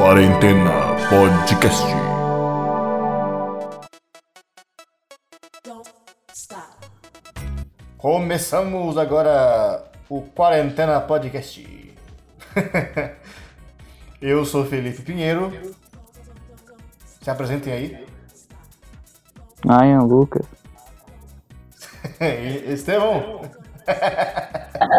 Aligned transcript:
Quarentena 0.00 0.96
Podcast. 1.10 1.84
Começamos 7.98 8.96
agora 8.96 9.84
o 10.08 10.22
Quarentena 10.22 11.02
Podcast. 11.02 11.94
Eu 14.22 14.46
sou 14.46 14.64
Felipe 14.64 15.02
Pinheiro. 15.02 15.52
Se 17.22 17.30
apresentem 17.30 17.70
aí. 17.70 18.06
Ryan 19.66 20.04
Lucas. 20.04 20.46
Estevão. 22.72 23.42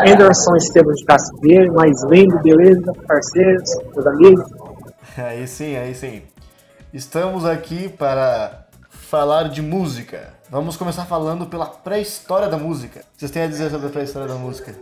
Anderson 0.07 0.55
Estevam 0.57 0.93
de 0.93 1.05
Castro 1.05 1.73
mais 1.73 2.03
lindo, 2.03 2.39
beleza, 2.43 2.93
parceiros, 3.07 3.71
meus 3.95 4.05
amigos. 4.05 4.60
Aí 5.17 5.47
sim, 5.47 5.75
aí 5.75 5.93
sim. 5.93 6.21
Estamos 6.93 7.45
aqui 7.45 7.89
para 7.89 8.65
falar 8.89 9.49
de 9.49 9.61
música. 9.61 10.33
Vamos 10.49 10.77
começar 10.77 11.05
falando 11.05 11.45
pela 11.45 11.65
pré-história 11.65 12.47
da 12.47 12.57
música. 12.57 13.01
Vocês 13.15 13.31
têm 13.31 13.43
a 13.43 13.47
dizer 13.47 13.69
sobre 13.69 13.87
a 13.87 13.89
pré-história 13.89 14.27
da 14.27 14.35
música? 14.35 14.73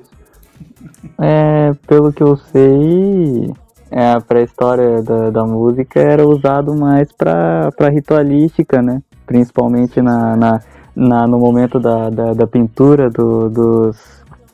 É, 1.20 1.72
pelo 1.88 2.12
que 2.12 2.24
eu 2.24 2.36
sei, 2.38 3.54
é, 3.92 4.12
a 4.12 4.22
pré-história 4.22 5.02
da, 5.02 5.30
da 5.30 5.46
música 5.46 6.00
era 6.00 6.28
usado 6.28 6.76
mais 6.76 7.12
para 7.12 7.90
ritualística, 7.92 8.82
né? 8.82 9.02
Principalmente 9.26 10.02
na, 10.02 10.36
na, 10.36 10.62
na, 10.96 11.28
no 11.28 11.40
momento 11.40 11.80
da, 11.80 12.10
da, 12.10 12.34
da 12.34 12.48
pintura 12.48 13.10
do, 13.10 13.50
dos, 13.50 13.98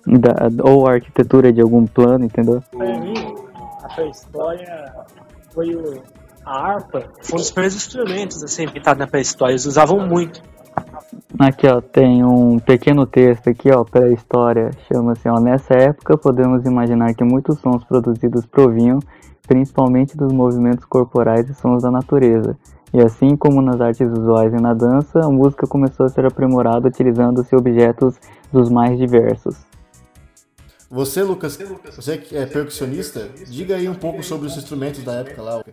da, 0.05 0.63
ou 0.63 0.87
arquitetura 0.87 1.51
de 1.51 1.61
algum 1.61 1.85
plano, 1.85 2.25
entendeu? 2.25 2.61
Para 2.71 2.99
mim, 2.99 3.35
a 3.83 3.87
pré-história 3.87 5.05
foi 5.55 5.73
o, 5.73 6.03
a 6.45 6.73
harpa, 6.73 7.09
foi 7.23 7.39
um 7.39 7.41
dos 7.41 7.49
primeiros 7.49 7.75
instrumentos 7.75 8.43
assim, 8.43 8.67
pintados 8.67 8.99
na 8.99 9.07
pré-história, 9.07 9.53
eles 9.53 9.65
usavam 9.65 10.05
muito. 10.05 10.41
Aqui, 11.39 11.67
ó, 11.67 11.81
tem 11.81 12.23
um 12.23 12.59
pequeno 12.59 13.05
texto 13.05 13.49
aqui, 13.49 13.71
ó, 13.71 13.83
para 13.83 14.05
a 14.05 14.11
história. 14.11 14.71
Chama 14.87 15.13
assim, 15.13 15.29
ó, 15.29 15.39
nessa 15.39 15.73
época 15.73 16.17
podemos 16.17 16.65
imaginar 16.65 17.13
que 17.13 17.23
muitos 17.23 17.59
sons 17.59 17.83
produzidos 17.85 18.45
provinham 18.45 18.99
principalmente 19.47 20.17
dos 20.17 20.33
movimentos 20.33 20.85
corporais 20.85 21.49
e 21.49 21.53
sons 21.53 21.83
da 21.83 21.91
natureza. 21.91 22.57
E 22.93 23.01
assim 23.01 23.35
como 23.35 23.61
nas 23.61 23.79
artes 23.79 24.09
visuais 24.09 24.53
e 24.53 24.61
na 24.61 24.73
dança, 24.73 25.19
a 25.19 25.29
música 25.29 25.67
começou 25.67 26.05
a 26.05 26.09
ser 26.09 26.25
aprimorada 26.25 26.87
utilizando-se 26.87 27.55
objetos 27.55 28.15
dos 28.51 28.69
mais 28.69 28.97
diversos. 28.97 29.57
Você, 30.89 31.23
Lucas, 31.23 31.57
você 31.95 32.17
que 32.17 32.37
é 32.37 32.45
percussionista, 32.45 33.29
diga 33.47 33.75
aí 33.75 33.89
um 33.89 33.95
pouco 33.95 34.23
sobre 34.23 34.47
os 34.47 34.55
instrumentos 34.55 35.03
da 35.03 35.13
época 35.13 35.41
lá. 35.41 35.63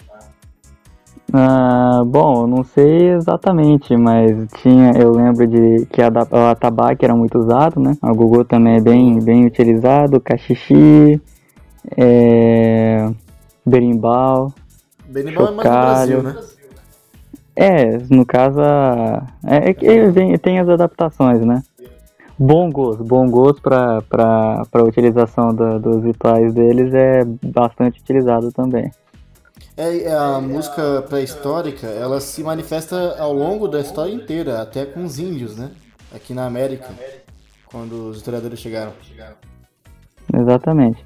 Ah, 1.32 2.02
bom, 2.04 2.46
não 2.46 2.64
sei 2.64 3.10
exatamente, 3.10 3.96
mas 3.96 4.48
tinha, 4.60 4.92
eu 4.92 5.12
lembro 5.12 5.46
de 5.46 5.86
que 5.86 6.02
a, 6.02 6.08
o 6.08 6.50
atabaque 6.50 7.04
era 7.04 7.14
muito 7.14 7.38
usado, 7.38 7.80
né? 7.80 7.96
O 8.02 8.14
gogô 8.14 8.44
também 8.44 8.76
é 8.76 8.80
bem, 8.80 9.18
bem 9.20 9.46
utilizado, 9.46 10.20
cachixi, 10.20 11.20
é, 11.96 13.10
berimbau, 13.64 14.52
Berimbau 15.12 15.48
é 15.48 15.50
mais 15.50 15.68
no 15.68 15.80
Brasil, 15.80 16.22
né? 16.22 16.36
É, 17.54 17.98
no 18.08 18.24
caso, 18.24 18.60
é, 19.44 19.70
é 19.70 20.38
tem 20.38 20.58
as 20.58 20.68
adaptações, 20.68 21.42
né? 21.42 21.62
Bongos, 22.38 22.96
bongos 22.96 23.60
para 23.60 24.02
para 24.02 24.84
utilização 24.84 25.54
da, 25.54 25.78
dos 25.78 26.02
rituais 26.02 26.52
deles 26.54 26.92
é 26.94 27.24
bastante 27.24 28.00
utilizado 28.00 28.50
também. 28.50 28.90
É, 29.76 30.12
a 30.12 30.40
música 30.40 31.02
pré-histórica, 31.08 31.86
ela 31.86 32.20
se 32.20 32.42
manifesta 32.42 33.16
ao 33.18 33.32
longo 33.32 33.66
da 33.66 33.80
história 33.80 34.12
inteira, 34.12 34.60
até 34.60 34.84
com 34.84 35.04
os 35.04 35.18
índios, 35.18 35.56
né? 35.56 35.70
Aqui 36.14 36.34
na 36.34 36.44
América, 36.44 36.90
quando 37.66 38.10
os 38.10 38.18
historiadores 38.18 38.58
chegaram. 38.58 38.92
Exatamente. 40.34 41.04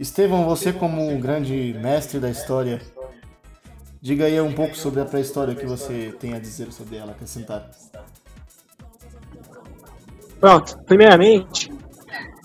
Estevão, 0.00 0.44
você 0.44 0.72
como 0.72 1.06
um 1.06 1.20
grande 1.20 1.76
mestre 1.80 2.18
da 2.18 2.30
história, 2.30 2.80
diga 4.00 4.24
aí 4.24 4.40
um 4.40 4.52
pouco 4.52 4.74
sobre 4.74 5.00
a 5.00 5.04
pré-história 5.04 5.54
que 5.54 5.66
você 5.66 6.14
tem 6.18 6.32
a 6.34 6.40
dizer 6.40 6.72
sobre 6.72 6.96
ela, 6.96 7.12
acrescentar. 7.12 7.70
Pronto, 10.42 10.76
primeiramente, 10.86 11.72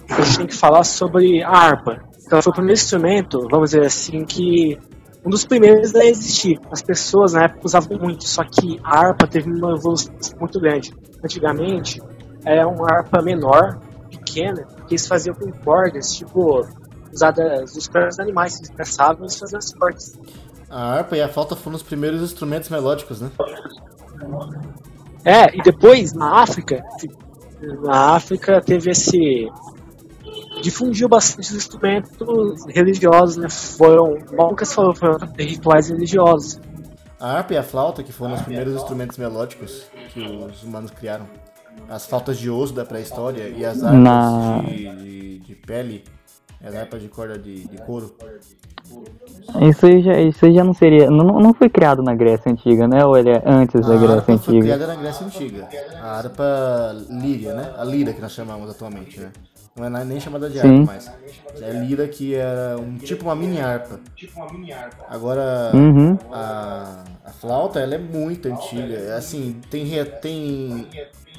a 0.07 0.21
gente 0.21 0.37
tem 0.37 0.45
que 0.45 0.55
falar 0.55 0.83
sobre 0.83 1.41
a 1.41 1.49
harpa. 1.49 1.97
Então, 2.23 2.39
foi 2.43 2.51
o 2.51 2.53
primeiro 2.53 2.79
instrumento, 2.79 3.39
vamos 3.49 3.71
dizer 3.71 3.87
assim, 3.87 4.23
que 4.23 4.77
um 5.25 5.31
dos 5.31 5.43
primeiros 5.43 5.95
a 5.95 6.05
existir. 6.05 6.59
As 6.71 6.83
pessoas 6.83 7.33
na 7.33 7.45
época 7.45 7.61
usavam 7.65 7.97
muito, 7.97 8.23
só 8.23 8.43
que 8.43 8.79
a 8.83 8.99
harpa 8.99 9.25
teve 9.25 9.49
uma 9.49 9.73
evolução 9.73 10.13
muito 10.39 10.59
grande. 10.59 10.93
Antigamente, 11.25 11.99
era 12.45 12.67
uma 12.67 12.85
harpa 12.87 13.19
menor, 13.23 13.79
pequena, 14.11 14.63
que 14.87 14.93
eles 14.93 15.07
faziam 15.07 15.33
com 15.33 15.51
cordas, 15.63 16.15
tipo, 16.15 16.61
usadas 17.11 17.73
dos 17.73 17.87
próprios 17.87 18.19
animais 18.19 18.57
que 18.57 18.67
eles 18.67 18.75
caçavam 18.77 19.25
e 19.25 19.39
faziam 19.39 19.57
as 19.57 19.73
cordas. 19.73 20.13
A 20.69 20.97
harpa 20.97 21.17
e 21.17 21.21
a 21.23 21.27
flauta 21.27 21.55
foram 21.55 21.75
os 21.75 21.81
primeiros 21.81 22.21
instrumentos 22.21 22.69
melódicos, 22.69 23.21
né? 23.21 23.31
É, 25.25 25.45
e 25.57 25.63
depois, 25.63 26.13
na 26.13 26.43
África, 26.43 26.79
na 27.83 28.15
África 28.15 28.61
teve 28.61 28.91
esse 28.91 29.47
difundiu 30.61 31.07
bastante 31.07 31.49
os 31.51 31.55
instrumentos 31.55 32.65
religiosos, 32.67 33.37
né? 33.37 33.49
Foram, 33.49 34.15
Lucas 34.31 34.73
falou, 34.73 34.95
foram 34.95 35.17
rituais 35.37 35.89
religiosos. 35.89 36.59
A 37.19 37.37
harpa 37.37 37.53
e 37.53 37.57
a 37.57 37.63
flauta, 37.63 38.03
que 38.03 38.11
foram 38.11 38.35
os 38.35 38.41
primeiros 38.41 38.73
instrumentos 38.75 39.17
melódicos 39.17 39.87
que 40.09 40.19
os 40.21 40.63
humanos 40.63 40.91
criaram. 40.91 41.25
As 41.89 42.05
flautas 42.05 42.37
de 42.37 42.49
osso 42.49 42.73
da 42.73 42.83
pré-história 42.85 43.49
e 43.49 43.63
as 43.65 43.83
harpas 43.83 43.99
Na- 43.99 44.61
de, 44.61 44.95
de, 44.95 45.39
de 45.39 45.55
pele, 45.55 46.03
as 46.63 46.75
harpas 46.75 47.01
de 47.01 47.07
corda 47.07 47.37
de, 47.37 47.67
de 47.67 47.77
couro. 47.83 48.13
Isso 49.61 49.85
aí 49.85 50.01
já, 50.01 50.19
isso 50.19 50.45
aí 50.45 50.53
já 50.53 50.63
não 50.63 50.73
seria. 50.73 51.09
Não, 51.09 51.25
não 51.39 51.53
foi 51.53 51.69
criado 51.69 52.01
na 52.01 52.13
Grécia 52.15 52.51
Antiga, 52.51 52.87
né? 52.87 53.03
Ou 53.05 53.17
ele 53.17 53.29
é 53.31 53.41
antes 53.45 53.81
da 53.85 53.93
A 53.93 53.97
Grécia 53.97 54.15
harpa 54.15 54.25
foi 54.25 54.35
Antiga? 54.35 54.61
criada 54.61 54.87
na 54.87 54.95
Grécia 54.95 55.25
Antiga. 55.25 55.67
A 56.01 56.17
harpa 56.17 56.95
líria, 57.09 57.53
né? 57.53 57.73
A 57.77 57.83
lira 57.83 58.13
que 58.13 58.21
nós 58.21 58.31
chamamos 58.31 58.69
atualmente, 58.69 59.19
né? 59.19 59.31
Não 59.75 59.85
é 59.85 60.03
nem 60.05 60.19
chamada 60.19 60.49
de 60.49 60.59
Sim. 60.59 60.79
harpa 60.81 60.85
mais. 60.91 61.11
É 61.61 61.71
lira 61.71 62.07
que 62.07 62.33
era 62.33 62.77
um 62.79 62.97
tipo 62.97 63.25
uma 63.25 63.35
mini 63.35 63.61
harpa. 63.61 63.99
Agora, 65.09 65.71
Uhum. 65.73 66.17
a, 66.31 67.03
a 67.25 67.29
flauta, 67.31 67.79
ela 67.79 67.95
é 67.95 67.97
muito 67.99 68.47
antiga. 68.47 69.15
Assim, 69.15 69.59
tem, 69.69 69.85
tem 70.21 70.87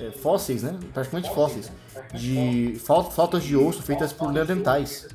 é, 0.01 0.11
fósseis, 0.11 0.63
né? 0.63 0.79
Praticamente 0.93 1.33
fósseis. 1.35 1.71
De 2.15 2.77
flau- 2.85 3.11
flautas 3.11 3.43
de 3.43 3.57
osso 3.57 3.83
feitas 3.83 4.13
por 4.13 4.33
neandertais. 4.33 5.09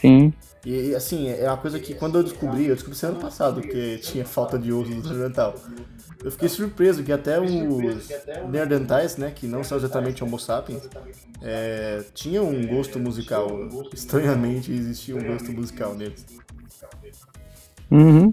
Sim. 0.00 0.32
E, 0.64 0.94
assim, 0.94 1.28
é 1.28 1.46
uma 1.48 1.56
coisa 1.58 1.78
que 1.78 1.94
quando 1.94 2.18
eu 2.18 2.22
descobri, 2.22 2.66
eu 2.66 2.74
descobri 2.74 2.96
isso 2.96 3.06
ano 3.06 3.20
passado, 3.20 3.60
que 3.60 3.98
tinha 3.98 4.24
falta 4.24 4.58
de 4.58 4.72
osso 4.72 4.90
no 4.90 5.02
neandertal. 5.02 5.54
Eu 6.22 6.30
fiquei 6.30 6.48
surpreso 6.48 7.02
que 7.04 7.12
até 7.12 7.38
os 7.38 7.50
neandertais, 8.50 9.16
né, 9.18 9.30
que 9.30 9.46
não 9.46 9.62
são 9.62 9.76
exatamente 9.76 10.24
homo 10.24 10.38
sapiens, 10.38 10.88
é, 11.42 12.02
tinham 12.14 12.48
um 12.48 12.66
gosto 12.66 12.98
musical. 12.98 13.50
Estranhamente 13.92 14.72
existia 14.72 15.14
um 15.16 15.22
gosto 15.22 15.52
musical 15.52 15.94
neles. 15.94 16.24
Uhum. 17.90 18.32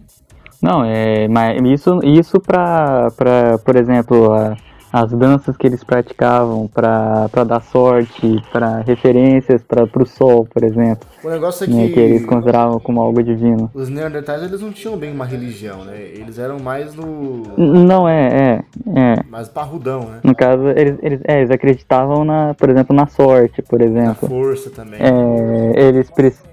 Não, 0.62 0.84
é, 0.86 1.28
mas 1.28 1.60
isso, 1.64 2.00
isso 2.04 2.40
pra, 2.40 3.10
pra, 3.18 3.58
por 3.58 3.76
exemplo, 3.76 4.32
a- 4.34 4.56
as 4.94 5.10
danças 5.14 5.56
que 5.56 5.66
eles 5.66 5.84
praticavam 5.86 6.68
pra, 6.68 7.30
pra 7.32 7.46
dar 7.46 7.62
sorte, 7.62 8.36
pra 8.52 8.80
referências 8.82 9.64
pra, 9.64 9.88
pro 9.88 10.06
sol, 10.06 10.46
por 10.54 10.64
exemplo, 10.66 11.08
O 11.24 11.30
negócio 11.30 11.64
é 11.64 11.68
né, 11.68 11.88
que 11.88 11.94
que 11.94 12.00
eles 12.00 12.26
consideravam 12.26 12.78
como 12.80 13.02
algo 13.02 13.24
divino. 13.24 13.72
os 13.74 13.88
neandertais 13.88 14.44
eles 14.44 14.60
não 14.62 14.72
tinham 14.72 14.98
bem 14.98 15.12
uma 15.14 15.26
religião, 15.26 15.86
né? 15.86 15.96
Eles 15.98 16.38
eram 16.38 16.60
mais 16.60 16.94
no 16.94 17.44
Não, 17.58 18.08
é, 18.08 18.28
é, 18.28 19.00
é. 19.00 19.16
mais 19.30 19.48
parrudão, 19.48 20.02
né? 20.02 20.20
No 20.24 20.36
caso, 20.36 20.68
eles, 20.76 20.98
eles, 21.02 21.22
é, 21.24 21.40
eles 21.40 21.52
acreditavam, 21.52 22.26
na, 22.26 22.54
por 22.54 22.70
exemplo, 22.70 22.94
na 22.96 23.08
sorte, 23.08 23.62
por 23.62 23.80
Na 23.80 23.86
exemplo. 23.86 24.28
força 24.28 24.70
também. 24.70 25.00
É, 25.02 25.88
eles 25.88 26.10
precis- 26.12 26.52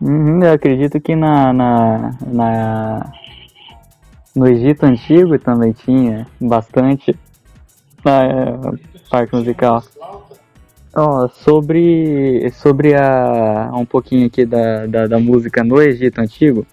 Uhum, 0.00 0.44
eu 0.44 0.52
acredito 0.52 1.00
que 1.00 1.16
na, 1.16 1.52
na, 1.52 2.14
na- 2.24 3.10
no 4.38 4.46
Egito 4.46 4.86
Antigo 4.86 5.36
também 5.38 5.72
tinha 5.72 6.26
bastante 6.40 7.14
a 8.04 8.72
parte 9.10 9.34
musical. 9.34 9.82
Ó, 10.94 11.28
sobre 11.28 12.48
sobre 12.52 12.94
a 12.94 13.70
um 13.74 13.84
pouquinho 13.84 14.26
aqui 14.26 14.46
da, 14.46 14.86
da, 14.86 15.06
da 15.06 15.18
música 15.18 15.62
no 15.64 15.82
Egito 15.82 16.20
Antigo, 16.20 16.64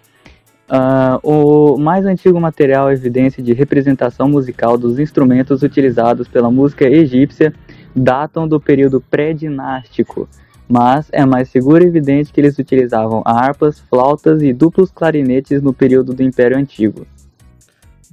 ah, 0.69 1.19
o 1.23 1.77
mais 1.77 2.05
antigo 2.05 2.39
material 2.39 2.89
é 2.89 2.93
evidência 2.93 3.43
de 3.43 3.53
representação 3.53 4.29
musical 4.29 4.77
dos 4.77 4.99
instrumentos 4.99 5.61
utilizados 5.61 6.27
pela 6.27 6.49
música 6.49 6.85
egípcia 6.85 7.53
datam 7.95 8.47
do 8.47 8.59
período 8.59 9.01
pré-dinástico, 9.01 10.27
mas 10.67 11.07
é 11.11 11.25
mais 11.25 11.49
seguro 11.49 11.83
e 11.83 11.87
evidente 11.87 12.31
que 12.31 12.41
eles 12.41 12.57
utilizavam 12.57 13.21
harpas, 13.25 13.79
flautas 13.79 14.41
e 14.41 14.53
duplos 14.53 14.91
clarinetes 14.91 15.61
no 15.61 15.73
período 15.73 16.13
do 16.13 16.23
Império 16.23 16.57
Antigo. 16.57 17.05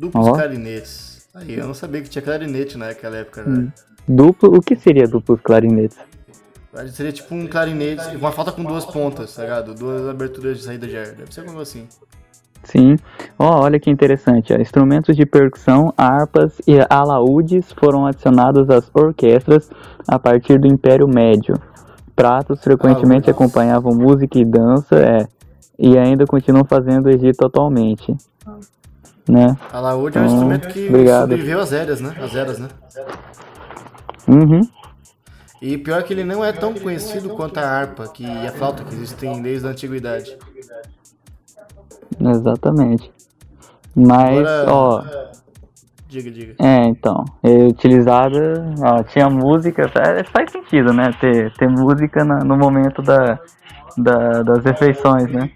Duplos 0.02 0.26
Ó. 0.26 0.32
clarinetes. 0.32 1.28
Aí, 1.32 1.56
eu 1.56 1.64
não 1.64 1.74
sabia 1.74 2.02
que 2.02 2.10
tinha 2.10 2.20
clarinete 2.20 2.76
naquela 2.76 3.18
época, 3.18 3.44
né? 3.44 3.72
Duplo, 4.08 4.56
o 4.56 4.60
que 4.60 4.74
seria 4.74 5.06
duplos 5.06 5.40
clarinetes? 5.40 5.96
Seria 6.92 7.12
tipo 7.12 7.32
um 7.32 7.46
clarinete, 7.46 8.16
uma 8.16 8.32
flauta 8.32 8.50
com 8.50 8.64
duas 8.64 8.84
pontas, 8.84 9.32
tá 9.36 9.42
ligado? 9.42 9.74
Duas 9.74 10.08
aberturas 10.08 10.58
de 10.58 10.64
saída 10.64 10.88
de 10.88 10.96
ar. 10.96 11.06
Deve 11.12 11.32
ser 11.32 11.46
algo 11.46 11.60
assim. 11.60 11.86
Sim. 12.64 12.96
Ó, 13.38 13.62
olha 13.62 13.78
que 13.78 13.90
interessante. 13.90 14.52
Instrumentos 14.54 15.14
de 15.14 15.24
percussão, 15.24 15.94
harpas 15.96 16.60
e 16.66 16.78
alaúdes 16.90 17.70
foram 17.70 18.04
adicionados 18.04 18.68
às 18.70 18.90
orquestras 18.92 19.70
a 20.08 20.18
partir 20.18 20.58
do 20.58 20.66
Império 20.66 21.06
Médio. 21.06 21.54
Pratos 22.16 22.60
frequentemente 22.60 23.30
Alaúdes. 23.30 23.34
acompanhavam 23.34 23.94
música 23.94 24.36
e 24.36 24.44
dança, 24.44 24.96
é, 24.96 25.28
e 25.78 25.96
ainda 25.96 26.26
continuam 26.26 26.64
fazendo 26.64 27.06
o 27.06 27.10
Egito 27.10 27.46
atualmente. 27.46 28.16
Né? 29.28 29.56
A 29.72 29.78
laúde 29.80 30.18
é 30.18 30.20
um 30.20 30.24
Então, 30.24 30.34
instrumento 30.34 30.68
que 30.68 30.88
obrigado. 30.88 31.20
sobreviveu 31.22 31.60
às 31.60 31.72
eras, 31.72 32.00
né? 32.00 32.14
Às 32.20 32.34
eras, 32.34 32.58
né? 32.58 32.68
Uhum. 34.28 34.60
E 35.60 35.78
pior 35.78 36.02
que 36.02 36.12
ele 36.12 36.24
não 36.24 36.44
é 36.44 36.52
tão 36.52 36.74
conhecido 36.74 37.30
quanto 37.30 37.58
a 37.58 37.62
harpa 37.64 38.08
que, 38.08 38.26
a 38.26 38.50
flauta 38.50 38.82
que 38.82 38.92
existem 38.94 39.40
desde 39.40 39.66
a 39.66 39.70
antiguidade. 39.70 40.36
Exatamente. 42.20 43.12
Mas, 43.94 44.38
Agora- 44.46 44.72
ó, 44.72 45.04
Diga, 46.08 46.30
diga. 46.30 46.54
É, 46.58 46.84
então, 46.84 47.24
é 47.42 47.48
utilizada, 47.68 48.66
ó, 48.82 49.02
tinha 49.02 49.30
música, 49.30 49.90
é, 49.98 50.22
faz 50.24 50.50
sentido, 50.52 50.92
né, 50.92 51.10
ter, 51.18 51.50
ter 51.54 51.66
música 51.68 52.22
na- 52.22 52.44
no 52.44 52.54
momento 52.54 53.00
da, 53.00 53.38
da- 53.96 54.42
das 54.42 54.62
refeições, 54.62 55.30
né? 55.32 55.50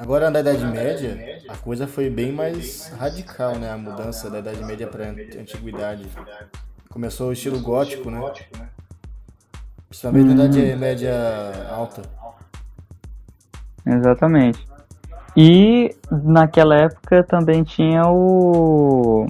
Agora 0.00 0.30
na 0.30 0.40
Idade 0.40 0.64
Média, 0.64 1.42
a 1.46 1.56
coisa 1.58 1.86
foi 1.86 2.08
bem 2.08 2.32
mais 2.32 2.90
radical, 2.98 3.56
né? 3.56 3.70
A 3.70 3.76
mudança 3.76 4.30
da 4.30 4.38
Idade 4.38 4.64
Média 4.64 4.86
para 4.86 5.04
Antiguidade. 5.10 6.08
Começou 6.88 7.28
o 7.28 7.32
estilo 7.34 7.60
gótico, 7.60 8.10
né? 8.10 8.18
Principalmente 9.90 10.34
na 10.34 10.46
Idade 10.46 10.76
Média 10.76 11.12
Alta. 11.70 12.00
Exatamente. 13.84 14.66
E 15.36 15.94
naquela 16.10 16.76
época 16.76 17.22
também 17.22 17.62
tinha 17.62 18.02
o 18.08 19.26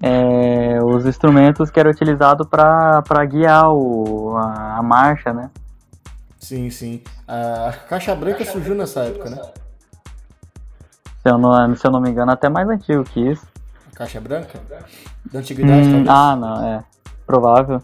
é, 0.00 0.82
os 0.82 1.04
instrumentos 1.04 1.70
que 1.70 1.78
eram 1.78 1.90
utilizados 1.90 2.48
para 2.48 3.24
guiar 3.26 3.70
o, 3.70 4.34
a, 4.34 4.78
a 4.78 4.82
marcha, 4.82 5.30
né? 5.34 5.50
Sim, 6.42 6.68
sim. 6.70 7.00
A 7.26 7.72
caixa 7.88 8.12
branca 8.16 8.44
surgiu 8.44 8.74
nessa 8.74 9.04
época, 9.04 9.30
né? 9.30 9.40
Se 11.22 11.30
eu 11.30 11.38
não, 11.38 11.76
se 11.76 11.86
eu 11.86 11.90
não 11.92 12.00
me 12.00 12.10
engano, 12.10 12.32
até 12.32 12.48
mais 12.48 12.68
antigo 12.68 13.04
que 13.04 13.20
isso. 13.30 13.46
A 13.92 13.96
caixa 13.96 14.20
branca? 14.20 14.58
Da 15.32 15.38
antiguidade, 15.38 15.86
Hum, 15.86 15.90
talvez. 16.04 16.08
ah, 16.10 16.34
não, 16.36 16.64
é 16.66 16.84
provável. 17.24 17.80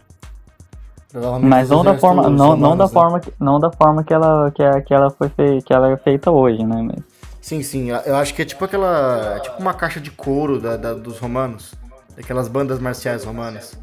Provavelmente 1.09 1.49
Mas 1.49 1.69
não 1.69 1.83
da 1.85 1.97
forma, 1.97 2.29
não, 2.29 2.57
não 2.57 2.75
da 2.77 2.83
né? 2.85 2.89
forma, 2.91 3.19
que, 3.21 3.33
não 3.39 3.59
da 3.61 3.71
forma 3.71 4.03
que 4.03 4.13
ela, 4.13 4.51
que, 4.51 4.61
a- 4.61 4.81
que 4.81 4.93
ela 4.93 5.09
foi 5.09 5.29
fei- 5.29 5.61
que 5.61 5.73
ela 5.73 5.89
é 5.91 5.97
feita 5.97 6.29
hoje, 6.29 6.61
né? 6.63 6.81
Mas- 6.83 7.03
Sim, 7.41 7.63
sim. 7.63 7.89
Eu 7.89 8.17
acho 8.17 8.33
que 8.33 8.41
é 8.41 8.45
tipo 8.45 8.63
aquela. 8.65 9.37
É 9.37 9.39
tipo 9.39 9.57
uma 9.61 9.73
caixa 9.73 10.01
de 10.01 10.11
couro 10.11 10.59
da, 10.59 10.75
da- 10.75 10.93
dos 10.93 11.17
romanos. 11.17 11.73
Daquelas 12.15 12.49
bandas 12.49 12.77
marciais 12.79 13.23
romanas. 13.23 13.73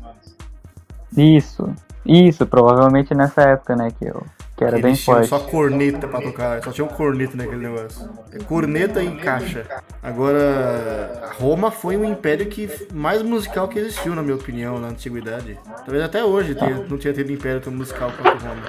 Isso, 1.16 1.74
isso, 2.04 2.46
provavelmente 2.46 3.14
nessa 3.14 3.40
época, 3.42 3.74
né? 3.74 3.90
Que, 3.90 4.04
eu, 4.04 4.22
que 4.56 4.64
era 4.64 4.78
bem 4.78 4.86
Eles 4.92 5.04
tinham 5.04 5.16
forte. 5.18 5.28
só 5.28 5.38
corneta 5.38 6.08
pra 6.08 6.20
tocar, 6.20 6.62
só 6.64 6.70
tinha 6.72 6.84
um 6.84 6.88
corneta 6.88 7.36
naquele 7.36 7.68
negócio. 7.68 8.08
É 8.32 8.38
corneta 8.38 9.02
e 9.02 9.16
caixa. 9.16 9.66
Agora, 10.02 11.30
Roma 11.38 11.70
foi 11.70 11.96
um 11.96 12.04
império 12.04 12.46
que 12.46 12.70
mais 12.94 13.20
musical 13.22 13.68
que 13.68 13.78
existiu, 13.78 14.14
na 14.14 14.22
minha 14.22 14.34
opinião, 14.36 14.78
na 14.78 14.88
antiguidade. 14.88 15.58
Talvez 15.84 16.02
até 16.02 16.24
hoje 16.24 16.54
tenha- 16.54 16.84
não 16.88 16.96
tinha 16.96 17.12
tido 17.12 17.30
império 17.30 17.60
tão 17.60 17.72
musical 17.72 18.10
quanto 18.20 18.42
Roma. 18.42 18.62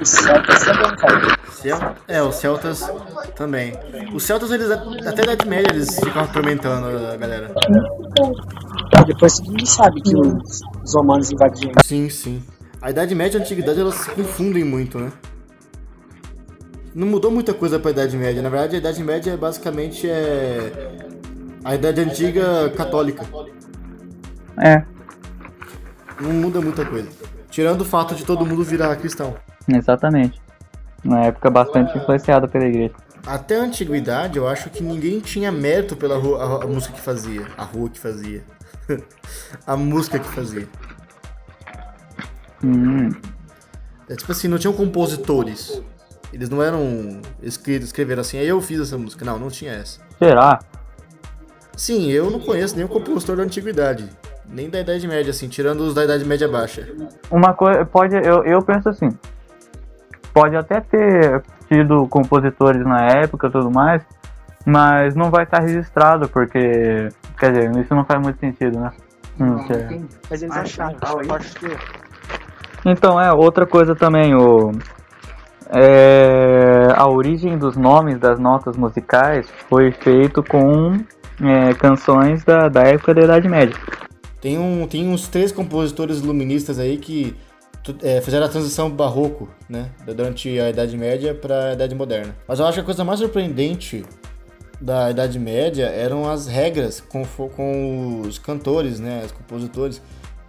Os 0.00 0.08
celtas 0.08 0.64
também, 0.64 0.96
cara. 0.96 1.38
Cel- 1.50 1.94
É, 2.08 2.22
os 2.22 2.34
celtas 2.36 2.90
também. 3.36 3.74
Os 4.14 4.22
celtas, 4.24 4.50
eles 4.50 4.70
até 4.70 5.20
a 5.20 5.24
Idade 5.34 5.46
Média, 5.46 5.70
eles 5.70 5.94
ficavam 5.96 6.22
atormentando 6.22 6.86
a 7.06 7.16
galera. 7.18 7.52
Depois 9.06 9.36
todo 9.38 9.48
mundo 9.50 9.66
sabe 9.66 10.00
que 10.00 10.16
os, 10.16 10.60
os 10.82 10.94
romanos 10.94 11.30
invadiam. 11.30 11.72
Sim, 11.84 12.08
sim. 12.08 12.42
A 12.82 12.90
Idade 12.90 13.14
Média 13.14 13.36
e 13.38 13.40
a 13.40 13.44
Antiguidade 13.44 13.80
elas 13.80 13.94
se 13.96 14.10
confundem 14.10 14.64
muito, 14.64 14.98
né? 14.98 15.12
Não 16.94 17.06
mudou 17.06 17.30
muita 17.30 17.54
coisa 17.54 17.78
pra 17.78 17.90
Idade 17.90 18.16
Média. 18.16 18.42
Na 18.42 18.48
verdade, 18.48 18.76
a 18.76 18.78
Idade 18.78 19.02
Média 19.02 19.32
é 19.32 19.36
basicamente 19.36 20.08
é 20.08 20.98
a 21.64 21.74
Idade 21.74 22.00
Antiga 22.00 22.70
católica. 22.76 23.24
É, 24.58 24.82
Não 26.20 26.32
muda 26.32 26.60
muita 26.60 26.84
coisa. 26.84 27.08
Tirando 27.50 27.82
o 27.82 27.84
fato 27.84 28.14
de 28.14 28.24
todo 28.24 28.44
mundo 28.46 28.62
virar 28.64 28.94
cristão. 28.96 29.34
exatamente. 29.68 30.40
Uma 31.04 31.20
época 31.26 31.50
bastante 31.50 31.96
influenciada 31.96 32.46
pela 32.48 32.64
igreja. 32.66 32.94
Até 33.26 33.56
a 33.58 33.62
Antiguidade, 33.62 34.38
eu 34.38 34.46
acho 34.48 34.68
que 34.70 34.82
ninguém 34.82 35.20
tinha 35.20 35.50
mérito 35.52 35.96
pela 35.96 36.16
rua- 36.16 36.60
a, 36.60 36.64
a 36.64 36.66
música 36.66 36.94
que 36.94 37.00
fazia. 37.00 37.46
A 37.56 37.64
rua 37.64 37.88
que 37.88 37.98
fazia. 37.98 38.42
a 39.66 39.76
música 39.76 40.18
que 40.18 40.28
fazia. 40.28 40.66
Hum, 42.64 43.10
É 44.08 44.16
tipo 44.16 44.32
assim, 44.32 44.48
não 44.48 44.58
tinham 44.58 44.72
compositores. 44.74 45.80
Eles 46.32 46.48
não 46.48 46.62
eram. 46.62 47.20
escre- 47.42 47.76
Escreveram 47.76 48.20
assim, 48.20 48.38
aí 48.38 48.46
eu 48.48 48.60
fiz 48.60 48.80
essa 48.80 48.96
música. 48.98 49.24
Não, 49.24 49.38
não 49.38 49.48
tinha 49.48 49.72
essa. 49.72 50.00
será? 50.18 50.60
Sim, 51.76 52.10
eu 52.10 52.30
não 52.30 52.40
conheço 52.40 52.76
nenhum 52.76 52.88
compositor 52.88 53.36
da 53.36 53.42
antiguidade. 53.42 54.08
Nem 54.46 54.68
da 54.68 54.80
Idade 54.80 55.06
Média, 55.06 55.30
assim, 55.30 55.48
tirando 55.48 55.80
os 55.80 55.94
da 55.94 56.04
Idade 56.04 56.24
Média 56.24 56.46
Baixa. 56.48 56.88
Uma 57.30 57.54
coisa, 57.54 57.84
pode, 57.86 58.14
eu, 58.16 58.44
eu 58.44 58.60
penso 58.60 58.88
assim, 58.88 59.08
pode 60.34 60.56
até 60.56 60.80
ter 60.80 61.42
tido 61.68 62.06
compositores 62.08 62.84
na 62.84 63.00
época 63.06 63.46
e 63.46 63.50
tudo 63.50 63.70
mais, 63.70 64.02
mas 64.66 65.14
não 65.14 65.30
vai 65.30 65.44
estar 65.44 65.60
registrado, 65.60 66.28
porque, 66.28 67.08
quer 67.38 67.52
dizer, 67.52 67.76
isso 67.80 67.94
não 67.94 68.04
faz 68.04 68.20
muito 68.20 68.40
sentido, 68.40 68.78
né? 68.80 68.92
Hum, 69.38 69.58
que 69.64 69.72
é- 69.72 70.00
Mas 70.28 70.42
eles 70.42 70.56
acharam, 70.56 70.96
eu 71.24 71.34
acho 71.34 71.54
que 71.54 71.66
Então, 72.84 73.20
é, 73.20 73.32
outra 73.32 73.66
coisa 73.66 73.94
também, 73.94 74.34
o, 74.34 74.72
é, 75.72 76.88
a 76.96 77.08
origem 77.08 77.56
dos 77.56 77.76
nomes 77.76 78.18
das 78.18 78.38
notas 78.38 78.76
musicais 78.76 79.46
foi 79.68 79.92
feito 79.92 80.42
com 80.42 80.98
é, 81.40 81.74
canções 81.74 82.42
da, 82.44 82.68
da 82.68 82.82
época 82.82 83.14
da 83.14 83.22
Idade 83.22 83.48
Média. 83.48 83.76
Tem, 84.40 84.58
um, 84.58 84.86
tem 84.86 85.08
uns 85.08 85.28
três 85.28 85.52
compositores 85.52 86.18
iluministas 86.18 86.78
aí 86.78 86.96
que 86.96 87.36
é, 88.02 88.20
fizeram 88.20 88.46
a 88.46 88.48
transição 88.48 88.90
barroco, 88.90 89.48
né? 89.68 89.90
Durante 90.04 90.58
a 90.58 90.70
Idade 90.70 90.96
Média 90.96 91.34
para 91.34 91.66
a 91.66 91.72
Idade 91.74 91.94
Moderna. 91.94 92.34
Mas 92.48 92.58
eu 92.58 92.66
acho 92.66 92.74
que 92.76 92.80
a 92.80 92.84
coisa 92.84 93.04
mais 93.04 93.20
surpreendente 93.20 94.04
da 94.80 95.10
Idade 95.10 95.38
Média 95.38 95.86
eram 95.86 96.28
as 96.28 96.46
regras 96.46 97.00
com, 97.00 97.22
com 97.24 98.22
os 98.22 98.38
cantores, 98.38 98.98
né? 98.98 99.22
Os 99.24 99.32
compositores. 99.32 100.00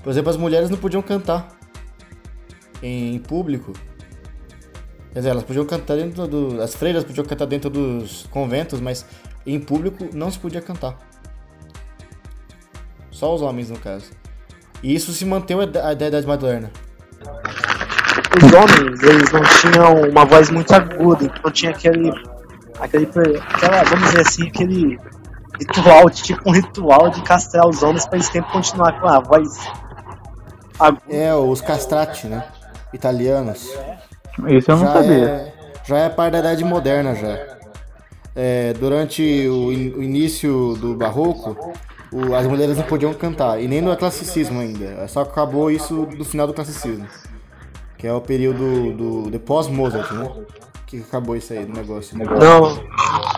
Por 0.02 0.10
exemplo, 0.10 0.30
as 0.30 0.38
mulheres 0.38 0.70
não 0.70 0.78
podiam 0.78 1.02
cantar 1.02 1.61
em 2.82 3.20
público. 3.20 3.74
Quer 5.14 5.20
dizer, 5.20 5.30
elas 5.30 5.44
podiam 5.44 5.66
cantar 5.66 5.98
dentro 5.98 6.28
do. 6.28 6.62
As 6.62 6.74
freiras 6.74 7.04
podiam 7.04 7.26
cantar 7.26 7.46
dentro 7.46 7.70
dos 7.70 8.26
conventos, 8.32 8.80
mas 8.80 9.06
em 9.46 9.60
público 9.60 10.10
não 10.14 10.32
se 10.32 10.40
podia 10.40 10.62
cantar. 10.62 10.98
Só 13.10 13.36
os 13.36 13.42
homens, 13.42 13.70
no 13.70 13.78
caso. 13.78 14.06
E 14.82 14.96
isso 14.96 15.12
se 15.12 15.26
manteve 15.26 15.64
a 15.64 15.94
da 15.94 16.08
Idade 16.08 16.26
Moderna. 16.26 16.72
os 18.38 18.54
homens, 18.54 19.04
eles 19.04 19.32
não 19.32 19.42
tinham 19.44 20.10
uma 20.10 20.26
voz 20.26 20.50
muito 20.50 20.74
aguda, 20.74 21.26
então 21.26 21.52
tinha 21.52 21.72
aquele. 21.72 22.12
aquele 22.80 23.06
aquela, 23.06 23.84
vamos 23.84 24.10
dizer 24.10 24.22
assim, 24.22 24.48
aquele 24.48 24.98
ritual, 25.60 26.10
tipo 26.10 26.42
um 26.50 26.54
ritual 26.54 27.10
de 27.10 27.22
castrar 27.22 27.68
os 27.68 27.84
homens 27.84 28.06
para 28.06 28.16
eles 28.16 28.28
sempre 28.28 28.52
continuar 28.52 29.00
com 29.00 29.08
a 29.08 29.20
voz 29.20 29.60
aguda. 30.80 31.02
É, 31.10 31.34
os 31.36 31.62
castrati, 31.62 32.28
né? 32.28 32.44
Italianos. 32.94 33.70
Isso 34.48 34.72
eu 34.72 34.78
não 34.78 34.86
já 34.86 34.94
sabia. 34.94 35.26
É, 35.26 35.54
já 35.86 35.98
é 36.00 36.10
parte 36.10 36.32
da 36.34 36.40
Idade 36.40 36.64
Moderna, 36.64 37.16
já. 37.16 37.40
É, 38.36 38.74
durante 38.74 39.22
o, 39.50 39.72
in- 39.74 39.90
o 39.98 40.02
início 40.04 40.76
do 40.80 40.96
Barroco, 40.96 41.74
o- 42.12 42.34
as 42.34 42.46
mulheres 42.48 42.78
não 42.78 42.84
podiam 42.86 43.14
cantar. 43.14 43.62
E 43.62 43.68
nem 43.68 43.82
no 43.82 43.96
classicismo 43.98 44.60
ainda. 44.60 45.08
Só 45.08 45.22
acabou 45.22 45.70
isso 45.70 46.08
no 46.18 46.24
final 46.24 46.48
do 46.48 46.54
classicismo. 46.54 47.06
Que 47.98 48.08
é 48.08 48.14
o 48.14 48.22
período 48.22 48.94
do, 48.94 49.30
de 49.32 49.38
pós-Mozart, 49.38 50.12
né? 50.14 50.30
Que 50.88 50.98
acabou 51.00 51.36
isso 51.36 51.54
aí 51.54 51.66
do 51.66 51.74
negócio. 51.74 52.18
Não, 52.18 52.84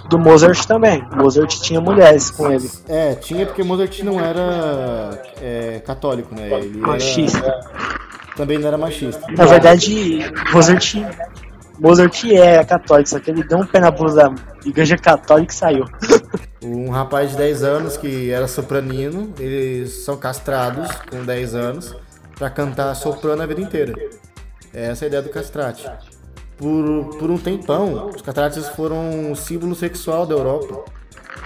do 0.10 0.18
Mozart 0.18 0.66
também. 0.66 1.04
Mozart 1.16 1.60
tinha 1.62 1.80
mulheres 1.82 2.32
com 2.32 2.52
ele. 2.52 2.70
É, 2.88 3.14
tinha 3.16 3.46
porque 3.46 3.62
Mozart 3.64 4.00
não 4.02 4.20
era 4.20 5.22
é, 5.42 5.80
católico, 5.86 6.34
né? 6.34 6.48
Ele 6.52 6.78
era- 6.80 6.88
Machista. 6.88 7.60
Também 8.36 8.58
não 8.58 8.68
era 8.68 8.78
machista. 8.78 9.26
Na 9.32 9.46
verdade, 9.46 10.20
Mozart, 10.52 10.96
Mozart 11.80 12.26
é 12.26 12.64
católico, 12.64 13.10
só 13.10 13.20
que 13.20 13.32
ele 13.32 13.44
deu 13.44 13.60
um 13.60 13.66
pé 13.66 13.80
na 13.80 13.92
bunda 13.92 14.30
da 14.30 14.36
igreja 14.66 14.98
católica 14.98 15.54
e 15.54 15.56
saiu. 15.56 15.86
Um 16.66 16.90
rapaz 16.90 17.32
de 17.32 17.38
10 17.38 17.64
anos 17.64 17.98
que 17.98 18.32
era 18.32 18.48
sopranino, 18.48 19.34
eles 19.38 20.06
são 20.06 20.16
castrados 20.16 20.90
com 21.12 21.22
10 21.22 21.56
anos 21.56 21.94
pra 22.38 22.50
cantar 22.50 22.96
soprano 22.96 23.42
a 23.42 23.46
vida 23.46 23.60
inteira. 23.60 23.94
Essa 24.74 25.04
é 25.04 25.06
a 25.06 25.08
ideia 25.10 25.22
do 25.22 25.30
castrate. 25.30 25.92
Por, 26.56 27.18
por 27.20 27.30
um 27.30 27.38
tempão, 27.38 28.08
os 28.08 28.22
castrates 28.22 28.66
foram 28.70 29.10
um 29.10 29.36
símbolo 29.36 29.76
sexual 29.76 30.26
da 30.26 30.36
Europa. 30.36 30.86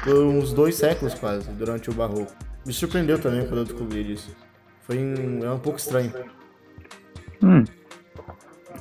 Por 0.03 0.13
uns 0.17 0.53
dois 0.53 0.75
séculos 0.75 1.15
quase, 1.15 1.49
durante 1.49 1.89
o 1.89 1.93
barroco. 1.93 2.31
Me 2.63 2.71
surpreendeu 2.71 3.17
também 3.17 3.41
quando 3.41 3.57
eu 3.57 3.65
descobri 3.65 4.13
isso. 4.13 4.29
Foi 4.81 4.99
um, 4.99 5.43
é 5.43 5.51
um 5.51 5.59
pouco 5.59 5.79
estranho. 5.79 6.13
Hum. 7.43 7.63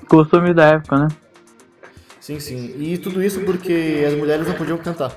Costume 0.09 0.55
da 0.55 0.67
época, 0.67 0.99
né? 0.99 1.09
Sim, 2.21 2.41
sim. 2.41 2.75
E 2.79 2.99
tudo 2.99 3.23
isso 3.23 3.41
porque 3.41 4.05
as 4.07 4.15
mulheres 4.15 4.47
não 4.49 4.55
podiam 4.55 4.79
cantar. 4.79 5.13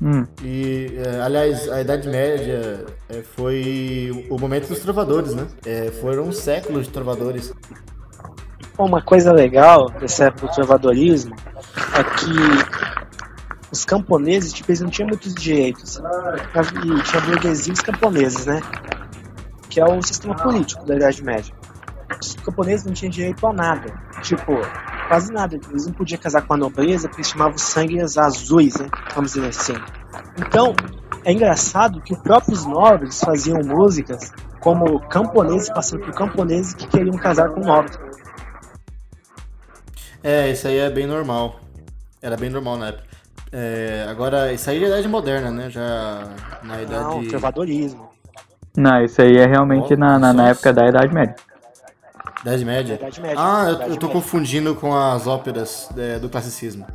Hum. 0.00 0.24
E, 0.42 0.92
é, 0.96 1.20
aliás, 1.20 1.68
a 1.68 1.80
Idade 1.80 2.08
Média 2.08 2.84
é, 3.08 3.22
foi 3.22 4.26
o 4.30 4.38
momento 4.38 4.68
dos 4.68 4.80
trovadores, 4.80 5.34
né? 5.34 5.46
É, 5.64 5.90
foram 5.90 6.30
séculos 6.30 6.86
de 6.86 6.92
trovadores. 6.92 7.52
Uma 8.78 9.00
coisa 9.00 9.32
legal 9.32 9.88
desse 10.00 10.22
época 10.22 10.48
do 10.48 10.52
trovadorismo 10.52 11.34
é 11.96 12.04
que 12.04 12.94
os 13.72 13.84
camponeses, 13.84 14.52
tipo, 14.52 14.70
eles 14.70 14.80
não 14.80 14.90
tinham 14.90 15.08
muitos 15.08 15.34
direitos. 15.34 15.96
E 15.96 17.02
tinha 17.02 17.20
burguesia 17.22 17.72
e 17.72 17.74
os 17.74 17.80
camponeses, 17.80 18.46
né? 18.46 18.60
Que 19.68 19.80
é 19.80 19.84
o 19.84 20.02
sistema 20.02 20.34
político 20.36 20.84
da 20.86 20.96
Idade 20.96 21.22
Média. 21.24 21.54
Os 22.26 22.34
camponeses 22.34 22.86
não 22.86 22.92
tinham 22.92 23.10
direito 23.10 23.46
a 23.46 23.52
nada. 23.52 23.92
Tipo, 24.22 24.52
quase 25.08 25.32
nada. 25.32 25.58
Eles 25.70 25.86
não 25.86 25.92
podiam 25.92 26.20
casar 26.20 26.42
com 26.42 26.54
a 26.54 26.56
nobreza 26.56 27.08
porque 27.08 27.20
eles 27.20 27.30
chamavam 27.30 27.58
sangue 27.58 28.00
azuis, 28.00 28.76
né? 28.78 28.88
Vamos 29.14 29.32
dizer 29.32 29.48
assim. 29.48 29.74
Então, 30.38 30.74
é 31.24 31.32
engraçado 31.32 32.00
que 32.02 32.12
os 32.14 32.20
próprios 32.20 32.64
nobres 32.66 33.20
faziam 33.20 33.58
músicas 33.64 34.32
como 34.60 35.00
camponeses 35.08 35.68
passando 35.68 36.04
por 36.04 36.14
camponeses 36.14 36.74
que 36.74 36.86
queriam 36.86 37.16
casar 37.16 37.50
com 37.50 37.60
nobres. 37.60 37.98
É, 40.22 40.50
isso 40.50 40.66
aí 40.66 40.78
é 40.78 40.90
bem 40.90 41.06
normal. 41.06 41.60
Era 42.22 42.36
bem 42.36 42.48
normal 42.48 42.78
na 42.78 42.88
época. 42.88 43.04
É, 43.52 44.06
agora, 44.08 44.52
isso 44.52 44.68
aí 44.70 44.82
é 44.82 44.86
Idade 44.88 45.06
Moderna, 45.06 45.50
né? 45.50 45.70
Já 45.70 46.24
na 46.62 46.76
Não, 46.76 46.82
Idade. 46.82 47.28
trovadorismo. 47.28 48.08
Não, 48.76 49.04
isso 49.04 49.22
aí 49.22 49.36
é 49.36 49.46
realmente 49.46 49.94
na, 49.96 50.18
na, 50.18 50.32
na 50.32 50.48
época 50.48 50.72
da 50.72 50.88
Idade 50.88 51.14
Média. 51.14 51.36
Idade 52.44 52.64
Média. 52.64 52.94
Idade 52.96 53.20
Média. 53.22 53.36
Ah, 53.38 53.64
eu, 53.68 53.74
Idade 53.74 53.90
eu 53.90 53.96
tô 53.96 54.06
Média. 54.06 54.20
confundindo 54.20 54.74
com 54.74 54.94
as 54.94 55.26
óperas 55.26 55.88
é, 55.96 56.18
do 56.18 56.28
classicismo. 56.28 56.86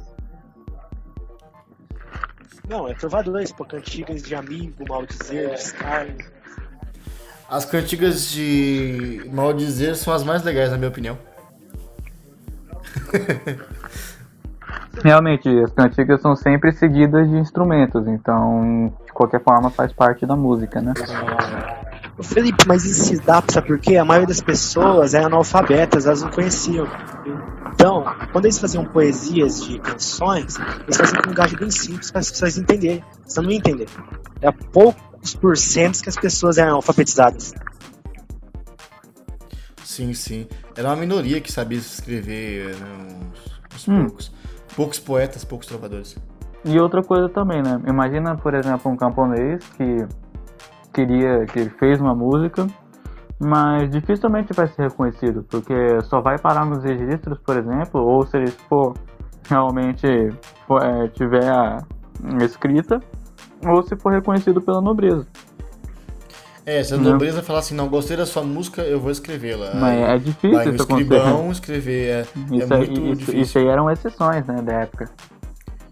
Não, 2.68 2.88
é 2.88 2.94
trovadores, 2.94 3.52
pô, 3.52 3.66
cantigas 3.66 4.22
de 4.22 4.36
amigo, 4.36 4.86
maldizer, 4.88 5.50
descarne. 5.50 6.24
As 7.50 7.66
cantigas 7.66 8.30
de 8.30 9.28
maldizer 9.34 9.96
são 9.96 10.14
as 10.14 10.24
mais 10.24 10.44
legais, 10.44 10.70
na 10.70 10.78
minha 10.78 10.90
opinião. 10.90 11.18
Realmente, 15.04 15.50
as 15.64 15.72
cantigas 15.72 16.22
são 16.22 16.36
sempre 16.36 16.72
seguidas 16.74 17.28
de 17.28 17.38
instrumentos, 17.38 18.08
então 18.08 18.94
de 19.04 19.12
qualquer 19.14 19.42
forma 19.42 19.72
faz 19.72 19.92
parte 19.92 20.28
da 20.28 20.36
música, 20.36 20.80
né? 20.80 20.94
Ô, 20.96 21.89
Felipe, 22.24 22.68
mas 22.68 22.84
isso 22.86 23.06
se 23.06 23.20
dá, 23.22 23.42
sabe 23.50 23.68
por 23.68 23.80
quê? 23.80 23.98
A 23.98 24.06
maioria 24.06 24.28
das 24.28 24.42
pessoas 24.42 25.14
eram 25.14 25.28
analfabetas, 25.28 26.06
elas 26.06 26.22
não 26.22 26.30
conheciam. 26.30 26.86
Então, 27.74 28.04
quando 28.32 28.46
eles 28.46 28.60
faziam 28.60 28.84
poesias 28.86 29.64
de 29.64 29.80
canções, 29.80 30.58
eles 30.84 30.98
faziam 30.98 31.22
com 31.22 31.28
um 31.28 31.32
linguagem 31.32 31.58
bem 31.58 31.72
simples 31.72 32.12
para 32.12 32.20
as 32.20 32.30
pessoas 32.32 32.58
entenderem. 32.58 33.04
Você 33.26 33.42
não 33.42 33.50
ia 33.50 33.58
entender. 33.58 33.88
É 34.42 34.52
poucos 34.52 35.34
porcentos 35.36 36.02
que 36.02 36.10
as 36.10 36.16
pessoas 36.16 36.58
eram 36.58 36.76
alfabetizadas. 36.76 37.54
Sim, 39.84 40.14
sim. 40.14 40.48
Era 40.76 40.90
uma 40.90 40.96
minoria 40.96 41.42
que 41.42 41.52
sabia 41.52 41.78
escrever, 41.78 42.76
né, 42.76 42.88
uns, 43.74 43.76
uns 43.76 43.88
Hum. 43.88 44.06
poucos. 44.06 44.32
Poucos 44.76 45.00
poetas, 45.00 45.44
poucos 45.44 45.68
trovadores. 45.68 46.16
E 46.64 46.80
outra 46.80 47.02
coisa 47.02 47.28
também, 47.30 47.62
né? 47.62 47.82
Imagina, 47.88 48.36
por 48.36 48.54
exemplo, 48.54 48.92
um 48.92 48.96
camponês 48.96 49.64
que 49.78 50.06
queria, 50.94 51.46
que 51.46 51.70
fez 51.80 52.00
uma 52.02 52.14
música, 52.16 52.68
mas 53.40 53.90
dificilmente 53.90 54.54
vai 54.54 54.68
ser 54.68 54.84
reconhecido, 54.84 55.46
porque 55.50 55.74
só 56.04 56.20
vai 56.22 56.38
parar 56.38 56.66
nos 56.66 56.84
registros, 56.84 57.38
por 57.40 57.58
exemplo, 57.58 58.02
ou 58.02 58.26
se 58.26 58.38
ele 58.38 58.52
for 58.68 58.94
realmente 59.48 60.08
for, 60.68 60.84
é, 60.84 61.08
tiver 61.10 61.48
a 61.50 61.84
escrita, 62.44 63.00
ou 63.66 63.82
se 63.84 63.96
for 63.96 64.12
reconhecido 64.12 64.62
pela 64.62 64.82
nobreza. 64.82 65.26
É, 66.66 66.84
se 66.84 66.94
a 66.94 66.98
nobreza 66.98 67.42
falar 67.42 67.60
assim, 67.60 67.74
não, 67.74 67.88
gostei 67.88 68.16
da 68.16 68.28
sua 68.28 68.44
música, 68.44 68.84
eu 68.84 69.00
vou 69.00 69.10
escrevê-la. 69.10 69.72
Mas 69.74 70.00
é 70.02 70.18
difícil 70.20 70.52
vai 70.52 70.68
um 70.68 70.76
isso 70.76 70.84
acontecer. 70.84 71.52
escrever, 71.52 72.10
é, 72.10 72.20
é 72.20 72.56
Isso, 72.58 72.74
aí- 72.74 72.80
muito 72.80 73.02
isso, 73.02 73.16
difícil. 73.16 73.42
isso 73.42 73.58
aí 73.58 73.68
eram 73.68 73.90
exceções, 73.90 74.46
né, 74.46 74.62
da 74.62 74.74
época. 74.74 75.06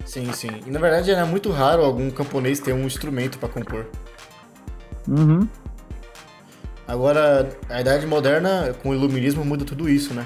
Sim, 0.05 0.31
sim. 0.33 0.49
E 0.67 0.69
na 0.69 0.79
verdade 0.79 1.09
era 1.09 1.25
muito 1.25 1.49
raro 1.49 1.83
algum 1.83 2.11
camponês 2.11 2.59
ter 2.59 2.73
um 2.73 2.85
instrumento 2.85 3.39
pra 3.39 3.49
compor. 3.49 3.85
Uhum. 5.07 5.47
Agora, 6.87 7.49
a 7.69 7.81
Idade 7.81 8.05
Moderna, 8.05 8.73
com 8.81 8.89
o 8.89 8.93
Iluminismo, 8.93 9.43
muda 9.43 9.65
tudo 9.65 9.89
isso, 9.89 10.13
né? 10.13 10.25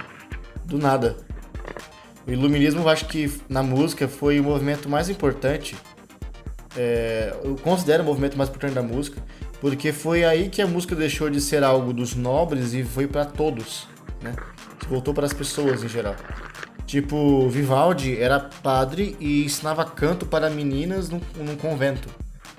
Do 0.66 0.78
nada. 0.78 1.18
O 2.28 2.32
Iluminismo, 2.32 2.82
eu 2.82 2.90
acho 2.90 3.08
que 3.08 3.32
na 3.50 3.64
música 3.64 4.08
foi 4.08 4.40
o 4.40 4.44
movimento 4.44 4.88
mais 4.88 5.10
importante. 5.10 5.76
é, 6.78 7.36
eu 7.44 7.56
considero 7.56 8.04
o 8.04 8.06
movimento 8.06 8.38
mais 8.38 8.50
importante 8.50 8.74
da 8.74 8.84
música, 8.84 9.22
porque 9.60 9.92
foi 9.92 10.24
aí 10.24 10.50
que 10.50 10.62
a 10.62 10.68
música 10.68 10.96
deixou 10.96 11.30
de 11.30 11.42
ser 11.42 11.64
algo 11.64 11.92
dos 11.94 12.16
nobres 12.16 12.74
e 12.74 12.84
foi 12.84 13.08
pra 13.08 13.26
todos, 13.26 13.88
né? 14.22 14.34
Voltou 14.88 15.14
para 15.14 15.26
as 15.26 15.34
pessoas 15.34 15.84
em 15.84 15.90
geral. 15.90 16.16
Tipo, 16.86 17.48
Vivaldi 17.50 18.18
era 18.18 18.40
padre 18.40 19.16
e 19.20 19.46
ensinava 19.46 19.86
canto 19.86 20.26
para 20.26 20.50
meninas 20.50 21.10
num, 21.10 21.22
num 21.38 21.56
convento. 21.56 22.08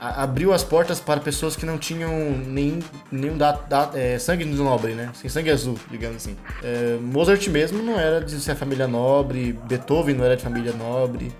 Abriu 0.04 0.52
as 0.52 0.64
portas 0.64 0.98
para 0.98 1.20
pessoas 1.20 1.54
que 1.54 1.64
não 1.64 1.78
tinham 1.78 2.10
nenhum, 2.44 2.80
nenhum 3.10 3.38
da, 3.38 3.52
da- 3.52 3.90
é, 3.94 4.18
sangue 4.18 4.44
nobre, 4.44 4.94
né? 4.94 5.10
Sem 5.14 5.30
sangue 5.30 5.48
azul, 5.48 5.78
digamos 5.88 6.16
assim. 6.16 6.36
É, 6.60 6.98
Mozart 7.00 7.46
mesmo 7.46 7.80
não 7.84 8.00
era 8.00 8.20
de 8.20 8.40
ser 8.40 8.56
família 8.56 8.88
nobre, 8.88 9.52
Beethoven 9.68 10.16
não 10.16 10.24
era 10.24 10.36
de 10.36 10.42
família 10.42 10.72
nobre. 10.72 11.32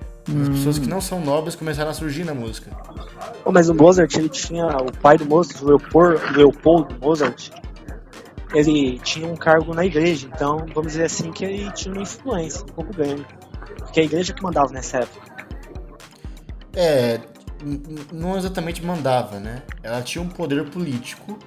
As 0.43 0.49
pessoas 0.51 0.79
que 0.79 0.89
não 0.89 1.01
são 1.01 1.21
nobres 1.21 1.57
começaram 1.57 1.91
a 1.91 1.95
surgir 1.95 2.23
na 2.25 2.33
música. 2.33 2.71
Pô, 3.43 3.51
mas 3.51 3.69
o 3.69 3.75
Mozart, 3.75 4.15
ele 4.17 4.29
tinha. 4.29 4.65
O 4.69 4.93
pai 4.93 5.19
do 5.19 5.27
Mozart, 5.27 5.61
o 5.61 5.67
Leopoldo, 5.67 6.21
Leopoldo 6.37 6.97
Mozart, 7.01 7.51
ele 8.55 9.01
tinha 9.01 9.27
um 9.27 9.35
cargo 9.35 9.75
na 9.75 9.85
igreja. 9.85 10.29
Então, 10.33 10.65
vamos 10.73 10.93
dizer 10.93 11.07
assim, 11.07 11.33
que 11.33 11.45
ele 11.45 11.73
tinha 11.73 11.93
uma 11.93 12.03
influência 12.03 12.63
um 12.63 12.67
pouco 12.67 12.95
grande. 12.95 13.27
Porque 13.79 13.99
a 13.99 14.05
igreja 14.05 14.33
que 14.33 14.41
mandava 14.41 14.73
nessa 14.73 14.99
época. 14.99 15.33
É, 16.77 17.21
não 18.13 18.37
exatamente 18.37 18.85
mandava, 18.85 19.39
né? 19.39 19.63
Ela 19.83 20.03
tinha 20.03 20.23
um 20.23 20.29
poder 20.29 20.69
político 20.71 21.39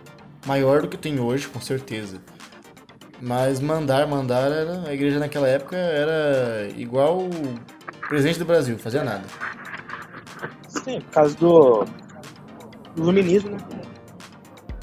maior 0.46 0.82
do 0.82 0.88
que 0.88 0.98
tem 0.98 1.20
hoje, 1.20 1.48
com 1.48 1.60
certeza. 1.60 2.22
Mas 3.22 3.60
mandar, 3.60 4.08
mandar, 4.08 4.52
era, 4.52 4.88
a 4.88 4.94
igreja 4.94 5.20
naquela 5.20 5.48
época 5.48 5.76
era 5.76 6.70
igual 6.76 7.20
o 7.20 7.30
presidente 8.08 8.40
do 8.40 8.46
Brasil, 8.46 8.78
fazia 8.78 9.04
nada. 9.04 9.24
Sim, 10.68 11.00
por 11.02 11.12
causa 11.12 11.36
do, 11.38 11.86
iluminismo, 12.98 13.52
né? 13.52 13.58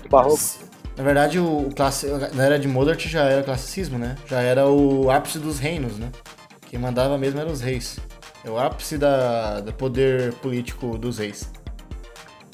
Do 0.03 0.09
barroco. 0.09 0.41
Na 0.97 1.05
verdade, 1.05 1.39
o, 1.39 1.69
o 1.69 1.75
classe, 1.75 2.07
na 2.35 2.45
era 2.45 2.59
de 2.59 2.69
Mozart 2.69 3.07
já 3.07 3.25
era 3.25 3.43
classicismo, 3.43 3.99
né? 3.99 4.17
Já 4.27 4.41
era 4.41 4.69
o 4.69 5.11
ápice 5.11 5.39
dos 5.39 5.59
reinos, 5.59 5.99
né? 5.99 6.11
Quem 6.69 6.79
mandava 6.79 7.17
mesmo 7.17 7.41
eram 7.41 7.53
os 7.53 7.61
reis. 7.61 7.99
É 8.45 8.51
o 8.51 8.59
ápice 8.59 8.99
da, 8.99 9.61
do 9.61 9.73
poder 9.73 10.33
político 10.35 10.99
dos 10.99 11.19
reis 11.19 11.51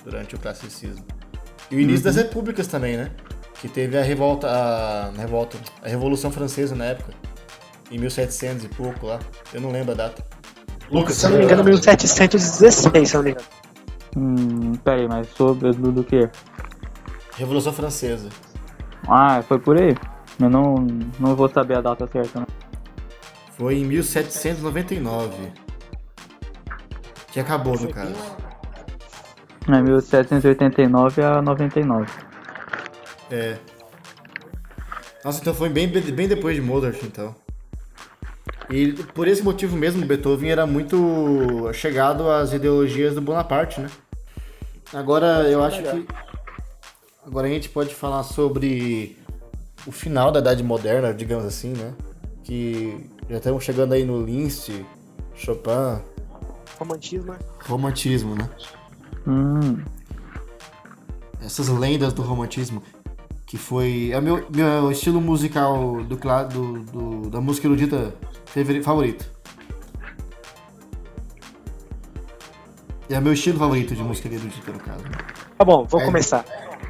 durante 0.05 0.35
o 0.35 0.39
classicismo. 0.39 1.05
E 1.71 1.77
o 1.77 1.81
início 1.81 2.05
das 2.05 2.17
repúblicas 2.17 2.67
também, 2.67 2.97
né? 2.97 3.11
Que 3.61 3.69
teve 3.69 3.99
a 3.99 4.03
revolta, 4.03 4.49
a, 4.49 5.07
a 5.09 5.11
revolta, 5.11 5.59
a 5.83 5.89
Revolução 5.89 6.31
Francesa 6.31 6.75
na 6.75 6.87
época, 6.87 7.13
em 7.91 7.99
1700 7.99 8.65
e 8.65 8.69
pouco 8.69 9.07
lá. 9.07 9.19
Eu 9.53 9.61
não 9.61 9.71
lembro 9.71 9.93
a 9.93 9.95
data. 9.95 10.25
Lucas, 10.91 11.17
Se 11.17 11.27
eu 11.27 11.31
não 11.31 11.39
me 11.39 11.45
engano, 11.45 11.65
1716, 11.65 12.75
se 12.75 13.17
eu 13.17 13.19
não 13.19 13.25
me 13.25 13.31
engano. 13.33 13.47
Hum, 14.17 14.73
peraí, 14.77 15.07
mas 15.07 15.29
sobre 15.31 15.73
do, 15.73 15.93
do 15.93 16.05
que? 16.05 16.29
Revolução 17.37 17.73
Francesa. 17.73 18.29
Ah, 19.07 19.43
foi 19.43 19.59
por 19.59 19.81
aí? 19.81 19.95
Eu 20.41 20.49
não, 20.49 20.75
não 21.19 21.35
vou 21.35 21.49
saber 21.49 21.79
a 21.79 21.81
data 21.81 22.07
certa, 22.07 22.41
não. 22.41 22.47
Foi 23.57 23.77
em 23.77 23.85
1799. 23.85 25.68
Que 27.39 27.43
acabou, 27.43 27.79
no 27.79 27.89
caso. 27.89 28.13
É 29.69 29.81
1789 29.81 31.23
a 31.23 31.41
99. 31.41 32.11
É. 33.31 33.57
Nossa, 35.25 35.41
então 35.41 35.55
foi 35.55 35.69
bem, 35.69 35.87
bem 35.87 36.27
depois 36.27 36.57
de 36.57 36.63
Mozart, 36.63 37.01
então. 37.05 37.33
E 38.69 38.93
por 39.15 39.29
esse 39.29 39.41
motivo 39.45 39.77
mesmo, 39.77 40.05
Beethoven 40.05 40.51
era 40.51 40.67
muito 40.67 41.71
chegado 41.73 42.29
às 42.29 42.53
ideologias 42.53 43.15
do 43.15 43.21
Bonaparte, 43.21 43.81
né? 43.81 43.89
Agora, 44.93 45.49
eu 45.49 45.63
acho 45.63 45.81
que... 45.81 46.09
Agora 47.25 47.47
a 47.47 47.51
gente 47.51 47.69
pode 47.69 47.95
falar 47.95 48.25
sobre 48.25 49.17
o 49.87 49.93
final 49.93 50.33
da 50.33 50.41
Idade 50.41 50.65
Moderna, 50.65 51.15
digamos 51.15 51.45
assim, 51.45 51.69
né? 51.69 51.95
Que 52.43 53.09
já 53.31 53.37
estamos 53.37 53.63
chegando 53.63 53.93
aí 53.93 54.05
no 54.05 54.25
Linz, 54.25 54.69
Chopin, 55.37 56.03
Romantismo, 56.79 57.33
né? 57.33 57.39
romantismo, 57.67 58.35
né? 58.37 58.49
Hum, 59.27 59.83
essas 61.45 61.69
lendas 61.69 62.13
do 62.13 62.23
romantismo, 62.23 62.83
que 63.47 63.57
foi 63.57 64.11
é 64.13 64.19
o 64.19 64.23
meu, 64.23 64.47
meu 64.55 64.91
estilo 64.93 65.21
musical 65.21 66.03
do, 66.05 66.17
do, 66.17 66.79
do- 66.85 67.31
da 67.31 67.41
música 67.41 67.67
erudita 67.67 68.15
favori- 68.47 68.83
favorito. 68.83 69.31
É 73.11 73.19
o 73.19 73.23
meu 73.23 73.33
estilo 73.33 73.59
favorito 73.59 73.95
de 73.95 74.03
música 74.03 74.29
erudita, 74.29 74.71
no 74.71 74.79
caso. 74.79 75.03
Tá 75.57 75.65
bom, 75.65 75.85
vou 75.87 76.01
É. 76.01 76.05
começar. 76.05 76.45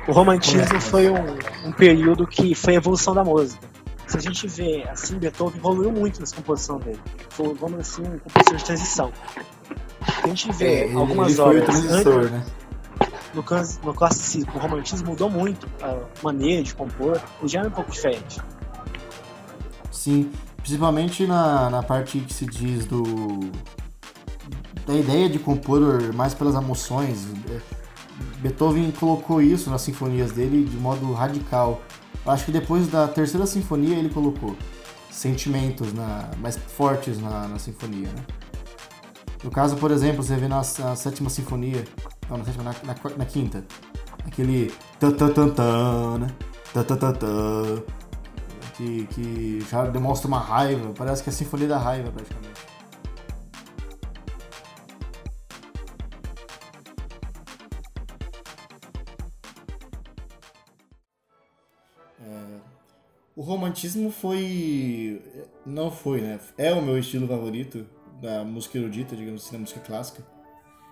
O 0.09 0.13
romantismo 0.13 0.67
Começa. 0.67 0.91
foi 0.91 1.09
um, 1.09 1.69
um 1.69 1.73
período 1.73 2.27
que 2.27 2.55
foi 2.55 2.75
a 2.75 2.77
evolução 2.79 3.15
da 3.15 3.23
música. 3.23 3.67
Se 4.07 4.17
a 4.17 4.21
gente 4.21 4.49
vê, 4.49 4.85
assim, 4.91 5.19
Beethoven 5.19 5.59
evoluiu 5.59 5.93
muito 5.93 6.19
nessa 6.21 6.35
composição 6.35 6.79
dele. 6.79 6.99
Foi, 7.29 7.53
vamos 7.55 7.79
assim, 7.81 8.03
um 8.03 8.19
compositor 8.19 8.57
de 8.57 8.65
transição. 8.65 9.13
A 10.23 10.27
gente 10.29 10.53
vê 10.53 10.85
É, 10.85 10.93
algumas 10.95 11.29
ele 11.29 11.37
foi 11.37 11.45
o 11.45 11.63
obras 11.63 11.85
antes, 11.91 12.31
né? 12.31 12.45
no, 13.35 13.45
no 13.85 13.95
classicismo, 13.95 14.53
o 14.55 14.59
romantismo 14.59 15.09
mudou 15.09 15.31
muito 15.31 15.69
a 15.83 15.97
maneira 16.23 16.63
de 16.63 16.75
compor, 16.75 17.21
o 17.43 17.49
já 17.49 17.61
é 17.61 17.67
um 17.67 17.71
pouco 17.71 17.91
diferente. 17.91 18.41
Sim, 19.91 20.31
principalmente 20.57 21.27
na, 21.27 21.71
na 21.71 21.83
parte 21.83 22.21
que 22.21 22.33
se 22.33 22.47
diz 22.47 22.87
do. 22.87 23.03
da 24.87 24.95
ideia 24.95 25.29
de 25.29 25.39
compor 25.39 26.13
mais 26.15 26.35
pelas 26.35 26.55
emoções. 26.55 27.27
É, 27.51 27.79
Beethoven 28.39 28.91
colocou 28.93 29.41
isso 29.43 29.71
nas 29.71 29.83
sinfonias 29.83 30.33
dele 30.33 30.65
de 30.65 30.77
modo 30.77 31.13
radical. 31.13 31.83
Eu 32.25 32.33
acho 32.33 32.45
que 32.45 32.53
depois 32.53 32.89
da 32.89 33.07
terceira 33.07 33.47
sinfonia 33.47 33.97
ele 33.97 34.09
colocou 34.09 34.57
sentimentos 35.11 35.93
na, 35.93 36.29
mais 36.39 36.57
fortes 36.57 37.21
na, 37.21 37.49
na 37.49 37.59
sinfonia, 37.59 38.09
né? 38.09 38.25
No 39.43 39.51
caso, 39.53 39.77
por 39.77 39.91
exemplo, 39.93 40.23
você 40.23 40.35
vê 40.37 40.49
na, 40.49 40.57
na 40.57 40.97
sétima 40.97 41.31
sinfonia, 41.31 41.85
não, 42.29 42.39
na 42.39 42.45
sétima, 42.45 42.65
na, 42.65 42.73
na, 42.83 43.17
na 43.17 43.25
quinta, 43.25 43.65
aquele 44.27 44.73
tan 44.99 45.13
tan 45.13 45.33
tan 45.33 45.49
tan, 45.51 46.19
né? 46.19 46.27
Tan, 46.75 46.83
tan, 46.83 46.97
tan, 46.97 47.13
tan, 47.13 47.83
que, 48.77 49.07
que 49.07 49.61
já 49.71 49.87
demonstra 49.87 50.27
uma 50.27 50.41
raiva, 50.41 50.93
parece 50.93 51.23
que 51.23 51.31
é 51.31 51.33
a 51.33 51.37
sinfonia 51.37 51.69
da 51.69 51.79
raiva 51.79 52.11
praticamente. 52.11 52.61
É, 62.21 62.61
o 63.37 63.43
romantismo 63.43 64.11
foi. 64.11 65.23
Não 65.65 65.91
foi, 65.93 66.21
né? 66.21 66.41
É 66.57 66.73
o 66.73 66.83
meu 66.83 66.99
estilo 66.99 67.29
favorito 67.29 67.87
da 68.21 68.45
música 68.45 68.79
erudita, 68.79 69.17
digamos 69.17 69.45
assim, 69.45 69.53
da 69.53 69.59
música 69.61 69.81
clássica. 69.81 70.23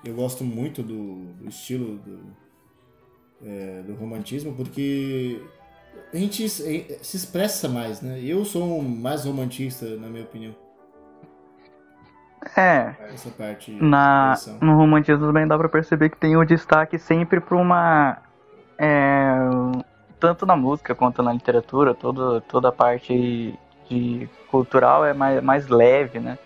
Eu 0.04 0.14
gosto 0.14 0.44
muito 0.44 0.82
do, 0.82 1.32
do 1.34 1.48
estilo 1.48 1.98
do, 1.98 2.36
é, 3.42 3.82
do 3.82 3.94
romantismo 3.94 4.54
porque 4.54 5.42
a 6.12 6.16
gente 6.16 6.48
se 6.48 6.98
se 7.02 7.16
expressa 7.16 7.68
mais, 7.68 8.00
né? 8.00 8.20
Eu 8.22 8.44
sou 8.44 8.62
um 8.80 8.82
mais 8.82 9.24
romantista, 9.24 9.96
na 9.96 10.08
minha 10.08 10.24
opinião, 10.24 10.54
é, 12.54 12.94
essa 13.12 13.30
parte. 13.30 13.70
na, 13.72 14.34
no 14.60 14.76
romantismo 14.76 15.26
também 15.26 15.46
dá 15.46 15.58
pra 15.58 15.68
perceber 15.68 16.10
que 16.10 16.16
tem 16.16 16.36
o 16.36 16.44
destaque 16.44 16.98
sempre 16.98 17.40
pra 17.40 17.56
uma. 17.56 18.18
é, 18.78 19.34
tanto 20.20 20.46
na 20.46 20.54
música 20.54 20.94
quanto 20.94 21.22
na 21.22 21.32
literatura, 21.32 21.94
todo, 21.94 22.40
toda 22.42 22.68
a 22.68 22.72
parte 22.72 23.58
de 23.88 24.28
cultural 24.50 25.04
é 25.04 25.12
mais, 25.12 25.42
mais 25.42 25.68
leve, 25.68 26.20
né? 26.20 26.38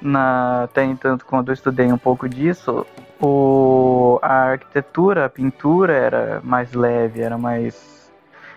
Na, 0.00 0.64
até 0.64 0.84
entanto, 0.84 1.24
quando 1.26 1.48
eu 1.48 1.54
estudei 1.54 1.92
um 1.92 1.98
pouco 1.98 2.28
disso, 2.28 2.86
o, 3.20 4.18
a 4.22 4.50
arquitetura, 4.52 5.24
a 5.24 5.28
pintura 5.28 5.92
era 5.92 6.40
mais 6.42 6.72
leve, 6.72 7.20
era 7.20 7.36
mais. 7.36 7.98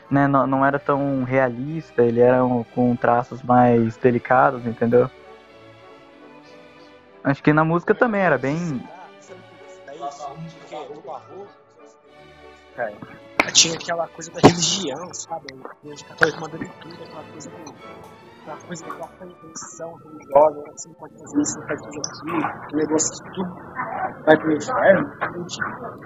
Né, 0.09 0.27
não, 0.27 0.45
não 0.45 0.65
era 0.65 0.77
tão 0.77 1.23
realista, 1.23 2.03
ele 2.03 2.19
era 2.19 2.43
um- 2.43 2.63
com 2.63 2.95
traços 2.97 3.41
mais 3.41 3.95
delicados, 3.95 4.65
entendeu? 4.65 5.09
Acho 7.23 7.41
que 7.41 7.53
na 7.53 7.63
música 7.63 7.95
também 7.95 8.21
era 8.21 8.37
bem. 8.37 8.83
Cara, 12.75 13.51
tinha 13.53 13.75
aquela 13.75 14.07
coisa 14.07 14.31
da 14.31 14.39
religião, 14.41 15.13
sabe? 15.13 15.47
A 15.53 15.85
igreja 15.85 16.05
mandando 16.39 16.69
tudo, 16.81 17.03
aquela 17.03 17.23
coisa 17.23 17.49
do, 17.49 17.75
aquela 18.41 18.57
coisa 18.57 18.85
da 18.85 18.91
compreensão 18.91 19.93
religiosa, 20.03 20.63
você 20.75 20.87
não 20.89 20.95
pode 20.95 21.13
fazer 21.19 21.41
isso, 21.41 21.59
não 21.59 21.67
pode 21.67 21.83
fazer 21.83 21.99
aquilo, 21.99 22.37
o 22.71 22.75
negócio 22.75 23.23
que 23.23 23.31
tudo 23.33 23.49
vai 24.25 24.37
pro 24.37 24.51
inferno, 24.53 25.11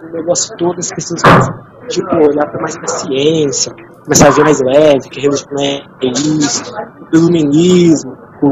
o 0.04 0.12
negócio 0.12 0.58
todo, 0.58 0.80
as 0.80 0.89
pessoas 0.89 1.21
começam, 1.21 1.54
tipo, 1.88 2.15
olhar 2.15 2.48
pra 2.50 2.62
mais 2.62 2.78
pra 2.78 2.88
ciência, 2.88 3.74
começar 4.04 4.28
a 4.28 4.32
ver 4.32 4.43
mais 4.43 4.62
leve, 4.62 5.10
que 5.10 5.19
a 5.19 5.24
religião 5.24 5.60
é 5.60 6.08
isso, 6.08 6.74
o 7.12 7.15
iluminismo, 7.15 8.17
o 8.41 8.52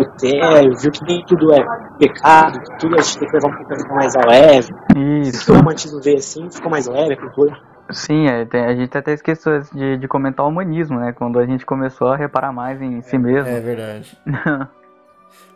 viu 0.79 0.91
que 0.91 1.03
nem 1.03 1.25
tudo 1.25 1.53
é 1.53 1.63
pecado, 1.99 2.59
que 2.59 2.77
tudo 2.79 2.95
a 2.95 3.01
gente 3.01 3.19
tem 3.19 3.27
que 3.27 3.35
levar 3.35 3.49
um 3.49 3.65
pouco 3.65 3.95
mais 3.95 4.15
a 4.15 4.25
leve. 4.25 4.73
Isso. 5.21 5.51
O 5.51 5.55
romantismo 5.57 6.01
veio 6.01 6.17
assim, 6.17 6.49
ficou 6.49 6.71
mais 6.71 6.87
leve 6.87 7.13
a 7.13 7.17
cultura. 7.17 7.72
Sim, 7.91 8.27
é, 8.27 8.45
tem- 8.45 8.63
a 8.65 8.75
gente 8.75 8.97
até 8.97 9.13
esqueceu 9.13 9.59
de, 9.73 9.97
de 9.97 10.07
comentar 10.07 10.45
o 10.45 10.49
humanismo, 10.49 10.99
né? 10.99 11.11
Quando 11.11 11.37
a 11.39 11.45
gente 11.45 11.65
começou 11.65 12.07
a 12.09 12.15
reparar 12.17 12.51
mais 12.51 12.81
em 12.81 13.01
si 13.01 13.17
mesmo. 13.17 13.49
É 13.49 13.59
verdade. 13.59 14.17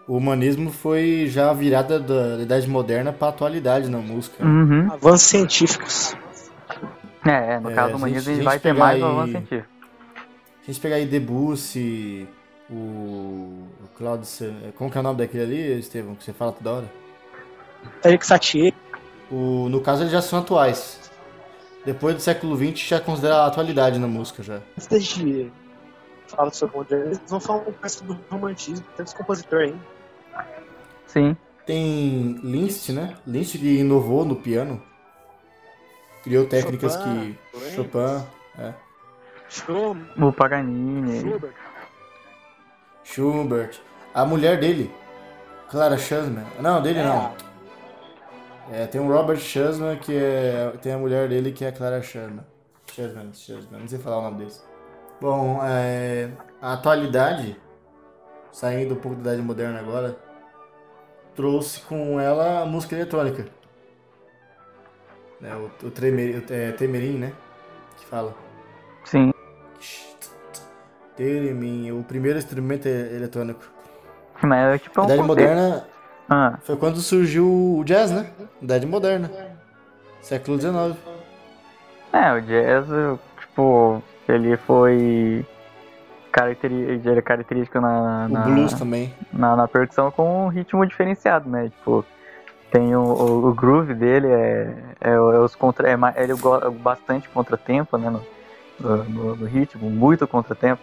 O 0.08 0.16
humanismo 0.16 0.72
foi 0.72 1.26
já 1.28 1.50
a 1.50 1.54
virada 1.54 2.00
da, 2.00 2.38
da 2.38 2.42
Idade 2.42 2.66
Moderna 2.70 3.12
para 3.12 3.28
a 3.28 3.30
atualidade 3.30 3.90
na 3.90 3.98
música. 3.98 4.42
Uhum. 4.42 4.90
Avanços 4.94 5.24
científicos. 5.28 6.16
É, 7.26 7.56
é, 7.56 7.60
no 7.60 7.70
É, 7.72 7.74
caso 7.74 7.90
a 7.90 7.92
do 7.92 7.98
humanismo 7.98 8.22
gente- 8.22 8.30
a 8.32 8.36
gente 8.36 8.46
vai 8.46 8.58
ter 8.58 8.70
pegar 8.74 8.80
mais 8.86 9.02
o 9.02 9.06
aí- 9.06 9.12
avanço 9.12 9.32
científico. 9.34 9.68
Se 10.62 10.62
a 10.62 10.66
gente 10.72 10.80
pegar 10.82 10.96
aí 10.96 11.06
Debussy, 11.06 12.26
o, 12.70 12.74
o 12.74 13.88
Claudio... 13.98 14.24
Se- 14.26 14.54
Como 14.78 14.90
que 14.90 14.98
é 14.98 15.02
o 15.02 15.04
nome 15.04 15.18
daquele 15.18 15.44
ali, 15.44 15.80
Estevão, 15.80 16.16
que 16.16 16.24
você 16.24 16.32
fala 16.32 16.54
toda 16.54 16.72
hora? 16.72 16.86
Eric 18.06 18.26
Satie, 18.26 18.74
O, 19.30 19.68
no 19.68 19.82
caso, 19.82 20.04
eles 20.04 20.14
já 20.14 20.22
são 20.22 20.40
atuais. 20.40 21.07
Depois 21.86 22.16
do 22.16 22.22
século 22.22 22.56
XX, 22.58 22.80
já 22.88 23.00
considera 23.00 23.38
a 23.38 23.48
atualidade 23.48 23.98
na 23.98 24.08
música, 24.08 24.44
já. 24.44 24.56
antes 24.76 24.88
da 24.88 25.00
gente 25.00 25.52
falar 26.28 26.52
sobre 26.52 26.76
o 26.76 26.80
modernismo, 26.80 27.24
vamos 27.28 27.46
falar 27.46 27.60
um 27.60 27.64
pouco 27.66 27.90
sobre 27.90 28.14
o 28.14 28.20
romantismo, 28.30 28.86
tantos 28.96 29.14
compositores 29.14 29.74
aí. 29.74 30.46
Sim. 31.06 31.38
Tem 31.66 32.40
Liszt, 32.44 32.90
né? 32.90 33.16
Liszt 33.26 33.58
que 33.58 33.80
inovou 33.80 34.26
no 34.26 34.36
piano. 34.36 34.82
Criou 36.24 36.46
técnicas 36.46 36.94
Chopin, 36.94 37.38
que... 37.54 37.72
Chopin, 37.76 38.26
é. 38.58 38.74
Schumann, 39.50 40.08
O 40.18 40.34
Paganini. 40.34 41.22
Schubert, 41.22 41.56
Schubert. 43.04 43.80
A 44.14 44.26
mulher 44.26 44.60
dele, 44.60 44.92
Clara 45.70 45.98
Schumann. 45.98 46.46
Não, 46.60 46.82
dele 46.82 47.02
não. 47.02 47.34
É, 48.72 48.86
tem 48.86 49.00
um 49.00 49.08
Robert 49.08 49.40
Schumann 49.40 49.98
que 49.98 50.16
é. 50.16 50.72
Tem 50.82 50.94
a 50.94 50.98
mulher 50.98 51.30
dele 51.30 51.52
que 51.52 51.64
é 51.64 51.70
a 51.70 51.72
Clara 51.72 52.02
Schumann. 52.02 52.46
Schumann, 52.92 53.34
Schumann, 53.34 53.80
não 53.80 53.88
sei 53.88 54.00
falar 54.00 54.20
o 54.20 54.22
nome 54.24 54.46
desse. 54.46 54.62
Bom, 55.22 55.60
é, 55.64 56.30
a 56.62 56.74
atualidade, 56.74 57.60
saindo 58.52 58.94
um 58.94 58.98
pouco 58.98 59.18
da 59.18 59.32
idade 59.32 59.42
moderna 59.42 59.80
agora, 59.80 60.18
trouxe 61.36 61.82
com 61.82 62.20
ela 62.20 62.62
a 62.62 62.66
música 62.66 62.96
eletrônica. 62.96 63.46
Né, 65.40 65.56
o, 65.56 65.88
o, 65.88 65.92
tremer, 65.92 66.44
o 66.44 66.54
é, 66.54 66.72
Temerim, 66.72 67.18
né? 67.18 67.34
Que 67.98 68.06
fala. 68.06 68.36
Sim. 69.06 69.32
Teremin, 71.16 71.92
o 71.92 72.04
primeiro 72.04 72.38
instrumento 72.38 72.88
é 72.88 73.16
eletrônico. 73.16 73.64
Mas 74.44 74.76
é 74.76 74.78
tipo 74.78 75.02
A 75.02 75.04
um 75.04 75.06
idade 75.08 75.24
moderna 75.24 75.88
Ah, 76.30 76.58
Foi 76.64 76.76
quando 76.76 76.98
surgiu 77.00 77.48
o 77.80 77.84
jazz, 77.84 78.12
né? 78.12 78.30
Idade 78.62 78.86
moderna. 78.86 79.32
Século 80.22 80.60
XIX. 80.60 80.98
é, 82.12 82.34
o 82.34 82.42
jazz, 82.42 82.86
tipo, 83.40 84.04
ele 84.28 84.58
foi 84.58 85.46
é 86.36 87.22
característico 87.22 87.80
na, 87.80 88.26
O 88.26 88.30
na, 88.30 88.44
blues 88.44 88.74
também. 88.74 89.14
na, 89.32 89.56
na 89.56 89.68
percussão 89.68 90.12
com 90.12 90.46
um 90.46 90.50
ritmo 90.50 90.86
diferenciado, 90.86 91.50
né? 91.50 91.70
Tipo, 91.70 92.04
Tem 92.72 92.94
o, 92.96 93.02
o, 93.02 93.48
o 93.50 93.54
groove 93.54 93.94
dele, 93.94 94.28
é, 94.28 94.74
é, 95.00 95.20
o- 95.20 95.32
é 95.32 95.40
os 95.40 95.56
contra, 95.56 95.90
é, 95.90 95.96
ele 96.18 96.34
go- 96.34 96.70
bastante 96.72 97.30
contratempo, 97.30 97.98
né? 97.98 98.10
No, 98.10 98.22
no- 99.06 99.36
no 99.38 99.46
ritmo, 99.46 99.90
muito 99.90 100.28
contratempo. 100.28 100.82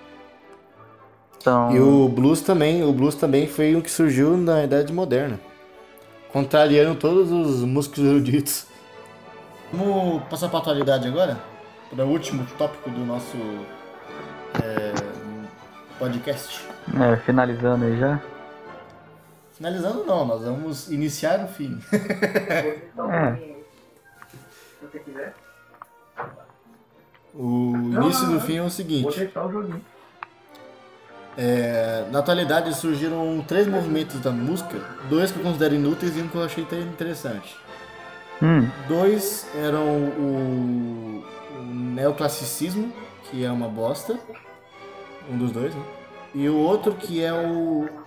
Então, 1.44 1.70
E 1.76 1.78
o 1.78 2.08
blues 2.08 2.40
também, 2.40 2.82
o 2.82 2.90
blues 2.90 3.14
também 3.14 3.46
foi 3.46 3.76
o 3.76 3.82
que 3.82 3.90
surgiu 3.90 4.34
na 4.34 4.64
Idade 4.64 4.90
Moderna. 4.94 5.38
Contrariando 6.32 6.98
todos 6.98 7.30
os 7.30 7.62
músicos 7.62 7.98
eruditos. 7.98 8.66
Vamos 9.70 10.22
passar 10.24 10.48
para 10.48 10.60
a 10.60 10.62
atualidade 10.62 11.06
agora? 11.06 11.36
Para 11.90 12.06
o 12.06 12.08
último 12.08 12.46
tópico 12.56 12.88
do 12.88 13.00
nosso 13.04 13.36
é, 14.54 14.94
podcast. 15.98 16.66
é, 16.98 17.16
finalizando 17.18 17.84
aí 17.84 17.98
já. 17.98 18.22
Finalizando 19.52 20.02
não, 20.06 20.24
nós 20.24 20.44
vamos 20.44 20.90
iniciar 20.90 21.44
o 21.44 21.48
fim. 21.48 21.78
É, 21.92 22.88
O 27.34 27.74
início 27.76 28.28
do 28.28 28.40
fim 28.40 28.56
é 28.56 28.62
o 28.62 28.70
seguinte. 28.70 29.30
É, 31.36 32.06
na 32.10 32.20
atualidade 32.20 32.74
surgiram 32.76 33.42
três 33.46 33.66
movimentos 33.66 34.20
da 34.20 34.30
música, 34.32 34.78
dois 35.02 35.32
que 35.32 35.38
eu 35.38 35.42
considero 35.42 35.74
inúteis 35.74 36.16
e 36.16 36.22
um 36.22 36.28
que 36.28 36.36
eu 36.36 36.44
achei 36.44 36.64
até 36.64 36.80
interessante. 36.80 37.64
hum, 38.40 38.72
Dois 38.76 39.50
eram 39.54 39.86
o, 40.18 41.24
o 41.50 41.62
neoclassicismo, 41.64 42.92
que 43.22 43.44
é 43.44 43.50
uma 43.50 43.68
bosta, 43.68 44.20
um 45.28 45.38
dos 45.38 45.52
dois, 45.52 45.74
né? 45.74 45.86
E 46.34 46.48
o 46.48 46.56
outro 46.56 46.96
que 46.96 47.22
é 47.22 47.32
o, 47.32 48.06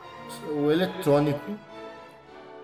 o 0.50 0.72
eletrônico, 0.72 1.60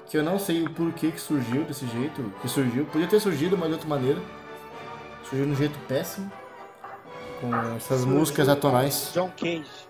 que 0.05 0.17
eu 0.17 0.23
não 0.23 0.37
sei 0.39 0.63
o 0.63 0.69
porquê 0.73 1.11
que 1.11 1.19
surgiu 1.19 1.65
desse 1.65 1.87
jeito, 1.87 2.33
que 2.41 2.47
surgiu, 2.47 2.85
podia 2.85 3.07
ter 3.07 3.19
surgido, 3.19 3.57
mas 3.57 3.67
de 3.69 3.73
outra 3.73 3.89
maneira. 3.89 4.21
Surgiu 5.23 5.45
de 5.47 5.51
um 5.53 5.55
jeito 5.55 5.79
péssimo, 5.87 6.31
com 7.39 7.75
essas 7.75 8.05
músicas 8.05 8.49
atonais. 8.49 9.11
John 9.13 9.31
Cage. 9.31 9.87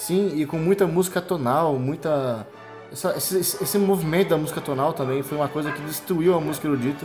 Sim, 0.00 0.32
e 0.34 0.46
com 0.46 0.56
muita 0.56 0.86
música 0.86 1.20
tonal, 1.20 1.74
muita. 1.78 2.46
essa- 2.90 3.14
esse, 3.18 3.38
esse- 3.38 3.78
movimento 3.78 4.30
da 4.30 4.38
música 4.38 4.58
tonal 4.58 4.94
também 4.94 5.22
foi 5.22 5.36
uma 5.36 5.46
coisa 5.46 5.70
que 5.70 5.80
destruiu 5.82 6.34
a 6.34 6.40
música 6.40 6.66
erudita. 6.66 7.04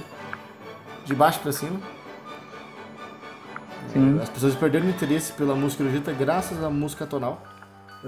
De 1.03 1.13
baixo 1.13 1.39
pra 1.41 1.51
cima. 1.51 1.77
sim. 3.91 4.17
As 4.21 4.29
pessoas 4.29 4.55
perderam 4.55 4.85
o 4.87 4.89
interesse 4.89 5.33
pela 5.33 5.53
música 5.55 5.83
erudita 5.83 6.13
graças 6.13 6.63
à 6.63 6.69
música 6.69 7.05
tonal. 7.05 7.41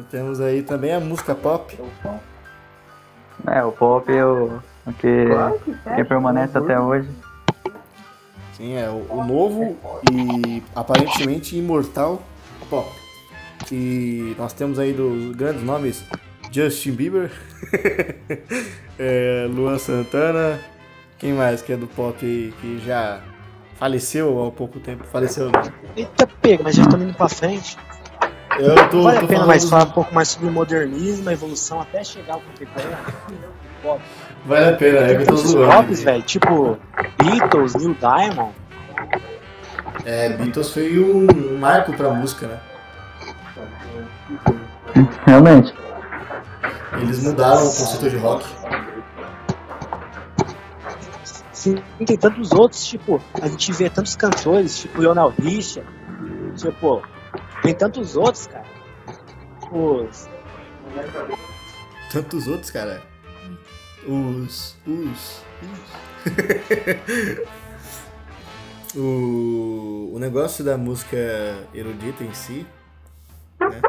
Temos 0.10 0.40
aí 0.40 0.64
também 0.64 0.94
a 0.94 1.00
música 1.02 1.36
pop. 1.36 1.78
É, 3.46 3.64
o 3.64 3.72
pop 3.74 4.10
é 4.12 4.26
o, 4.26 4.60
o 4.86 4.94
que, 4.94 5.26
que 5.98 6.04
permanece 6.06 6.58
até 6.58 6.80
hoje. 6.80 7.10
Sim, 8.54 8.74
é 8.76 8.90
o, 8.90 9.06
o 9.10 9.24
novo 9.26 9.78
e 10.12 10.64
aparentemente 10.74 11.58
imortal 11.58 12.22
pop. 12.70 12.90
Que 13.68 14.36
nós 14.38 14.54
temos 14.54 14.80
aí 14.80 14.94
dos 14.94 15.36
grandes 15.36 15.62
nomes 15.62 16.04
Justin 16.52 16.92
Bieber, 16.94 17.32
é, 18.98 19.48
Luan 19.50 19.78
Santana, 19.78 20.60
quem 21.18 21.34
mais 21.34 21.62
que 21.62 21.74
é 21.74 21.78
do 21.78 21.88
pop 21.88 22.18
que 22.20 22.82
já 22.86 23.22
faleceu 23.78 24.46
há 24.46 24.52
pouco 24.52 24.80
tempo? 24.80 25.04
Faleceu 25.06 25.52
não. 25.52 25.62
Eita, 25.96 26.28
pega, 26.42 26.64
mas 26.64 26.76
já 26.76 26.84
estamos 26.84 27.06
indo 27.06 27.16
pra 27.16 27.28
frente. 27.30 27.78
Eu 28.58 28.90
tô, 28.90 29.04
vale 29.04 29.20
tô 29.20 29.26
a 29.26 29.28
pena 29.28 29.46
mais 29.46 29.70
falar 29.70 29.84
um 29.84 29.92
pouco 29.92 30.16
mais 30.16 30.30
sobre 30.30 30.48
o 30.48 30.52
modernismo, 30.52 31.30
a 31.30 31.34
evolução, 31.34 31.82
até 31.82 32.04
chegar 32.04 32.36
ao 32.36 32.42
contemporâneo. 32.42 32.98
Pop. 33.84 34.02
Vale 34.46 34.66
a 34.66 34.74
pena, 34.74 35.00
é 35.00 35.16
que 35.16 35.22
eu 35.24 35.28
tô 35.28 35.36
zoando. 35.36 35.72
pops, 35.74 36.04
velho, 36.04 36.24
tipo 36.24 36.78
Beatles, 37.22 37.76
Neil 37.76 37.96
Diamond. 38.00 38.56
É, 40.06 40.30
Beatles 40.30 40.70
foi 40.70 41.00
um 41.00 41.58
marco 41.60 41.94
pra 41.94 42.10
música, 42.10 42.48
né? 42.48 42.60
Realmente. 45.26 45.74
Eles 46.94 47.24
mudaram 47.24 47.62
o 47.62 47.66
conceito 47.66 48.10
de 48.10 48.18
rock. 48.18 48.46
Sim, 51.54 51.76
tem 52.06 52.18
tantos 52.18 52.52
outros, 52.52 52.86
tipo, 52.86 53.22
a 53.42 53.48
gente 53.48 53.74
vê 53.74 53.90
tantos 53.90 54.16
cantores, 54.16 54.80
tipo 54.80 55.02
Lionel 55.02 55.34
Richard, 55.40 55.88
tipo, 56.56 57.02
tem 57.62 57.74
tantos 57.74 58.16
outros, 58.16 58.48
cara. 58.48 58.66
Os, 59.72 60.30
Tantos 62.12 62.48
outros, 62.48 62.72
cara. 62.72 63.02
Os. 64.08 64.76
Os. 64.88 65.44
os. 65.62 65.80
o, 68.96 70.12
o 70.14 70.20
negócio 70.20 70.64
da 70.64 70.78
música 70.78 71.18
erudita 71.74 72.24
em 72.24 72.34
si, 72.34 72.66
né? 73.60 73.82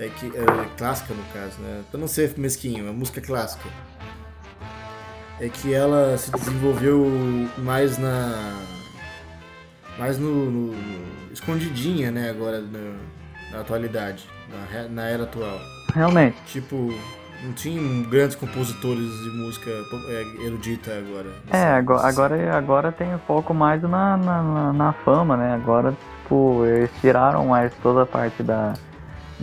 É 0.00 0.08
que. 0.08 0.26
É, 0.28 0.66
clássica 0.76 1.14
no 1.14 1.22
caso, 1.32 1.60
né? 1.60 1.82
Pra 1.90 2.00
não 2.00 2.08
ser 2.08 2.34
mesquinho, 2.36 2.88
é 2.88 2.90
música 2.90 3.20
clássica. 3.20 3.68
É 5.40 5.48
que 5.48 5.72
ela 5.72 6.16
se 6.18 6.30
desenvolveu 6.32 7.06
mais 7.58 7.98
na. 7.98 8.54
Mais 9.98 10.18
no. 10.18 10.50
no- 10.50 10.72
no- 10.72 11.32
escondidinha, 11.32 12.10
né? 12.10 12.30
Agora, 12.30 12.60
na, 12.60 12.96
na 13.52 13.60
atualidade, 13.60 14.28
na, 14.72 14.88
na 14.88 15.08
era 15.08 15.22
atual. 15.24 15.58
Realmente. 15.94 16.36
Tipo, 16.46 16.92
não 17.44 17.52
tinha 17.52 17.80
grandes 18.08 18.36
compositores 18.36 19.04
de 19.22 19.30
música 19.30 19.70
é, 19.70 20.46
erudita 20.46 20.90
agora. 20.98 21.28
É, 21.52 21.62
agora, 21.64 22.06
agora, 22.08 22.56
agora 22.56 22.92
tem 22.92 23.08
foco 23.26 23.52
mais 23.54 23.80
na, 23.82 24.16
na, 24.16 24.42
na- 24.42 24.72
na 24.72 24.92
fama, 24.92 25.36
né? 25.36 25.54
Agora, 25.54 25.94
tipo, 26.22 26.64
eles 26.66 26.90
tiraram 27.00 27.46
mais 27.46 27.72
toda 27.82 28.02
a 28.02 28.06
parte 28.06 28.42
da, 28.42 28.74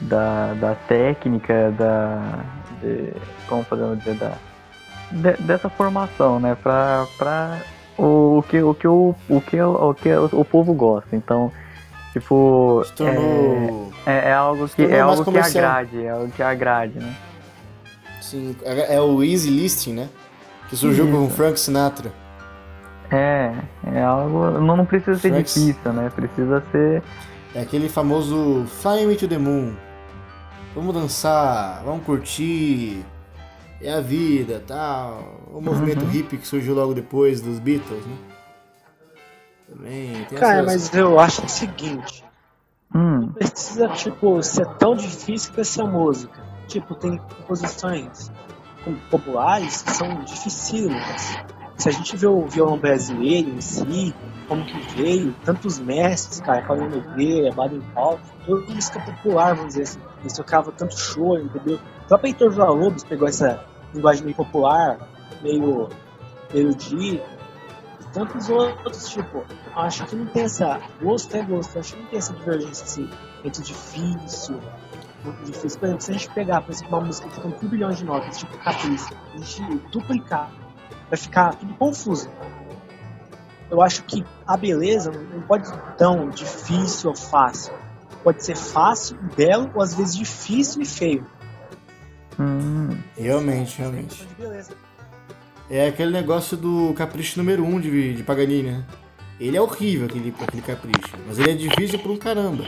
da, 0.04 0.54
da 0.54 0.76
técnica, 0.88 1.72
da. 1.78 2.40
De, 2.82 3.14
como 3.48 3.64
podemos 3.64 4.00
dizer, 4.00 4.16
da. 4.16 4.34
de- 5.12 5.42
dessa 5.44 5.70
formação, 5.70 6.40
né? 6.40 6.56
Pra, 6.62 7.06
pra 7.18 7.60
o, 7.98 8.38
o 8.40 8.44
que, 8.44 8.62
o, 8.62 8.74
que 8.74 8.88
o, 8.88 9.16
o, 9.30 9.42
que, 9.42 9.62
o, 9.62 9.94
que 9.94 10.10
o, 10.14 10.46
povo 10.46 10.74
gosta. 10.74 11.16
Então, 11.16 11.52
tipo. 12.14 12.84
Tornou. 12.96 13.92
É, 14.06 14.30
é 14.30 14.34
algo 14.34 14.68
que, 14.70 14.84
é 14.84 15.00
algo 15.00 15.32
que 15.32 15.38
agrade, 15.38 16.06
é 16.06 16.10
algo 16.10 16.32
que 16.32 16.44
agrade, 16.44 17.00
né? 17.00 17.16
Sim, 18.22 18.56
é, 18.64 18.96
é 18.96 19.02
o 19.02 19.24
easy 19.24 19.50
listening, 19.50 19.96
né? 19.96 20.10
Que 20.70 20.76
surgiu 20.76 21.10
com 21.10 21.26
o 21.26 21.30
Frank 21.30 21.60
Sinatra. 21.60 22.12
É, 23.10 23.54
é 23.94 24.04
algo. 24.04 24.52
Não, 24.60 24.76
não 24.76 24.86
precisa 24.86 25.18
ser 25.18 25.30
Frank- 25.30 25.44
difícil, 25.46 25.94
né? 25.94 26.12
Precisa 26.14 26.64
ser. 26.72 27.02
É 27.56 27.62
aquele 27.62 27.88
famoso 27.88 28.66
Fly 28.82 29.06
Me 29.06 29.16
to 29.16 29.28
the 29.28 29.38
Moon. 29.38 29.74
Vamos 30.78 30.94
dançar, 30.94 31.82
vamos 31.84 32.06
curtir. 32.06 33.04
É 33.82 33.92
a 33.94 34.00
vida, 34.00 34.64
tal. 34.68 35.42
O 35.52 35.60
movimento 35.60 36.04
Uhum. 36.06 36.12
hippie 36.12 36.38
que 36.38 36.48
surgiu 36.48 36.76
logo 36.76 36.94
depois 36.94 37.42
dos 37.42 37.58
Beatles, 37.58 38.06
né? 38.06 38.16
Também 39.68 40.24
tem 40.26 40.38
cara, 40.38 40.60
essas- 40.62 40.84
mas 40.92 40.94
eu 40.94 41.20
acho 41.20 41.44
o 41.44 41.50
seguinte, 41.50 42.24
Hum, 42.94 43.30
precisa, 43.30 43.88
tipo, 43.90 44.42
ser 44.44 44.68
tão 44.78 44.96
difícil 44.96 45.52
que 45.52 45.62
essa 45.62 45.84
música. 45.84 46.40
Tipo, 46.68 46.94
tem 46.94 47.18
composições 47.18 48.32
populares 49.10 49.82
que 49.82 49.92
são 49.96 50.24
dificílimas. 50.26 51.40
Se 51.76 51.90
a 51.90 51.92
gente 51.92 52.16
vê 52.16 52.28
o 52.28 52.46
violão 52.46 52.78
brasileiro 52.78 53.50
em 53.50 53.62
si, 53.62 54.14
como 54.48 54.66
que 54.66 54.80
veio, 54.96 55.34
tantos 55.44 55.80
mestres, 55.80 56.40
cara, 56.40 56.62
Paulo 56.62 56.90
Nogueira, 56.90 57.54
Baden 57.54 57.82
Powell, 57.94 58.20
toda 58.46 58.74
música 58.74 59.00
popular, 59.00 59.56
vamos 59.56 59.76
dizer 59.76 59.84
assim. 59.84 60.00
Eles 60.22 60.34
tocavam 60.34 60.74
tanto 60.74 60.98
choro, 60.98 61.44
entendeu? 61.44 61.80
O 62.04 62.08
próprio 62.08 62.30
Heitor 62.30 62.52
Villa-Lobos 62.52 63.04
pegou 63.04 63.28
essa 63.28 63.64
linguagem 63.94 64.24
meio 64.24 64.36
popular, 64.36 64.98
meio 65.42 65.90
e 66.54 67.22
tantos 68.14 68.50
outros, 68.50 69.10
tipo, 69.10 69.44
acho 69.76 70.06
que 70.06 70.16
não 70.16 70.26
tem 70.28 70.44
essa, 70.44 70.80
gosto 71.02 71.36
é 71.36 71.44
gosto, 71.44 71.78
acho 71.78 71.94
que 71.94 72.02
não 72.02 72.10
tem 72.10 72.20
essa 72.20 72.34
divergência 72.34 72.86
assim, 72.86 73.10
entre 73.44 73.62
difícil, 73.64 74.60
muito 75.24 75.44
difícil. 75.44 75.80
Por 75.80 75.86
exemplo, 75.88 76.02
se 76.02 76.12
a 76.12 76.14
gente 76.14 76.30
pegar, 76.32 76.62
por 76.62 76.72
exemplo, 76.72 76.98
uma 76.98 77.06
música 77.06 77.30
que 77.30 77.42
tem 77.42 77.52
um 77.52 77.70
bilhão 77.70 77.92
de 77.92 78.06
notas, 78.06 78.38
tipo 78.38 78.58
Capricho, 78.60 79.14
a 79.34 79.38
gente 79.38 79.78
duplicar, 79.92 80.50
vai 81.10 81.18
ficar 81.18 81.56
tudo 81.56 81.74
confuso. 81.76 82.30
Eu 83.70 83.82
acho 83.82 84.04
que 84.04 84.24
a 84.46 84.56
beleza 84.56 85.12
não 85.12 85.42
pode 85.42 85.68
ser 85.68 85.78
tão 85.98 86.30
difícil 86.30 87.10
ou 87.10 87.16
fácil. 87.16 87.74
Pode 88.24 88.44
ser 88.44 88.56
fácil, 88.56 89.18
belo, 89.36 89.70
ou 89.76 89.82
às 89.82 89.94
vezes 89.94 90.16
difícil 90.16 90.82
e 90.82 90.86
feio. 90.86 91.26
hum, 92.40 92.98
Realmente, 93.18 93.78
realmente. 93.78 94.26
De 94.26 94.36
beleza. 94.36 94.72
É 95.70 95.88
aquele 95.88 96.12
negócio 96.12 96.56
do 96.56 96.94
capricho 96.94 97.38
número 97.38 97.64
1 97.64 97.68
um 97.76 97.80
de, 97.80 98.14
de 98.16 98.24
Paganini, 98.24 98.72
né? 98.72 98.86
Ele 99.40 99.58
é 99.58 99.62
horrível, 99.62 100.08
aquele, 100.08 100.34
aquele 100.42 100.62
capricho. 100.62 101.14
Mas 101.28 101.38
ele 101.40 101.52
é 101.52 101.56
difícil 101.56 102.00
por 102.00 102.10
um 102.12 102.18
caramba. 102.18 102.64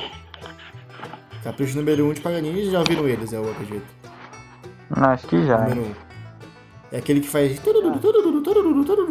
Capricho 1.43 1.77
número 1.77 2.05
1 2.05 2.09
um 2.09 2.13
de 2.13 2.21
Paganini, 2.21 2.69
já 2.69 2.79
ouviram 2.79 3.07
eles, 3.07 3.31
é 3.31 3.39
o 3.39 3.49
acredito. 3.49 3.85
acho 4.91 5.27
que 5.27 5.45
já. 5.45 5.59
Número 5.59 5.81
1. 5.81 5.85
Um. 5.85 6.08
É 6.91 6.97
aquele 6.97 7.21
que 7.21 7.28
faz. 7.28 7.60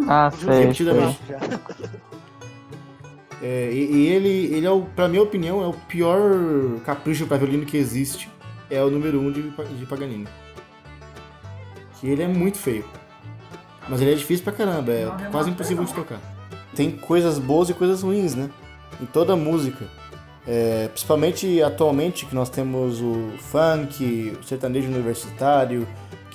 Ah, 0.09 0.31
sei. 0.31 0.61
Repetidamente. 0.61 1.21
É, 3.41 3.71
e, 3.73 3.93
e 3.93 4.07
ele, 4.09 4.29
ele 4.57 4.67
é, 4.67 4.71
o, 4.71 4.83
pra 4.83 5.07
minha 5.07 5.23
opinião, 5.23 5.63
é 5.63 5.67
o 5.67 5.73
pior 5.73 6.21
capricho 6.85 7.27
pra 7.27 7.37
violino 7.37 7.65
que 7.65 7.77
existe. 7.77 8.29
É 8.71 8.83
o 8.83 8.91
número 8.91 9.21
1 9.21 9.27
um 9.27 9.33
de, 9.33 9.43
de 9.79 9.87
Paganini. 9.87 10.27
Que 12.01 12.09
ele 12.09 12.23
é 12.23 12.29
muito 12.29 12.59
feio. 12.59 12.85
Mas 13.89 14.01
ele 14.01 14.13
é 14.13 14.15
difícil 14.15 14.45
pra 14.45 14.53
caramba, 14.53 14.93
é 14.93 15.09
quase 15.31 15.51
impossível 15.51 15.85
de 15.85 15.95
tocar. 15.95 16.21
Tem 16.75 16.91
coisas 16.91 17.39
boas 17.39 17.71
e 17.71 17.75
coisas 17.75 18.03
ruins, 18.03 18.35
né? 18.35 18.51
Em 19.01 19.07
toda 19.07 19.35
música. 19.35 19.87
É, 20.47 20.89
principalmente 20.89 21.63
atualmente, 21.63 22.27
que 22.27 22.35
nós 22.35 22.51
temos 22.51 23.01
o 23.01 23.31
funk, 23.39 24.37
o 24.41 24.45
sertanejo 24.45 24.89
universitário, 24.89 25.87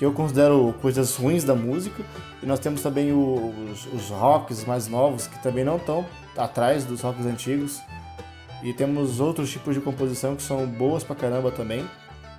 que 0.04 0.06
eu 0.06 0.12
considero 0.12 0.76
coisas 0.82 1.16
ruins 1.16 1.46
da 1.46 1.56
música. 1.56 2.04
E 2.42 2.46
nós 2.46 2.60
temos 2.60 2.82
também 2.82 3.14
o- 3.14 3.54
os, 3.72 3.86
os 3.94 4.10
rocks 4.10 4.66
mais 4.66 4.86
novos, 4.88 5.28
que 5.28 5.42
também 5.42 5.64
não 5.64 5.78
estão 5.78 6.06
atrás 6.38 6.84
dos 6.84 7.00
rocks 7.00 7.26
antigos. 7.26 7.80
E 8.62 8.74
temos 8.74 9.22
outros 9.22 9.50
tipos 9.50 9.74
de 9.74 9.80
composição 9.80 10.36
que 10.36 10.42
são 10.44 10.66
boas 10.66 11.06
pra 11.06 11.16
caramba 11.16 11.52
também, 11.52 11.86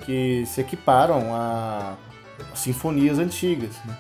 que 0.05 0.45
se 0.47 0.61
equiparam 0.61 1.35
a 1.35 1.95
sinfonias 2.55 3.19
antigas. 3.19 3.71
né? 3.87 3.97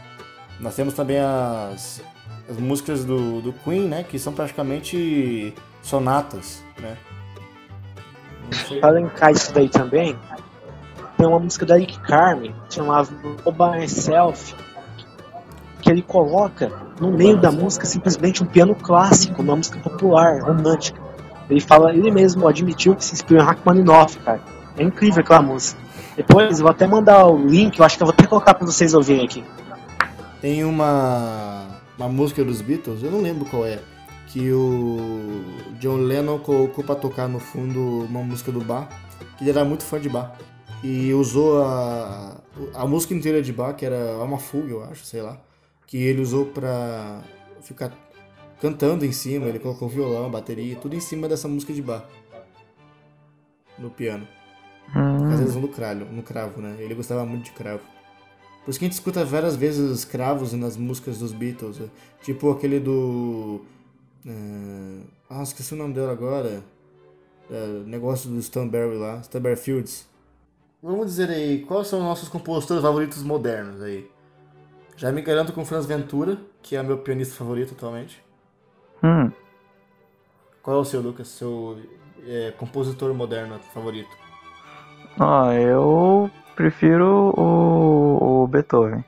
Nós 0.61 0.74
temos 0.77 0.92
também 0.92 1.18
as, 1.18 2.03
as 2.48 2.59
músicas 2.59 3.03
do, 3.03 3.40
do 3.40 3.53
Queen, 3.53 3.88
né, 3.88 4.03
que 4.05 4.18
são 4.18 4.33
praticamente 4.35 5.55
sonatas, 5.83 6.62
né? 6.79 6.96
Para 8.81 8.92
linkar 9.00 9.33
isso 9.33 9.53
daí 9.55 9.68
também, 9.70 10.16
tem 11.16 11.27
uma 11.27 11.38
música 11.38 11.64
da 11.64 11.77
Rick 11.77 11.98
Carmen, 12.00 12.55
chamada 12.68 13.09
All 13.44 13.53
By 13.53 13.81
Myself, 13.81 14.55
que 15.81 15.90
ele 15.90 16.03
coloca 16.03 16.72
no 17.00 17.12
meio 17.12 17.37
da 17.37 17.53
música 17.53 17.87
simplesmente 17.87 18.42
um 18.42 18.46
piano 18.46 18.74
clássico, 18.74 19.42
uma 19.42 19.57
música 19.57 19.79
popular, 19.79 20.40
romântica. 20.42 21.00
Ele 21.48 21.61
fala, 21.61 21.94
ele 21.94 22.11
mesmo 22.11 22.48
admitiu 22.48 22.94
que 22.94 23.05
se 23.05 23.14
inspirou 23.14 23.42
em 23.42 23.46
Rachmaninoff, 23.46 24.18
cara. 24.20 24.40
É 24.79 24.83
incrível 24.83 25.22
aquela 25.22 25.42
música. 25.42 25.81
Depois 26.16 26.59
eu 26.59 26.64
vou 26.64 26.70
até 26.70 26.87
mandar 26.87 27.27
o 27.27 27.37
link, 27.37 27.79
eu 27.79 27.85
acho 27.85 27.96
que 27.96 28.03
eu 28.03 28.07
vou 28.07 28.14
até 28.14 28.27
colocar 28.27 28.55
pra 28.55 28.66
vocês 28.66 28.94
ouvirem 28.94 29.24
aqui. 29.24 29.44
Tem 30.40 30.64
uma, 30.64 31.66
uma 31.98 32.09
música 32.09 32.44
dos 32.44 32.61
Beatles, 32.61 33.03
eu 33.03 33.11
não 33.11 33.20
lembro 33.20 33.44
qual 33.46 33.66
é, 33.66 33.81
que 34.29 34.53
o 34.53 35.44
John 35.79 35.96
Lennon 35.96 36.38
colocou 36.38 36.83
pra 36.83 36.94
tocar 36.94 37.29
no 37.29 37.38
fundo 37.38 38.07
uma 38.09 38.22
música 38.22 38.50
do 38.50 38.61
Bach, 38.61 38.88
que 39.37 39.44
ele 39.44 39.50
era 39.50 39.64
muito 39.64 39.85
fã 39.85 40.00
de 40.00 40.09
Bach. 40.09 40.33
E 40.85 41.14
usou 41.14 41.62
a, 41.64 42.40
a 42.75 42.87
música 42.87 43.14
inteira 43.14 43.40
de 43.40 43.53
Bach, 43.53 43.75
que 43.75 43.87
era 43.87 44.23
uma 44.23 44.38
fuga, 44.38 44.68
eu 44.70 44.85
acho, 44.85 45.05
sei 45.07 45.23
lá, 45.23 45.40
que 45.87 45.97
ele 45.97 46.20
usou 46.20 46.44
pra 46.47 47.23
ficar 47.62 47.90
cantando 48.61 49.05
em 49.07 49.12
cima, 49.12 49.47
ele 49.47 49.59
colocou 49.59 49.88
violão, 49.88 50.31
bateria, 50.31 50.77
tudo 50.77 50.94
em 50.94 51.01
cima 51.01 51.27
dessa 51.27 51.49
música 51.49 51.73
de 51.73 51.81
Bach. 51.81 52.05
No 53.79 53.90
piano. 53.90 54.29
Hum, 54.94 55.33
Às 55.33 55.40
vezes 55.40 55.57
no 55.57 55.68
cralho, 55.68 56.05
no 56.12 56.23
cravo, 56.23 56.61
né? 56.61 56.77
Ele 56.79 56.94
gostava 56.94 57.25
muito 57.25 57.44
de 57.47 57.53
cravo. 57.53 57.83
Por 58.64 58.70
isso 58.70 58.79
que 58.79 58.85
a 58.85 58.88
gente 58.88 58.94
escuta 58.94 59.25
várias 59.25 59.57
vezes 59.57 60.05
cravos 60.05 60.53
nas 60.53 60.77
músicas 60.77 61.18
dos 61.18 61.33
Beatles. 61.33 61.79
né? 61.79 61.88
Tipo 62.23 62.51
aquele 62.51 62.79
do. 62.79 63.62
é, 64.27 65.01
Ah, 65.29 65.42
esqueci 65.42 65.75
o 65.75 65.77
nome 65.77 65.94
dela 65.94 66.12
agora. 66.12 66.62
É, 67.51 67.66
negócio 67.87 68.31
do 68.31 68.38
Stanberry 68.38 68.97
lá, 68.97 69.20
Stanberry 69.20 69.57
Fields. 69.57 70.07
Vamos 70.85 71.07
dizer 71.07 71.31
aí, 71.31 71.64
quais 71.64 71.87
são 71.87 72.01
os 72.01 72.05
nossos 72.05 72.29
compositores 72.29 72.83
favoritos 72.83 73.23
modernos 73.23 73.81
aí? 73.81 74.07
Já 74.99 75.11
me 75.11 75.23
garanto 75.23 75.51
com 75.51 75.64
Franz 75.64 75.87
Ventura, 75.87 76.37
que 76.62 76.77
é 76.77 76.83
meu 76.83 76.99
pianista 76.99 77.35
favorito 77.35 77.73
atualmente. 77.73 78.23
hum. 79.03 79.33
Qual 80.62 80.77
é 80.77 80.81
o 80.81 80.85
seu, 80.85 81.01
Lucas? 81.01 81.29
Seu 81.29 81.79
é, 82.27 82.51
compositor 82.51 83.14
moderno 83.14 83.59
favorito? 83.73 84.14
Ó, 85.18 85.53
eu 85.53 86.31
prefiro 86.55 87.33
o, 87.35 88.42
o 88.42 88.47
Beethoven. 88.47 89.03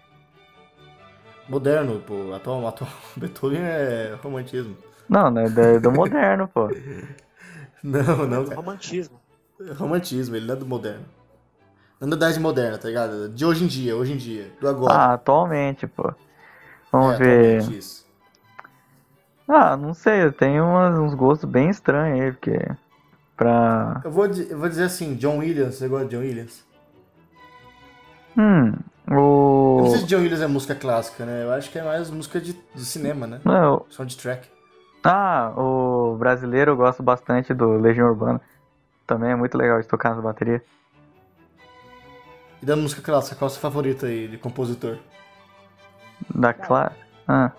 Moderno, 1.47 2.01
pô. 2.01 2.33
Atual, 2.33 2.67
atual. 2.67 2.91
Beethoven 3.19 3.61
é 3.61 4.19
romantismo. 4.23 4.79
Não, 5.11 5.31
né? 5.31 5.51
Do, 5.51 5.79
do 5.79 5.93
moderno, 5.93 6.49
pô. 6.49 6.69
Não, 7.85 8.27
não, 8.27 8.45
cara. 8.45 8.57
Romantismo. 8.57 9.21
É 9.61 9.73
romantismo, 9.73 10.35
ele 10.35 10.47
não 10.47 10.55
é 10.55 10.59
do 10.59 10.67
moderno. 10.67 11.05
Não 12.01 12.09
da 12.11 12.17
idade 12.17 12.39
moderna, 12.39 12.77
tá 12.79 12.89
ligado? 12.89 13.29
De 13.29 13.45
hoje 13.45 13.65
em 13.65 13.67
dia, 13.67 13.97
hoje 13.97 14.13
em 14.13 14.17
dia. 14.17 14.53
Do 14.61 14.69
agora. 14.69 14.95
Ah, 14.95 15.13
atualmente, 15.15 15.87
pô. 15.87 16.13
Vamos 16.93 17.15
É, 17.15 17.19
ver. 17.19 17.63
Ah, 19.49 19.77
não 19.77 19.95
sei, 19.95 20.25
eu 20.25 20.33
tenho 20.33 20.65
umas- 20.65 20.99
uns 20.99 21.15
gostos 21.15 21.49
bem 21.49 21.71
estranhos 21.71 22.21
aí, 22.21 22.33
porque. 22.33 22.59
Pra. 23.37 24.01
Eu 24.05 24.11
vou, 24.11 24.27
eu 24.27 24.59
vou 24.59 24.69
dizer 24.69 24.85
assim, 24.85 25.15
John 25.15 25.39
Williams, 25.39 25.77
você 25.77 25.89
gosta 25.89 26.07
de 26.07 26.17
John 26.17 26.23
Williams? 26.23 26.65
Hum. 28.37 28.73
Eu 29.09 29.15
não 29.15 29.85
O. 29.85 29.87
sei 29.91 30.01
se 30.01 30.07
John 30.07 30.19
Williams 30.19 30.41
é 30.43 30.47
música 30.47 30.75
clássica, 30.75 31.25
né? 31.25 31.45
Eu 31.45 31.53
acho 31.53 31.71
que 31.71 31.79
é 31.79 31.83
mais 31.83 32.11
música 32.11 32.41
de, 32.41 32.55
de 32.75 32.85
cinema, 32.85 33.27
né? 33.27 33.41
Não, 33.45 33.85
Soundtrack. 33.89 34.49
ah, 35.05 35.53
o 35.57 36.17
brasileiro 36.19 36.73
eu 36.73 36.77
gosto 36.77 37.03
bastante 37.03 37.55
do 37.55 37.79
Legião 37.79 38.09
Urbana. 38.09 38.41
Também 39.07 39.31
é 39.31 39.37
muito 39.37 39.57
legal 39.57 39.81
de 39.81 39.87
tocar 39.87 40.15
nas 40.15 40.23
baterias. 40.25 40.61
E 42.67 42.69
da 42.69 42.75
música 42.75 43.01
clássica, 43.01 43.37
qual 43.37 43.47
é 43.47 43.51
o 43.51 43.53
seu 43.53 43.61
favorito 43.61 44.07
aí 44.07 44.27
de 44.27 44.39
compositor? 44.39 44.99
Da 46.35 46.53
Clara. 46.53 46.97
Ah. 47.29 47.53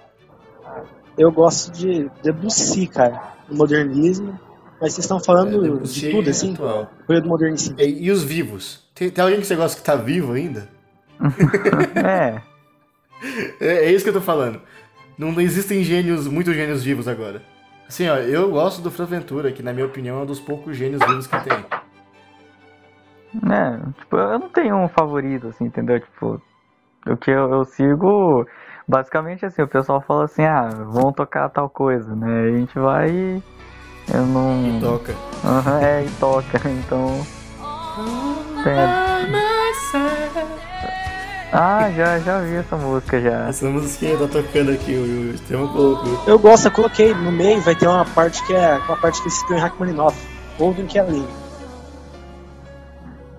Eu 1.17 1.31
gosto 1.31 1.71
de 1.71 2.11
Debussy, 2.21 2.87
cara, 2.87 3.37
do 3.47 3.55
modernismo. 3.55 4.37
Mas 4.81 4.91
vocês 4.91 5.05
estão 5.05 5.17
falando 5.21 5.65
É, 5.65 5.69
Debussy 5.69 5.93
de 6.01 6.11
tudo, 6.11 6.27
é 6.27 6.31
assim? 6.31 6.53
atual. 6.55 6.91
Coisa 7.05 7.21
do 7.21 7.29
modernismo. 7.29 7.79
E, 7.79 8.03
e 8.03 8.11
os 8.11 8.21
vivos? 8.21 8.83
Tem, 8.93 9.09
tem 9.09 9.23
alguém 9.23 9.39
que 9.39 9.47
você 9.47 9.55
gosta 9.55 9.77
que 9.79 9.85
tá 9.85 9.95
vivo 9.95 10.33
ainda? 10.33 10.67
É. 11.95 12.41
É, 13.61 13.85
é 13.85 13.91
isso 13.93 14.03
que 14.03 14.09
eu 14.09 14.13
tô 14.13 14.21
falando. 14.21 14.61
Não, 15.17 15.31
não 15.31 15.39
existem 15.39 15.85
gênios, 15.85 16.27
muitos 16.27 16.53
gênios 16.53 16.83
vivos 16.83 17.07
agora. 17.07 17.41
Assim, 17.87 18.09
ó, 18.09 18.17
eu 18.17 18.51
gosto 18.51 18.81
do 18.81 18.91
Fran 18.91 19.05
Ventura, 19.05 19.53
que 19.53 19.63
na 19.63 19.71
minha 19.71 19.85
opinião 19.85 20.19
é 20.19 20.23
um 20.23 20.25
dos 20.25 20.41
poucos 20.41 20.75
gênios 20.75 21.01
vivos 21.07 21.27
que 21.27 21.39
tem. 21.45 21.65
É, 23.35 23.91
tipo, 23.99 24.17
eu 24.17 24.39
não 24.39 24.49
tenho 24.49 24.75
um 24.75 24.87
favorito, 24.87 25.47
assim, 25.47 25.65
entendeu? 25.65 25.99
Tipo, 25.99 26.41
o 27.05 27.17
que 27.17 27.31
eu, 27.31 27.51
eu 27.51 27.65
sigo, 27.65 28.45
basicamente 28.87 29.45
assim, 29.45 29.61
o 29.61 29.67
pessoal 29.67 30.01
fala 30.01 30.25
assim, 30.25 30.43
ah, 30.43 30.69
vão 30.89 31.11
tocar 31.11 31.49
tal 31.49 31.69
coisa, 31.69 32.15
né? 32.15 32.41
A 32.41 32.57
gente 32.57 32.77
vai 32.79 33.09
e 33.09 33.43
eu 34.13 34.25
não. 34.25 34.79
Toca. 34.79 35.13
Aham, 35.43 35.81
é, 35.81 36.03
e 36.03 36.09
toca, 36.19 36.61
então. 36.69 37.25
Tem... 38.63 38.75
Ah, 41.51 41.89
já, 41.95 42.19
já 42.19 42.39
vi 42.41 42.55
essa 42.55 42.75
música 42.75 43.21
já. 43.21 43.47
Essa 43.47 43.69
musiquinha 43.69 44.17
tá 44.17 44.27
tocando 44.27 44.71
aqui, 44.71 44.93
o, 44.93 45.31
o 45.31 45.33
Estevão 45.33 45.67
colocou. 45.69 46.23
Eu 46.27 46.37
gosto, 46.37 46.67
eu 46.67 46.71
coloquei 46.71 47.13
no 47.13 47.31
meio, 47.31 47.61
vai 47.61 47.75
ter 47.75 47.87
uma 47.87 48.05
parte 48.05 48.45
que 48.45 48.53
é 48.53 48.75
uma 48.75 48.97
parte 48.97 49.21
que 49.21 49.29
se 49.29 49.37
inspirou 49.37 49.59
em 49.59 49.61
Rachmaninoff. 49.61 50.17
Ouvem 50.59 50.85
que 50.85 50.99
é 50.99 51.03
lindo. 51.03 51.46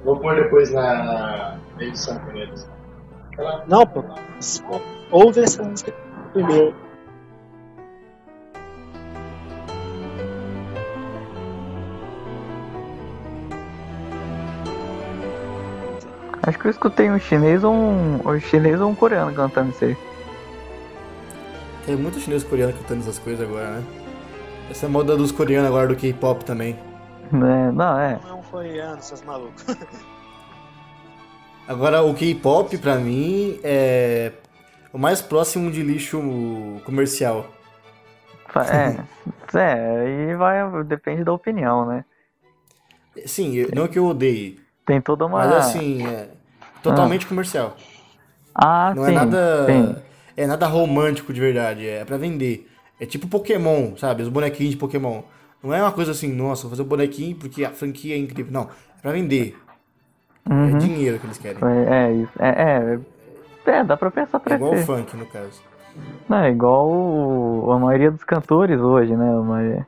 Vou 0.08 0.16
pôr 0.16 0.36
depois 0.36 0.72
na 0.72 1.58
edição 1.78 2.18
com 2.20 2.30
eles. 2.30 2.66
Não, 3.66 3.86
pô. 3.86 4.02
Ouve 5.10 5.40
essa 5.42 5.62
música 5.62 5.92
primeiro. 6.32 6.74
Acho 16.42 16.58
que 16.58 16.66
eu 16.66 16.70
escutei 16.70 17.10
um 17.10 17.18
chinês 17.18 17.62
ou 17.62 17.74
um, 17.74 18.20
um 18.24 18.40
chinês 18.40 18.80
ou 18.80 18.88
um 18.88 18.94
coreano 18.94 19.34
cantando 19.34 19.72
isso 19.72 19.84
aí. 19.84 19.96
Tem 21.84 21.96
muito 21.96 22.18
chinês 22.18 22.44
e 22.44 22.46
coreano 22.46 22.72
cantando 22.72 23.00
essas 23.00 23.18
coisas 23.18 23.46
agora, 23.46 23.72
né? 23.72 23.84
Essa 24.70 24.86
é 24.86 24.88
a 24.88 24.90
moda 24.90 25.14
dos 25.18 25.32
coreanos 25.32 25.68
agora 25.68 25.86
do 25.86 25.96
K-pop 25.96 26.46
também. 26.46 26.78
Né? 27.30 27.70
Não, 27.74 28.00
é. 28.00 28.18
Não 28.48 28.52
foi 28.52 28.80
anos, 28.80 29.04
seus 29.04 29.20
malucos. 29.22 29.62
Agora, 31.68 32.02
o 32.02 32.14
K-pop, 32.14 32.78
pra 32.78 32.96
mim, 32.96 33.60
é 33.62 34.32
o 34.90 34.96
mais 34.96 35.20
próximo 35.20 35.70
de 35.70 35.82
lixo 35.82 36.18
comercial. 36.84 37.46
É, 38.56 39.04
é, 39.58 40.30
aí 40.30 40.34
vai, 40.34 40.82
depende 40.84 41.24
da 41.24 41.32
opinião, 41.34 41.86
né? 41.86 42.06
Sim, 43.26 43.54
eu- 43.54 43.68
não 43.74 43.86
que 43.86 43.98
eu 43.98 44.06
odeie, 44.06 44.58
Tem 44.86 44.98
toda 44.98 45.26
uma. 45.26 45.40
mas 45.40 45.52
assim, 45.52 46.06
é 46.06 46.30
totalmente 46.82 47.26
comercial. 47.26 47.76
Ah, 48.54 48.94
Não 48.96 49.04
sim, 49.04 49.10
é 49.10 49.14
nada. 49.14 49.66
sim. 49.66 49.96
É 50.38 50.46
nada 50.46 50.66
romântico 50.66 51.34
de 51.34 51.40
verdade, 51.40 51.86
é 51.86 52.02
pra 52.04 52.16
vender. 52.16 52.66
É 52.98 53.04
tipo 53.04 53.28
Pokémon, 53.28 53.94
sabe? 53.96 54.22
Os 54.22 54.28
bonequinhos 54.30 54.72
de 54.72 54.78
Pokémon. 54.78 55.22
Não 55.62 55.74
é 55.74 55.82
uma 55.82 55.92
coisa 55.92 56.12
assim, 56.12 56.32
nossa, 56.32 56.62
vou 56.62 56.70
fazer 56.70 56.82
um 56.82 56.86
bonequinho 56.86 57.36
porque 57.36 57.64
a 57.64 57.70
franquia 57.70 58.14
é 58.14 58.18
incrível. 58.18 58.52
Não, 58.52 58.62
é 58.62 59.02
pra 59.02 59.12
vender. 59.12 59.56
É 60.48 60.52
Uhum. 60.52 60.78
dinheiro 60.78 61.18
que 61.18 61.26
eles 61.26 61.38
querem. 61.38 61.58
É, 61.62 62.06
é 62.08 62.12
isso. 62.12 62.32
É, 62.38 62.48
é, 62.48 62.98
É, 63.70 63.84
dá 63.84 63.96
pra 63.98 64.10
pensar 64.10 64.38
É 64.38 64.40
pra 64.40 64.54
igual 64.56 64.72
o 64.72 64.76
funk, 64.78 65.14
no 65.14 65.26
caso. 65.26 65.60
Não, 66.26 66.38
é 66.38 66.50
igual 66.50 66.88
o- 66.88 67.70
a 67.70 67.78
maioria 67.78 68.10
dos 68.10 68.24
cantores 68.24 68.80
hoje, 68.80 69.14
né? 69.14 69.30
Mas 69.44 69.84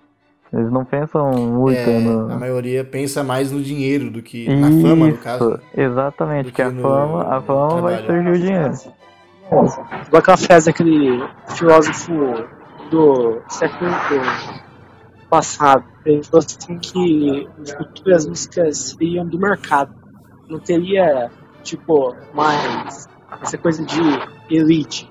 eles 0.52 0.70
não 0.70 0.84
pensam 0.84 1.30
muito 1.32 1.78
É, 1.78 1.98
no. 2.00 2.30
a 2.30 2.36
maioria 2.36 2.84
pensa 2.84 3.24
mais 3.24 3.50
no 3.50 3.62
dinheiro 3.62 4.10
do 4.10 4.20
que 4.20 4.54
na 4.54 4.68
fama, 4.82 5.06
no 5.06 5.16
caso. 5.16 5.54
Isso, 5.54 5.80
exatamente, 5.80 6.52
que 6.52 6.60
a 6.60 6.70
no- 6.70 6.82
fama, 6.82 7.36
a 7.36 7.40
fama 7.40 7.80
vai 7.80 8.04
surgir 8.04 8.28
o 8.28 8.38
dinheiro. 8.38 8.72
Igual 9.46 10.18
aquela 10.18 10.36
frase 10.36 10.66
daquele 10.66 11.24
filósofo 11.48 12.12
do 12.90 13.40
século 13.48 13.90
passado. 15.30 15.84
Ele 16.04 16.22
falou 16.24 16.44
assim 16.44 16.78
que 16.78 17.48
no 17.56 17.66
futuro 17.66 18.14
as 18.14 18.26
músicas 18.26 18.76
seriam 18.78 19.26
do 19.26 19.38
mercado. 19.38 19.94
Não 20.48 20.58
teria, 20.58 21.30
tipo, 21.62 22.14
mais 22.34 23.06
essa 23.40 23.56
coisa 23.56 23.84
de 23.84 24.00
elite. 24.50 25.08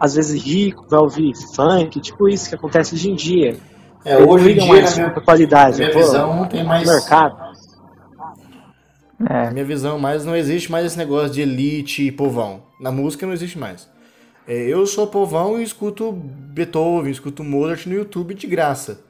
Às 0.00 0.14
vezes 0.14 0.42
rico 0.42 0.86
vai 0.88 1.00
ouvir 1.00 1.32
funk, 1.54 2.00
tipo 2.00 2.28
isso 2.28 2.48
que 2.48 2.54
acontece 2.54 2.94
hoje 2.94 3.10
em 3.10 3.14
dia. 3.14 3.56
É, 4.04 4.14
Eles 4.14 4.26
hoje 4.28 4.52
em 4.52 4.54
dia, 4.54 4.66
mais 4.66 4.96
minha, 4.96 5.10
pra 5.10 5.20
qualidade. 5.22 5.78
minha 5.78 5.92
pô, 5.92 5.98
visão, 5.98 6.36
não 6.36 6.46
tem 6.46 6.64
mais. 6.64 6.88
mercado. 6.88 7.36
Na 9.18 9.46
É, 9.48 9.50
minha 9.50 9.64
visão, 9.64 9.98
mais 9.98 10.24
não 10.24 10.36
existe 10.36 10.70
mais 10.70 10.86
esse 10.86 10.96
negócio 10.96 11.30
de 11.34 11.40
elite 11.40 12.06
e 12.06 12.12
povão. 12.12 12.62
Na 12.80 12.92
música 12.92 13.26
não 13.26 13.32
existe 13.32 13.58
mais. 13.58 13.90
É, 14.48 14.54
eu 14.54 14.86
sou 14.86 15.06
povão 15.06 15.60
e 15.60 15.62
escuto 15.62 16.10
Beethoven, 16.10 17.12
escuto 17.12 17.44
Mozart 17.44 17.84
no 17.86 17.92
YouTube 17.92 18.32
de 18.32 18.46
graça, 18.46 19.04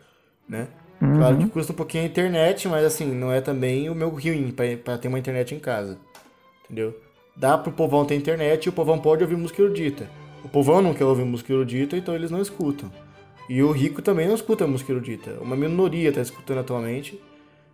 né? 0.48 0.66
Claro 0.98 1.38
que 1.38 1.46
custa 1.46 1.72
um 1.72 1.76
pouquinho 1.76 2.02
a 2.02 2.06
internet, 2.08 2.66
mas 2.66 2.84
assim, 2.84 3.06
não 3.14 3.30
é 3.30 3.40
também 3.40 3.88
o 3.88 3.94
meu 3.94 4.08
ruim 4.08 4.52
pra 4.82 4.98
ter 4.98 5.06
uma 5.06 5.18
internet 5.18 5.54
em 5.54 5.60
casa. 5.60 5.96
Entendeu? 6.64 7.00
Dá 7.36 7.56
pro 7.56 7.70
povão 7.70 8.04
ter 8.04 8.16
internet 8.16 8.66
e 8.66 8.68
o 8.68 8.72
povão 8.72 8.98
pode 8.98 9.22
ouvir 9.22 9.36
música 9.36 9.62
erudita. 9.62 10.10
O 10.44 10.48
povão 10.48 10.82
não 10.82 10.92
quer 10.92 11.04
ouvir 11.04 11.24
música 11.24 11.52
erudita, 11.52 11.96
então 11.96 12.16
eles 12.16 12.32
não 12.32 12.42
escutam. 12.42 12.90
E 13.48 13.62
o 13.62 13.70
rico 13.70 14.02
também 14.02 14.26
não 14.26 14.34
escuta 14.34 14.66
música 14.66 14.90
erudita. 14.90 15.38
Uma 15.40 15.54
minoria 15.54 16.12
tá 16.12 16.20
escutando 16.20 16.58
atualmente. 16.58 17.22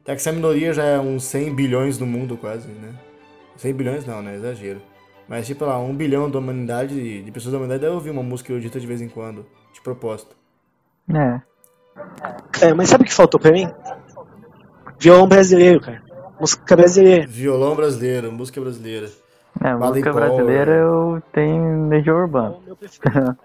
Até 0.03 0.12
que 0.12 0.20
essa 0.20 0.33
minoria 0.33 0.74
já 0.74 0.85
é 0.85 1.00
uns 1.00 1.24
100 1.24 1.55
bilhões 1.55 1.98
no 1.98 2.05
mundo 2.05 2.37
quase, 2.37 2.68
né? 2.68 2.94
100 3.57 3.72
bilhões 3.72 4.05
não, 4.05 4.20
né? 4.20 4.37
Exagero. 4.37 4.83
Mas 5.28 5.46
tipo 5.46 5.64
lá, 5.64 5.78
um 5.78 5.94
bilhão 5.94 6.30
da 6.30 6.38
humanidade, 6.38 7.22
de 7.22 7.30
pessoas 7.32 7.52
da 7.52 7.58
humanidade 7.58 7.82
deve 7.82 7.94
ouvir 7.94 8.10
uma 8.10 8.22
música 8.22 8.52
erudita 8.52 8.78
de 8.78 8.87
vez 8.87 9.00
em 9.00 9.08
quando, 9.08 9.46
de 9.72 9.80
propósito. 9.80 10.37
é. 11.12 11.40
É, 12.60 12.74
mas 12.74 12.88
sabe 12.88 13.04
o 13.04 13.06
que 13.06 13.14
faltou 13.14 13.38
pra 13.38 13.52
mim? 13.52 13.68
Violão 14.98 15.28
brasileiro, 15.28 15.80
cara. 15.80 16.02
Música 16.40 16.74
brasileira. 16.76 17.26
Violão 17.28 17.76
brasileiro, 17.76 18.32
música 18.32 18.60
brasileira. 18.60 19.08
É, 19.62 19.74
música 19.74 20.12
brasileira 20.12 20.72
eu 20.72 21.22
tenho 21.32 21.88
Legião 21.88 22.18
É 22.18 22.20
Urbana. 22.22 22.56
o. 22.68 23.37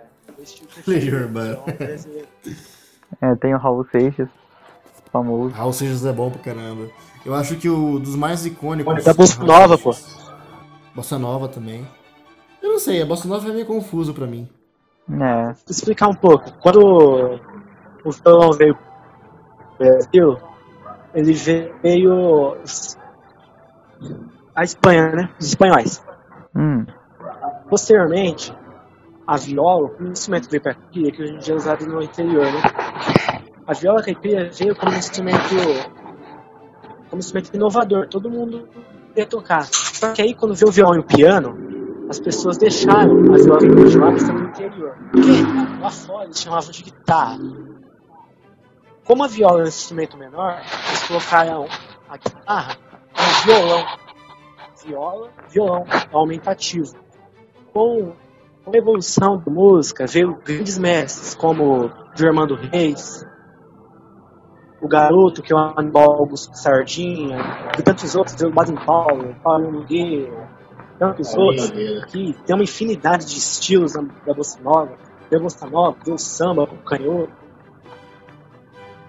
Legião 0.87 1.21
Urbana. 1.21 1.59
É, 3.21 3.35
tenho 3.35 3.57
Raul 3.57 3.85
Seixas, 3.91 4.29
famoso. 5.11 5.53
Raul 5.53 5.73
Seixas 5.73 6.05
é 6.05 6.13
bom 6.13 6.29
pra 6.29 6.39
caramba. 6.41 6.87
Eu 7.25 7.33
acho 7.33 7.55
que 7.55 7.67
o 7.67 7.97
dos 7.99 8.15
mais 8.15 8.45
icônicos. 8.45 9.03
Da 9.03 9.13
Raul 9.13 9.43
Nova, 9.43 9.77
pô. 9.77 9.95
Bossa 10.95 11.17
Nova 11.19 11.47
também. 11.47 11.87
Eu 12.61 12.71
não 12.73 12.79
sei, 12.79 13.01
a 13.01 13.05
Bossa 13.05 13.27
Nova 13.27 13.47
é 13.49 13.53
meio 13.53 13.65
confuso 13.65 14.13
pra 14.13 14.27
mim. 14.27 14.47
É, 15.09 15.43
Vou 15.45 15.55
explicar 15.69 16.07
um 16.07 16.13
pouco. 16.13 16.51
Quando 16.59 17.39
o 18.03 18.11
violão 18.11 18.51
veio 18.51 18.75
pro 18.75 19.87
Brasil, 19.87 20.37
ele 21.13 21.33
veio 21.33 22.57
a 24.55 24.63
Espanha, 24.63 25.09
né? 25.15 25.29
Os 25.39 25.47
espanhóis. 25.47 26.03
hum, 26.55 26.85
Posteriormente, 27.69 28.53
a 29.25 29.37
viola, 29.37 29.89
como 29.89 30.09
instrumento 30.09 30.49
veio 30.49 30.61
para 30.61 30.71
aqui, 30.73 31.11
que 31.11 31.21
hoje 31.23 31.33
em 31.33 31.39
dia 31.39 31.53
é 31.53 31.57
usado 31.57 31.85
no 31.85 32.01
interior, 32.01 32.45
né? 32.45 32.61
A 33.65 33.73
viola 33.73 34.01
caipira 34.03 34.49
veio 34.51 34.75
como 34.75 34.93
instrumento, 34.95 35.55
como 37.09 37.19
instrumento 37.19 37.53
inovador. 37.55 38.07
Todo 38.07 38.29
mundo 38.29 38.67
ia 39.15 39.25
tocar. 39.25 39.65
Só 39.65 40.13
que 40.13 40.21
aí, 40.21 40.33
quando 40.33 40.55
veio 40.55 40.69
o 40.69 40.71
violão 40.71 40.95
e 40.95 40.99
o 40.99 41.03
piano, 41.03 41.57
as 42.09 42.19
pessoas 42.19 42.57
deixaram 42.57 43.17
a 43.33 43.37
viola 43.37 43.59
caipira 43.59 43.89
de 43.89 43.97
lado 43.97 44.13
e 44.13 44.17
estavam 44.17 44.41
no 44.41 44.49
interior. 44.49 44.97
Porque 45.11 45.81
lá 45.81 45.89
fora 45.89 46.25
eles 46.25 46.39
chamavam 46.39 46.71
de 46.71 46.83
guitarra. 46.83 47.39
Como 49.03 49.23
a 49.23 49.27
viola 49.27 49.61
é 49.61 49.63
um 49.63 49.67
instrumento 49.67 50.17
menor, 50.17 50.61
eles 50.87 51.07
colocaram 51.07 51.67
a 52.07 52.17
guitarra 52.17 52.77
no 53.17 53.45
violão. 53.45 53.85
Viola, 54.85 55.29
violão, 55.49 55.85
aumentativo 56.13 56.95
com, 57.73 58.13
com 58.63 58.71
a 58.73 58.77
evolução 58.77 59.37
da 59.37 59.51
música, 59.51 60.05
veio 60.05 60.37
grandes 60.43 60.77
mestres 60.77 61.35
como 61.35 61.91
Germando 62.15 62.55
Reis, 62.55 63.25
o 64.81 64.87
Garoto, 64.87 65.41
que 65.41 65.51
é 65.51 65.55
o 65.55 65.59
Aníbal 65.59 66.11
Augusto 66.13 66.55
Sardinha, 66.55 67.37
e 67.77 67.81
tantos 67.81 68.15
outros, 68.15 68.41
o 68.41 68.49
Baden 68.49 68.77
Powell, 68.85 69.35
Paulo 69.43 69.71
Nogueira, 69.71 70.49
tantos 70.97 71.35
outros, 71.35 71.69
que 72.07 72.33
tem 72.45 72.55
uma 72.55 72.63
infinidade 72.63 73.25
de 73.25 73.37
estilos 73.37 73.93
da 73.93 74.33
Bossa 74.33 74.61
Nova, 74.61 74.97
veio 75.29 75.41
a 75.41 75.43
Bossa 75.43 75.67
Nova, 75.67 75.97
o 76.07 76.17
samba, 76.17 76.63
o 76.63 76.77
canhoto. 76.83 77.33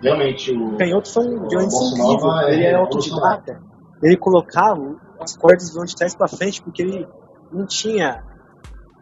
Realmente, 0.03 0.53
o. 0.53 0.77
Canhoto 0.77 1.13
foi 1.13 1.27
um 1.27 1.41
Bossa 1.41 2.01
incrível, 2.01 2.33
é 2.33 2.55
ele 2.55 2.65
era 2.65 2.79
autodidata, 2.79 3.61
ele 4.03 4.17
colocava 4.17 4.97
as 5.21 5.37
cordas 5.37 5.71
de 5.71 5.95
trás 5.95 6.15
pra 6.15 6.27
frente, 6.27 6.63
porque 6.63 6.83
ele 6.83 7.09
não 7.53 7.67
tinha 7.67 8.25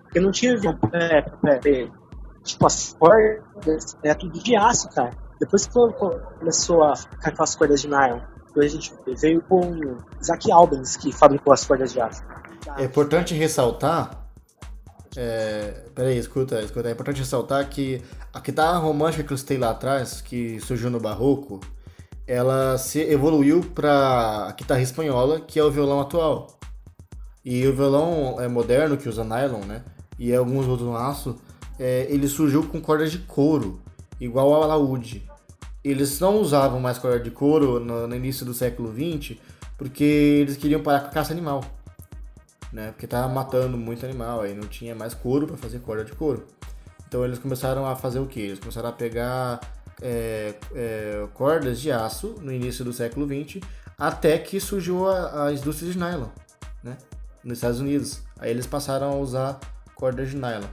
porque 0.05 0.21
não 0.21 0.31
tinha 0.31 0.57
violão 0.57 0.79
é, 0.95 1.19
é, 1.19 1.89
tipo 2.43 2.67
as 2.67 2.97
cordas 2.99 3.97
é 4.03 4.15
tudo 4.15 4.43
de 4.43 4.57
aço, 4.57 4.89
cara. 4.89 5.11
Depois 5.39 5.67
que 5.67 5.73
começou 5.73 6.83
a 6.83 6.97
ficar 6.97 7.37
com 7.37 7.43
as 7.43 7.55
cordas 7.55 7.81
de 7.81 7.89
nylon, 7.89 8.21
a 8.57 8.67
gente 8.67 8.93
veio 9.07 9.41
com 9.43 9.99
Isaac 10.21 10.51
Albans 10.51 10.97
que 10.97 11.13
fabricou 11.13 11.53
as 11.53 11.65
cordas 11.65 11.93
de 11.93 12.01
aço. 12.01 12.23
É 12.77 12.85
importante 12.85 13.35
ressaltar. 13.35 14.27
É, 15.17 15.85
peraí, 15.95 16.19
escuta, 16.19 16.61
escuta. 16.61 16.89
É 16.89 16.93
importante 16.93 17.21
ressaltar 17.21 17.69
que 17.69 18.03
a 18.33 18.41
guitarra 18.41 18.79
romântica 18.79 19.23
que 19.23 19.33
eu 19.33 19.39
citei 19.39 19.59
lá 19.59 19.71
atrás, 19.71 20.21
que 20.21 20.61
surgiu 20.61 20.91
no 20.91 21.01
Barroco, 21.01 21.61
ela 22.27 22.77
se 22.77 23.01
evoluiu 23.01 23.63
para 23.75 24.49
a 24.49 24.53
guitarra 24.53 24.83
espanhola, 24.83 25.41
que 25.41 25.59
é 25.59 25.65
o 25.65 25.71
violão 25.71 26.01
atual. 26.01 26.59
E 27.45 27.67
o 27.67 27.75
violão 27.75 28.41
é 28.41 28.49
moderno, 28.49 28.97
que 28.97 29.09
usa 29.09 29.25
nylon, 29.25 29.65
né? 29.65 29.83
E 30.19 30.35
alguns 30.35 30.67
outros 30.67 30.87
no 30.87 30.97
aço, 30.97 31.37
é, 31.79 32.07
ele 32.11 32.29
surgiu 32.29 32.63
com 32.65 32.81
cordas 32.81 33.11
de 33.11 33.19
couro, 33.19 33.81
igual 34.21 34.53
ao 34.53 34.65
alaúde. 34.65 35.28
Eles 35.85 36.19
não 36.21 36.37
usavam 36.41 36.81
mais 36.81 36.99
corda 36.99 37.21
de 37.21 37.31
couro 37.31 37.81
no, 37.81 38.07
no 38.07 38.15
início 38.15 38.45
do 38.45 38.53
século 38.53 38.93
XX, 38.93 39.39
porque 39.77 40.05
eles 40.05 40.57
queriam 40.57 40.83
parar 40.83 41.01
com 41.01 41.07
a 41.07 41.11
caça 41.11 41.33
animal 41.33 41.63
né? 42.73 42.91
Porque 42.93 43.07
tava 43.07 43.29
matando 43.29 43.77
muito 43.77 44.05
animal, 44.05 44.41
aí 44.41 44.55
não 44.55 44.67
tinha 44.67 44.95
mais 44.95 45.15
couro 45.15 45.47
para 45.47 45.57
fazer 45.57 45.81
corda 45.81 46.05
de 46.05 46.13
couro. 46.13 46.47
Então 47.07 47.25
eles 47.25 47.39
começaram 47.39 47.87
a 47.87 47.97
fazer 47.97 48.19
o 48.19 48.27
que? 48.27 48.41
Eles 48.41 48.59
começaram 48.59 48.89
a 48.89 48.93
pegar 48.93 49.61
é, 50.03 50.55
é, 50.75 51.27
cordas 51.35 51.81
de 51.81 51.91
aço 51.91 52.37
no 52.41 52.53
início 52.53 52.85
do 52.85 52.93
século 52.93 53.27
XX, 53.27 53.63
até 53.97 54.39
que 54.39 54.61
surgiu 54.61 55.09
a, 55.09 55.47
a 55.47 55.53
indústria 55.53 55.91
de 55.91 55.99
nylon, 55.99 56.29
né? 56.83 56.97
Nos 57.43 57.59
Estados 57.59 57.81
Unidos. 57.81 58.21
Aí 58.39 58.51
eles 58.51 58.67
passaram 58.67 59.13
a 59.13 59.17
usar 59.17 59.59
cordas 59.95 60.31
de 60.31 60.37
nylon. 60.37 60.69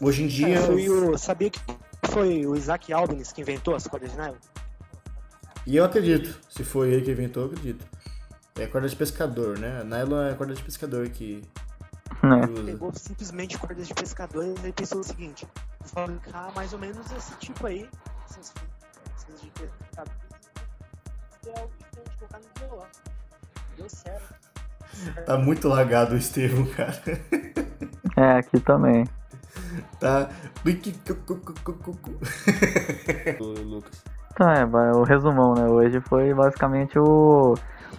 Hoje 0.00 0.22
em 0.22 0.26
dia. 0.26 0.56
É, 0.56 0.60
foi 0.60 0.88
o, 0.88 1.18
sabia 1.18 1.50
que 1.50 1.60
foi 2.06 2.46
o 2.46 2.56
Isaac 2.56 2.92
Albans 2.92 3.32
que 3.32 3.40
inventou 3.40 3.74
as 3.74 3.86
cordas 3.86 4.10
de 4.10 4.16
nylon? 4.16 4.36
E 5.66 5.76
eu 5.76 5.84
acredito, 5.84 6.38
se 6.48 6.64
foi 6.64 6.90
ele 6.92 7.02
que 7.02 7.10
inventou, 7.12 7.44
eu 7.44 7.48
acredito. 7.50 7.86
É 8.56 8.66
corda 8.66 8.88
de 8.88 8.96
pescador, 8.96 9.58
né? 9.58 9.82
Nylon 9.84 10.26
é 10.26 10.34
corda 10.34 10.54
de 10.54 10.62
pescador 10.62 11.08
que 11.08 11.42
né? 12.22 12.46
usa. 12.50 12.64
Pegou 12.64 12.92
simplesmente 12.94 13.58
cordas 13.58 13.88
de 13.88 13.94
pescadores 13.94 14.54
e 14.64 14.72
pensou 14.72 15.00
o 15.00 15.04
seguinte: 15.04 15.46
vou 15.80 15.88
fabricar 15.88 16.52
mais 16.54 16.72
ou 16.72 16.78
menos 16.78 17.10
esse 17.12 17.34
tipo 17.36 17.66
aí, 17.66 17.88
essas 18.28 18.52
essas 19.16 19.40
de 19.40 19.50
pescador, 19.50 20.14
e 21.46 21.48
é 21.48 21.60
algo 21.60 21.72
diferente, 21.78 22.16
colocar 22.18 22.40
no 22.40 22.68
violão. 22.68 22.86
Deu 23.76 23.88
certo. 23.88 24.34
Tá 25.24 25.38
muito 25.38 25.68
lagado 25.68 26.14
o 26.14 26.18
Estevão, 26.18 26.66
cara. 26.66 27.02
É, 28.16 28.38
aqui 28.38 28.60
também. 28.60 29.04
Tá. 29.98 30.28
Lucas. 33.38 34.02
Tá, 34.34 34.54
é, 34.54 34.64
o 34.64 35.02
resumão, 35.02 35.54
né? 35.54 35.66
Hoje 35.66 36.00
foi 36.00 36.32
basicamente 36.32 36.98
o, 36.98 37.54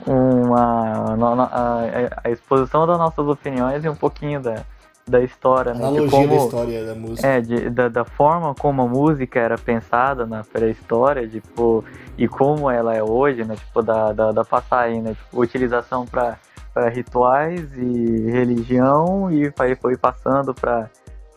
uma, 0.07 1.15
a, 1.15 1.45
a- 1.45 2.21
a 2.23 2.29
exposição 2.29 2.87
das 2.87 2.97
nossas 2.97 3.27
opiniões 3.27 3.85
e 3.85 3.89
um 3.89 3.95
pouquinho 3.95 4.41
da, 4.41 4.63
da 5.07 5.21
história, 5.21 5.73
né? 5.73 5.79
De 5.81 5.85
Analogia 5.85 6.09
como, 6.09 6.27
da 6.29 6.35
história 6.35 6.85
da 6.85 6.95
música. 6.95 7.27
É, 7.27 7.41
de, 7.41 7.69
da, 7.69 7.87
da 7.87 8.03
forma 8.05 8.55
como 8.55 8.81
a 8.81 8.87
música 8.87 9.39
era 9.39 9.57
pensada 9.57 10.25
na 10.25 10.43
pré-história, 10.43 11.27
tipo, 11.27 11.83
e 12.17 12.27
como 12.27 12.69
ela 12.69 12.95
é 12.95 13.03
hoje, 13.03 13.43
né? 13.43 13.55
Tipo, 13.55 13.81
da, 13.83 14.11
da, 14.11 14.31
da 14.31 14.43
passagem, 14.43 15.01
né? 15.01 15.13
Tipo, 15.13 15.41
utilização 15.41 16.05
para 16.07 16.37
rituais 16.89 17.71
e 17.77 18.31
religião 18.31 19.31
e 19.31 19.53
aí 19.59 19.75
foi 19.75 19.95
passando 19.95 20.53
para 20.53 20.89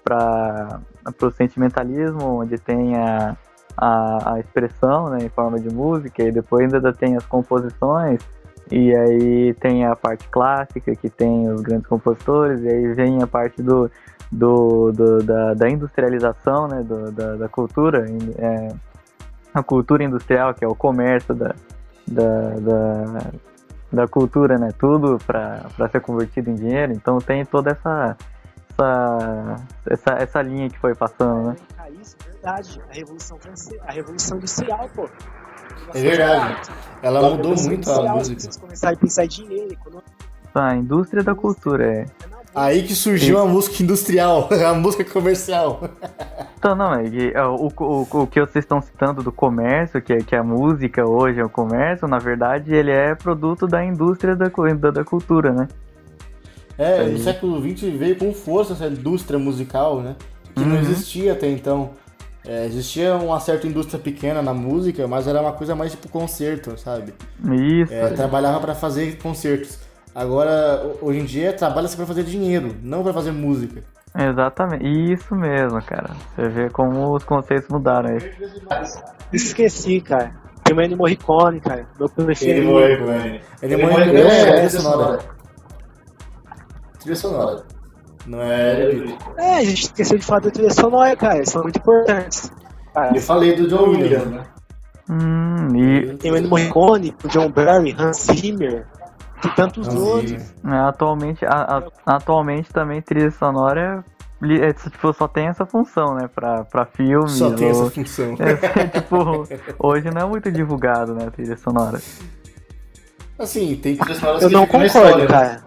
para 0.07 0.81
o 1.21 1.31
sentimentalismo, 1.33 2.41
onde 2.41 2.57
tem 2.59 2.97
a, 2.97 3.37
a, 3.77 4.35
a, 4.35 4.41
expressão 4.41 5.11
né, 5.11 5.19
em 5.25 5.29
forma 5.29 5.59
de 5.59 5.69
música, 5.69 6.23
e 6.23 6.31
depois 6.31 6.73
ainda 6.73 6.93
tem 6.93 7.17
as 7.17 7.27
composições, 7.27 8.21
e 8.71 8.95
aí 8.95 9.55
tem 9.55 9.85
a 9.85 9.97
parte 9.97 10.29
clássica, 10.29 10.95
que 10.95 11.11
tem 11.11 11.51
os 11.51 11.61
grandes 11.61 11.89
compositores, 11.89 12.63
e 12.63 12.69
aí 12.69 12.93
vem 12.95 13.21
a 13.21 13.27
parte 13.27 13.61
do, 13.61 13.91
do, 14.31 14.93
do 14.93 15.23
da, 15.25 15.55
da, 15.55 15.69
industrialização 15.69 16.69
né, 16.69 16.83
do, 16.85 17.11
da, 17.11 17.35
da 17.35 17.49
cultura, 17.49 18.07
é, 18.39 18.69
a 19.53 19.63
cultura 19.63 20.05
industrial, 20.05 20.55
que 20.55 20.65
é 20.65 20.69
o 20.69 20.75
comércio 20.75 21.35
da, 21.35 21.55
da, 22.07 22.51
da, 22.61 23.31
da 23.93 24.07
cultura, 24.07 24.59
né? 24.59 24.71
Tudo 24.79 25.19
para 25.27 25.89
ser 25.91 26.01
convertido 26.01 26.51
em 26.51 26.55
dinheiro. 26.55 26.93
Então 26.93 27.19
tem 27.19 27.45
toda 27.45 27.71
essa, 27.71 28.17
essa, 28.77 29.57
essa, 29.89 30.11
essa 30.23 30.43
linha 30.43 30.69
que 30.69 30.79
foi 30.79 30.95
passando, 30.95 31.49
né? 31.49 31.57
Isso, 32.01 32.17
verdade. 32.31 32.81
A 32.91 32.95
Revolução 32.95 33.39
Francesa, 33.39 33.83
a 33.87 33.93
Revolução 33.93 34.37
Industrial, 34.37 34.91
pô. 34.95 35.09
É 35.95 36.01
verdade. 36.01 36.71
Ela 37.03 37.31
mudou 37.31 37.55
muito 37.57 37.91
a 37.91 38.15
música. 38.15 38.41
Vocês 38.41 38.57
começaram 38.57 38.97
a 38.97 39.01
pensar 39.01 39.25
em 39.25 39.29
dinheiro, 39.29 39.73
economia. 39.73 40.05
Tá, 40.53 40.69
a 40.69 40.77
indústria 40.77 41.23
da 41.23 41.35
cultura, 41.35 41.85
é. 41.85 42.07
Aí 42.55 42.83
que 42.85 42.95
surgiu 42.95 43.39
a 43.39 43.45
música 43.45 43.83
industrial, 43.83 44.49
a 44.67 44.73
música 44.73 45.05
comercial. 45.05 45.91
Então, 46.59 46.75
não, 46.75 46.95
é, 46.95 47.05
é, 47.35 47.45
o, 47.45 47.71
o, 47.79 48.23
o 48.23 48.27
que 48.27 48.41
vocês 48.41 48.65
estão 48.65 48.81
citando 48.81 49.23
do 49.23 49.31
comércio, 49.31 50.01
que, 50.01 50.17
que 50.19 50.35
a 50.35 50.43
música 50.43 51.07
hoje 51.07 51.39
é 51.39 51.45
o 51.45 51.51
comércio, 51.51 52.09
na 52.09 52.19
verdade 52.19 52.75
ele 52.75 52.91
é 52.91 53.15
produto 53.15 53.67
da 53.67 53.85
indústria 53.85 54.35
da, 54.35 54.47
da, 54.49 54.91
da 54.91 55.05
cultura, 55.05 55.53
né? 55.53 55.69
É, 56.79 57.01
Aí. 57.01 57.13
no 57.13 57.19
século 57.19 57.61
XX 57.61 57.93
veio 57.97 58.17
com 58.17 58.33
força 58.33 58.75
essa 58.75 58.87
indústria 58.87 59.39
musical, 59.39 60.01
né? 60.01 60.17
Que 60.55 60.63
uhum. 60.63 60.69
não 60.69 60.79
existia 60.79 61.33
até 61.33 61.49
então. 61.49 61.91
É, 62.47 62.65
existia 62.67 63.17
uma 63.17 63.41
certa 63.41 63.67
indústria 63.67 63.99
pequena 63.99 64.41
na 64.41 64.55
música, 64.55 65.09
mas 65.09 65.27
era 65.27 65.41
uma 65.41 65.53
coisa 65.53 65.75
mais 65.75 65.93
tipo 65.93 66.09
concerto, 66.09 66.79
sabe? 66.79 67.13
Isso. 67.43 67.93
É, 67.93 68.09
trabalhava 68.11 68.61
para 68.61 68.75
fazer 68.75 69.19
concertos. 69.19 69.81
Agora, 70.15 70.83
hoje 71.03 71.19
em 71.19 71.25
dia, 71.25 71.53
trabalha-se 71.53 71.97
para 71.97 72.07
fazer 72.07 72.23
dinheiro, 72.23 72.75
não 72.83 73.03
para 73.03 73.13
fazer 73.13 73.33
música. 73.33 73.83
Exatamente, 74.19 75.13
isso 75.13 75.35
mesmo, 75.35 75.83
cara. 75.83 76.11
Você 76.35 76.49
vê 76.49 76.71
como 76.71 77.15
os 77.15 77.25
conceitos 77.25 77.69
mudaram 77.69 78.11
aí. 78.11 78.19
Esqueci, 79.33 80.01
cara. 80.01 80.31
Tem 80.65 80.75
o 80.75 80.81
Ennio 80.81 80.97
Morricone, 80.97 81.61
cara. 81.61 81.87
Meu 81.99 82.09
preferido. 82.09 82.67
Morricone. 82.67 83.41
Ennio 83.63 83.79
Morricone 83.79 84.21
é 84.21 84.53
trilha 84.53 84.71
sonora. 84.71 85.36
Trilha 87.07 87.17
sonora. 87.17 87.63
Não 88.27 88.43
é 88.43 89.17
É, 89.37 89.57
a 89.59 89.65
gente 89.65 89.85
esqueceu 89.85 90.19
de 90.19 90.25
falar 90.25 90.41
da 90.41 90.51
trilha 90.51 90.73
sonora, 90.73 91.15
cara. 91.15 91.37
Eles 91.37 91.51
são 91.51 91.63
muito 91.63 91.79
importantes. 91.79 92.51
Cara. 92.93 93.17
Eu 93.17 93.23
falei 93.23 93.55
do 93.55 93.69
John 93.69 93.91
Williams, 93.91 94.27
né? 94.27 94.43
Hum, 95.09 95.77
e... 95.77 96.17
Tem 96.17 96.33
o 96.33 96.37
Ennio 96.37 96.51
Morricone, 96.51 97.15
o 97.23 97.29
John 97.29 97.49
Barry, 97.49 97.95
Hans 97.97 98.25
Zimmer. 98.25 98.89
Tem 99.41 99.53
tantos 99.53 99.87
outros. 99.87 100.53
É, 100.65 100.77
atualmente, 100.89 101.45
a, 101.45 101.79
a, 102.07 102.17
atualmente 102.17 102.73
também 102.73 103.01
trilha 103.01 103.31
sonora 103.31 104.05
é, 104.43 104.73
tipo, 104.73 105.13
só 105.13 105.29
tem 105.29 105.47
essa 105.47 105.65
função, 105.65 106.17
né? 106.17 106.29
Pra, 106.35 106.65
pra 106.65 106.87
filmes. 106.87 107.33
Só 107.33 107.53
tem 107.53 107.71
ou... 107.71 107.71
essa 107.71 107.91
função. 107.91 108.35
É, 108.41 108.89
tipo, 108.89 109.47
hoje 109.79 110.11
não 110.11 110.23
é 110.23 110.25
muito 110.25 110.51
divulgado, 110.51 111.15
né? 111.15 111.27
A 111.29 111.31
trilha 111.31 111.57
sonora. 111.57 112.01
Assim, 113.39 113.77
tem 113.77 113.97
trilha 113.97 114.19
sonora 114.19 114.43
Eu 114.43 114.51
não 114.51 114.67
concordo, 114.67 115.29
né? 115.29 115.63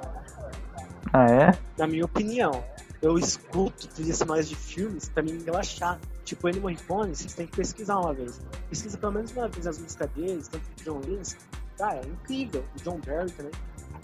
Ah, 1.13 1.25
é? 1.25 1.57
Na 1.77 1.87
minha 1.87 2.05
opinião, 2.05 2.63
eu 3.01 3.17
escuto 3.17 3.87
trilhas 3.87 4.17
sonoras 4.17 4.47
de 4.47 4.55
filmes 4.55 5.09
pra 5.09 5.23
me 5.23 5.31
relaxar. 5.43 5.99
Tipo, 6.23 6.49
Ennio 6.49 6.61
Morricone, 6.61 7.15
vocês 7.15 7.33
têm 7.33 7.47
que 7.47 7.55
pesquisar 7.55 7.97
uma 7.99 8.13
vez. 8.13 8.39
Pesquisa 8.69 8.97
pelo 8.97 9.13
menos 9.13 9.31
uma 9.31 9.47
vez 9.47 9.65
as 9.65 9.79
músicas 9.79 10.09
deles, 10.11 10.47
tanto 10.47 10.63
de 10.75 10.83
John 10.83 10.97
Williams, 10.97 11.35
Cara, 11.79 12.01
é 12.03 12.05
incrível. 12.05 12.61
O 12.77 12.83
John 12.83 12.99
Barry 13.05 13.31
também. 13.31 13.53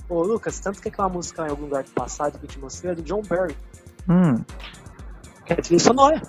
Ô, 0.07 0.23
Lucas, 0.23 0.57
tanto 0.59 0.81
que 0.81 0.87
aquela 0.87 1.09
música 1.09 1.45
em 1.45 1.49
algum 1.49 1.63
lugar 1.63 1.83
do 1.83 1.91
passado 1.91 2.39
que 2.39 2.45
eu 2.45 2.49
te 2.49 2.57
mostrei 2.57 2.93
é 2.93 2.95
do 2.95 3.03
John 3.03 3.21
Barry. 3.21 3.55
Hum. 4.07 4.41
Que 5.45 5.53
é 5.53 5.55
trilha 5.57 5.79
sonora. 5.79 6.21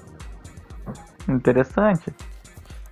Interessante. 1.29 2.13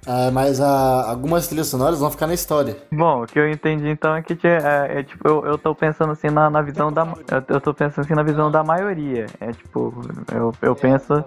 Ah, 0.06 0.30
mas 0.30 0.60
ah, 0.60 1.08
algumas 1.08 1.48
trilhas 1.48 1.68
sonoras 1.68 1.98
vão 1.98 2.10
ficar 2.10 2.26
na 2.26 2.34
história. 2.34 2.76
Bom, 2.92 3.22
o 3.22 3.26
que 3.26 3.38
eu 3.38 3.50
entendi 3.50 3.88
então 3.88 4.14
é 4.14 4.22
que 4.22 4.34
é, 4.46 4.98
é 4.98 5.02
tipo, 5.02 5.26
eu, 5.26 5.44
eu 5.46 5.58
tô 5.58 5.74
pensando 5.74 6.12
assim 6.12 6.28
na, 6.28 6.50
na 6.50 6.60
visão 6.60 6.92
da. 6.92 7.02
Eu, 7.30 7.42
eu 7.48 7.60
tô 7.60 7.72
pensando 7.72 8.04
assim 8.04 8.14
na 8.14 8.22
visão 8.22 8.50
da 8.50 8.62
maioria. 8.62 9.26
É 9.40 9.50
tipo, 9.52 9.94
eu, 10.32 10.52
eu 10.60 10.76
penso 10.76 11.24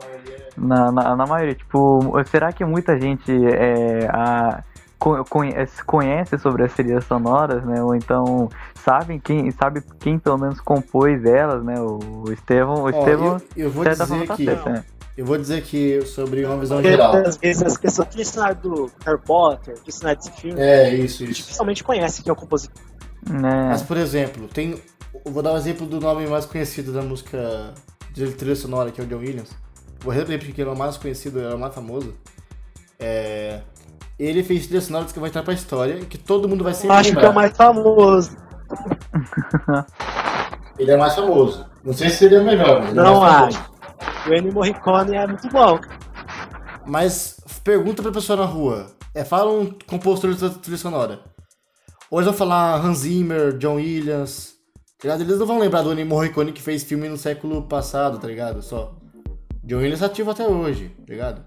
na, 0.55 0.91
na, 0.91 1.15
na 1.15 1.25
maioria. 1.25 1.55
Tipo, 1.55 1.99
será 2.25 2.51
que 2.53 2.63
muita 2.63 2.99
gente 2.99 3.31
é, 3.47 4.07
a, 4.11 4.63
conhece, 5.29 5.83
conhece 5.83 6.37
sobre 6.37 6.63
as 6.63 6.73
trilhas 6.73 7.05
sonoras, 7.05 7.63
né? 7.63 7.81
Ou 7.81 7.95
então 7.95 8.49
sabem 8.75 9.19
quem 9.19 9.49
sabe 9.51 9.81
quem 9.99 10.19
pelo 10.19 10.37
menos 10.37 10.59
compôs 10.59 11.23
elas, 11.25 11.63
né? 11.63 11.75
O 11.79 12.31
Estevão, 12.31 12.83
o 12.83 12.89
Estevão, 12.89 13.41
eu, 13.55 13.65
eu 13.65 13.71
vou 13.71 13.83
dizer 13.83 14.27
que 14.35 14.45
né? 14.45 14.83
Eu 15.17 15.25
vou 15.25 15.37
dizer 15.37 15.63
que 15.63 16.01
sobre 16.05 16.45
uma 16.45 16.57
visão 16.57 16.81
geral. 16.81 17.15
Às 17.15 17.37
vezes 17.37 17.63
as 17.63 17.77
pessoas 17.77 18.07
trilha 18.07 18.53
do 18.53 18.91
Harry 19.03 19.19
Potter, 19.25 19.73
trilha 19.79 20.15
desse 20.15 20.31
filme, 20.33 20.61
é 20.61 20.93
isso, 20.93 21.23
isso. 21.23 21.33
dificilmente 21.33 21.83
conhece 21.83 22.21
quem 22.21 22.29
é 22.29 22.33
o 22.33 22.35
compositor. 22.35 22.81
Né? 23.27 23.65
Mas 23.69 23.81
por 23.81 23.97
exemplo, 23.97 24.47
tem, 24.47 24.79
eu 25.25 25.31
vou 25.31 25.41
dar 25.41 25.53
um 25.53 25.57
exemplo 25.57 25.87
do 25.87 25.99
nome 25.99 26.27
mais 26.27 26.45
conhecido 26.45 26.93
da 26.93 27.01
música 27.01 27.73
de 28.13 28.31
trilha 28.33 28.55
sonora 28.55 28.91
que 28.91 29.01
é 29.01 29.03
o 29.03 29.07
John 29.07 29.17
Williams. 29.17 29.49
Vou 30.01 30.13
repetir 30.13 30.45
porque 30.49 30.61
ele 30.61 30.69
é 30.69 30.73
o 30.73 30.77
mais 30.77 30.97
conhecido, 30.97 31.39
ele 31.39 31.51
é 31.51 31.55
o 31.55 31.59
mais 31.59 31.73
famoso. 31.73 32.13
É, 32.99 33.61
ele 34.19 34.43
fez 34.43 34.67
trilhas 34.67 34.85
sonoras 34.85 35.11
que 35.11 35.19
vai 35.19 35.29
entrar 35.29 35.41
pra 35.41 35.53
história 35.53 35.95
e 35.99 36.05
que 36.05 36.17
todo 36.19 36.47
mundo 36.47 36.63
vai 36.63 36.75
sempre 36.75 36.95
Acho 36.95 37.09
lembrar. 37.09 37.21
que 37.21 37.27
é 37.27 37.29
o 37.31 37.33
mais 37.35 37.57
famoso. 37.57 38.37
ele 40.77 40.91
é 40.91 40.97
mais 40.97 41.15
famoso. 41.15 41.65
Não 41.83 41.93
sei 41.93 42.09
se 42.11 42.17
seria 42.17 42.41
melhor, 42.43 42.81
mas 42.83 42.93
Não 42.93 43.25
é 43.25 43.29
acho. 43.29 43.76
O 44.27 44.33
Ennio 44.33 44.53
Morricone 44.53 45.15
é 45.15 45.25
muito 45.25 45.47
bom. 45.47 45.79
Mas 46.85 47.39
pergunta 47.63 48.03
pra 48.03 48.11
pessoa 48.11 48.37
na 48.37 48.45
rua. 48.45 48.87
É, 49.15 49.23
fala 49.23 49.51
um 49.51 49.71
compositor 49.87 50.33
de 50.33 50.59
trilha 50.59 50.77
sonora. 50.77 51.19
Hoje 52.11 52.25
vão 52.25 52.33
falar 52.33 52.75
Hans 52.75 52.99
Zimmer, 52.99 53.57
John 53.57 53.75
Williams. 53.75 54.53
Tá 54.99 55.07
ligado? 55.07 55.21
Eles 55.21 55.39
não 55.39 55.45
vão 55.45 55.59
lembrar 55.59 55.81
do 55.81 55.93
Ennio 55.93 56.05
Morricone 56.05 56.51
que 56.51 56.61
fez 56.61 56.83
filme 56.83 57.07
no 57.07 57.17
século 57.17 57.63
passado, 57.63 58.19
tá 58.19 58.27
ligado? 58.27 58.61
Só. 58.61 58.95
John 59.63 59.77
Williams 59.77 60.01
é 60.01 60.05
ativo 60.05 60.31
até 60.31 60.45
hoje, 60.45 60.89
tá 60.89 61.13
ligado? 61.13 61.41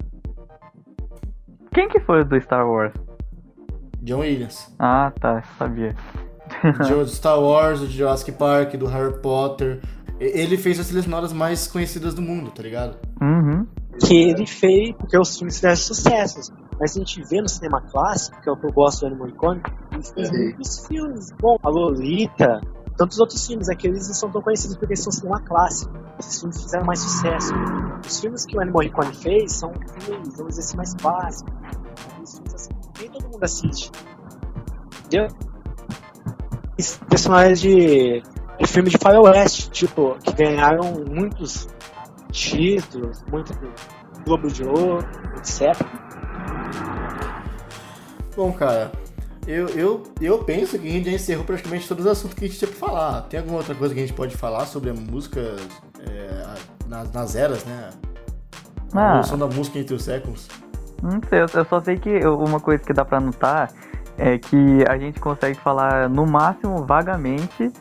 Quem 1.75 1.89
que 1.89 2.01
foi 2.01 2.25
do 2.25 2.41
Star 2.41 2.67
Wars? 2.67 2.95
John 4.03 4.21
Williams. 4.21 4.75
Ah, 4.79 5.13
tá, 5.21 5.43
sabia. 5.59 5.95
do 6.89 7.07
Star 7.09 7.41
Wars, 7.41 7.81
do 7.81 7.87
Jurassic 7.87 8.33
Park, 8.33 8.75
do 8.75 8.87
Harry 8.87 9.21
Potter. 9.21 9.81
Ele 10.21 10.59
fez 10.59 10.79
as 10.79 10.87
trilhas 10.87 11.07
sonoras 11.07 11.33
mais 11.33 11.67
conhecidas 11.67 12.13
do 12.13 12.21
mundo, 12.21 12.51
tá 12.51 12.63
ligado? 12.63 12.99
Uhum. 13.23 13.67
Que 13.99 14.15
ele 14.15 14.47
fez 14.47 14.95
porque 14.99 15.19
os 15.19 15.35
filmes 15.37 15.57
fizeram 15.57 15.77
sucessos. 15.77 16.51
Mas 16.79 16.95
a 16.95 16.99
gente 16.99 17.23
vê 17.25 17.41
no 17.41 17.49
cinema 17.49 17.81
clássico, 17.81 18.39
que 18.43 18.49
é 18.49 18.53
o 18.53 18.57
que 18.57 18.67
eu 18.67 18.73
gosto 18.73 19.01
do 19.01 19.07
Ennio 19.07 19.19
Morricone, 19.19 19.63
ele 19.93 20.03
fez 20.03 20.31
muitos 20.31 20.87
filmes. 20.87 21.31
Bom, 21.41 21.57
a 21.63 21.71
Lolita, 21.71 22.61
tantos 22.99 23.19
outros 23.19 23.47
filmes, 23.47 23.71
aqueles 23.71 24.09
não 24.09 24.15
são 24.15 24.31
tão 24.31 24.43
conhecidos 24.43 24.77
porque 24.77 24.95
são 24.95 25.11
cinema 25.11 25.41
clássico. 25.41 25.91
Esses 26.19 26.39
filmes 26.39 26.63
fizeram 26.63 26.85
mais 26.85 27.01
sucesso. 27.01 27.55
Os 28.07 28.21
filmes 28.21 28.45
que 28.45 28.59
o 28.59 28.63
Ennio 28.63 28.75
Morricone 28.75 29.15
fez 29.15 29.53
são 29.55 29.73
filmes, 30.01 30.37
vamos 30.37 30.57
dizer 30.57 30.61
assim, 30.61 30.77
mais 30.77 30.95
básicos. 30.95 31.55
Os 32.23 32.35
filmes 32.35 32.55
assim, 32.55 32.71
nem 32.99 33.11
todo 33.11 33.25
mundo 33.25 33.43
assiste. 33.43 33.91
Entendeu? 35.07 35.29
Personagens 37.09 37.61
de, 37.61 38.23
de 38.61 38.67
filme 38.67 38.91
de 38.91 38.99
faroeste, 38.99 39.71
tipo, 39.71 40.17
que 40.23 40.33
ganharam 40.33 41.05
muitos 41.09 41.69
títulos, 42.31 43.23
muito 43.31 43.53
Globo 44.25 44.49
de 44.49 44.65
Ouro, 44.65 45.05
etc. 45.39 45.75
Bom, 48.37 48.53
cara, 48.53 48.93
eu, 49.47 49.69
eu, 49.71 50.03
eu 50.21 50.39
penso 50.45 50.79
que 50.79 50.87
a 50.87 50.91
gente 50.91 51.07
já 51.11 51.17
encerrou 51.17 51.45
praticamente 51.45 51.89
todos 51.89 52.05
os 52.05 52.13
assuntos 52.13 52.35
que 52.39 52.45
a 52.45 52.49
gente 52.49 52.59
tinha 52.59 52.71
pra 52.71 52.89
falar. 52.89 53.23
Tem 53.23 53.41
alguma 53.41 53.59
outra 53.59 53.75
coisa 53.75 53.95
que 53.95 54.01
a 54.01 54.07
gente 54.07 54.15
pode 54.17 54.37
falar 54.37 54.67
sobre 54.67 54.91
a 54.91 54.95
música 54.95 55.41
é, 56.09 56.45
nas, 56.87 57.11
nas 57.13 57.35
eras, 57.35 57.65
né? 57.65 57.91
A 58.95 59.01
Ah. 59.01 59.09
evolução 59.11 59.39
da 59.39 59.47
música 59.47 59.79
entre 59.79 59.95
os 59.95 60.03
séculos. 60.05 60.49
Não 61.03 61.21
sei, 61.29 61.41
eu 61.41 61.47
eu 61.55 61.65
só 61.65 61.81
sei 61.81 61.97
que 61.99 62.27
uma 62.27 62.61
coisa 62.61 62.83
que 62.85 62.93
dá 62.93 63.05
pra 63.05 63.19
notar 63.21 63.71
é 64.19 64.37
que 64.37 64.85
a 64.87 64.99
gente 64.99 65.19
consegue 65.19 65.59
falar 65.59 66.09
no 66.11 66.27
máximo 66.27 66.85
vagamente 66.85 67.73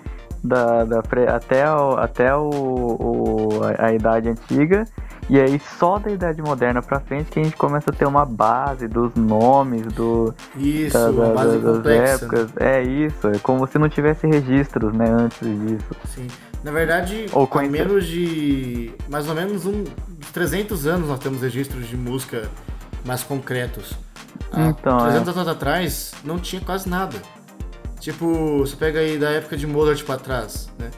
da, 0.43 0.83
da 0.85 1.01
pré- 1.01 1.29
até, 1.29 1.69
o, 1.71 1.97
até 1.97 2.35
o, 2.35 2.49
o- 2.49 3.59
a, 3.77 3.93
idade 3.93 4.29
antiga 4.29 4.85
E 5.29 5.39
aí 5.39 5.59
só 5.77 5.99
da 5.99 6.09
Idade 6.11 6.41
Moderna 6.41 6.81
pra 6.81 6.99
frente 6.99 7.29
que 7.31 7.39
a 7.39 7.43
gente 7.43 7.55
começa 7.55 7.91
a 7.91 7.93
ter 7.93 8.05
uma 8.07 8.25
base 8.25 8.87
dos 8.87 9.13
nomes, 9.15 9.83
do, 9.93 10.33
Isso, 10.55 10.97
da- 10.97 11.09
uma 11.11 11.25
da- 11.27 11.33
base 11.33 11.57
da- 11.59 11.67
das 11.67 11.77
complexa. 11.77 12.03
né? 12.03 12.13
épocas. 12.41 12.49
É 12.57 12.81
isso, 12.83 13.27
é 13.27 13.37
como 13.39 13.67
se 13.67 13.77
não 13.77 13.87
tivesse 13.89 14.25
registros, 14.27 14.91
né, 14.93 15.05
antes 15.09 15.39
disso. 15.39 15.85
Sim. 16.05 16.27
Na 16.63 16.71
verdade, 16.71 17.27
Ou 17.31 17.47
conhece- 17.47 17.71
menos 17.71 18.05
de. 18.05 18.91
mais 19.09 19.29
ou 19.29 19.35
menos 19.35 19.65
um, 19.65 19.83
300 20.33 20.85
anos 20.87 21.07
nós 21.07 21.19
temos 21.19 21.41
registros 21.41 21.87
de 21.87 21.95
música 21.95 22.49
mais 23.05 23.23
concretos. 23.23 23.93
Há 24.51 24.61
Então, 24.67 24.97
300 24.99 25.37
anos 25.37 25.47
atrás 25.47 26.11
não 26.23 26.37
tinha 26.39 26.61
quase 26.61 26.89
nada. 26.89 27.15
Tipo, 27.99 28.59
você 28.59 28.75
pega 28.75 28.99
aí 28.99 29.17
da 29.17 29.29
época 29.31 29.57
de 29.57 29.67
Mozart 29.67 30.03
pra 30.05 30.17
trás, 30.17 30.69
né? 30.79 30.89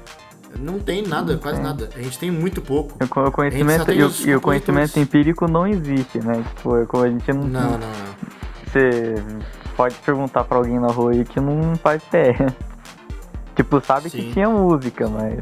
Não 0.60 0.80
tem 0.80 1.02
nada, 1.08 1.38
quase 1.38 1.62
nada. 1.62 1.90
A 1.96 2.02
gente 2.02 2.20
tem 2.20 2.30
muito 2.30 2.62
pouco. 2.62 3.02
O 3.04 3.08
co- 3.08 3.24
o 3.28 3.32
conhecimento, 3.32 3.92
e, 3.92 4.04
o, 4.04 4.08
os 4.08 4.26
e 4.26 4.36
o 4.36 4.42
conhecimento 4.42 5.00
empírico 5.00 5.48
não 5.48 5.66
existe, 5.66 6.20
né? 6.20 6.44
Tipo, 6.58 6.78
é 6.78 6.86
como 6.86 7.04
a 7.04 7.10
gente 7.10 7.32
não. 7.34 7.44
Não, 7.44 7.72
não, 7.72 7.78
não. 7.80 7.88
Você 8.68 9.16
pode 9.78 9.96
perguntar 9.96 10.44
pra 10.44 10.58
alguém 10.58 10.78
na 10.80 10.88
rua 10.88 11.12
aí 11.12 11.24
que 11.24 11.40
não 11.40 11.76
faz 11.78 12.02
ideia. 12.08 12.56
Tipo, 13.56 13.82
sabe 13.82 14.10
que 14.10 14.22
Sim. 14.22 14.32
tinha 14.32 14.50
música, 14.50 15.08
mas. 15.10 15.40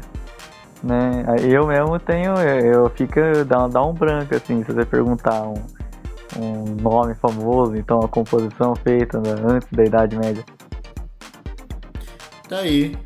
Né? 0.82 1.24
Eu 1.48 1.66
mesmo 1.66 1.98
tenho. 1.98 2.34
Eu, 2.34 2.82
eu 2.84 2.90
fico. 2.90 3.14
Dá, 3.46 3.66
dá 3.68 3.82
um 3.84 3.92
branco 3.92 4.34
assim, 4.34 4.64
se 4.64 4.72
você 4.72 4.84
perguntar 4.84 5.42
um, 5.42 5.54
um 6.38 6.64
nome 6.80 7.14
famoso, 7.14 7.76
então 7.76 8.00
a 8.00 8.08
composição 8.08 8.74
feita 8.74 9.18
né, 9.20 9.30
antes 9.46 9.68
da 9.72 9.84
Idade 9.84 10.16
Média. 10.16 10.44
Tá 12.50 12.58
aí. 12.58 12.98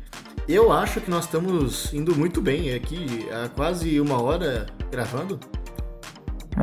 Eu 0.49 0.71
acho 0.71 0.99
que 0.99 1.09
nós 1.09 1.25
estamos 1.25 1.93
indo 1.93 2.15
muito 2.15 2.41
bem 2.41 2.73
aqui, 2.73 3.29
há 3.31 3.47
quase 3.47 3.99
uma 3.99 4.19
hora 4.19 4.65
gravando. 4.91 5.39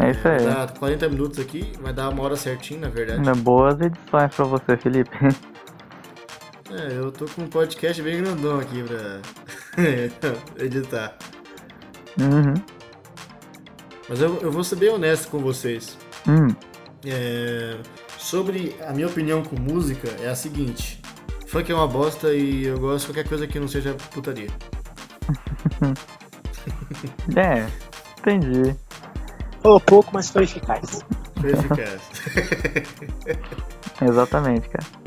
É 0.01 0.11
isso 0.11 0.26
aí. 0.26 0.45
Dá 0.45 0.66
40 0.66 1.09
minutos 1.09 1.39
aqui, 1.39 1.72
vai 1.80 1.93
dar 1.93 2.09
uma 2.09 2.24
hora 2.24 2.35
certinho, 2.35 2.80
na 2.80 2.89
verdade. 2.89 3.41
Boas 3.41 3.80
edições 3.80 4.35
pra 4.35 4.45
você, 4.45 4.76
Felipe. 4.76 5.16
É, 6.74 6.97
eu 6.97 7.12
tô 7.12 7.26
com 7.26 7.43
um 7.43 7.49
podcast 7.49 8.01
bem 8.01 8.22
grandão 8.22 8.59
aqui 8.59 8.83
pra 8.83 9.20
editar. 10.64 11.18
Uhum. 12.18 12.55
Mas 14.09 14.22
eu, 14.22 14.41
eu 14.41 14.51
vou 14.51 14.64
ser 14.64 14.76
bem 14.76 14.89
honesto 14.89 15.28
com 15.28 15.39
vocês. 15.39 15.99
Hum. 16.26 16.49
É, 17.05 17.76
sobre 18.16 18.74
a 18.89 18.93
minha 18.95 19.07
opinião 19.07 19.43
com 19.43 19.55
música 19.61 20.09
é 20.22 20.30
a 20.30 20.35
seguinte: 20.35 21.01
funk 21.53 21.70
é 21.70 21.74
uma 21.74 21.86
bosta 21.86 22.32
e 22.32 22.64
eu 22.64 22.80
gosto 22.80 23.00
de 23.00 23.12
qualquer 23.12 23.28
coisa 23.28 23.46
que 23.46 23.61
não 23.61 23.68
seja 23.68 23.94
putaria. 24.12 24.48
É, 27.36 27.66
entendi. 28.20 28.76
Falou 29.61 29.80
pouco, 29.80 30.11
mas 30.12 30.30
foi 30.30 30.44
eficaz. 30.44 31.00
Foi 31.40 31.50
eficaz. 31.50 32.00
Exatamente, 34.00 34.68
cara. 34.68 35.01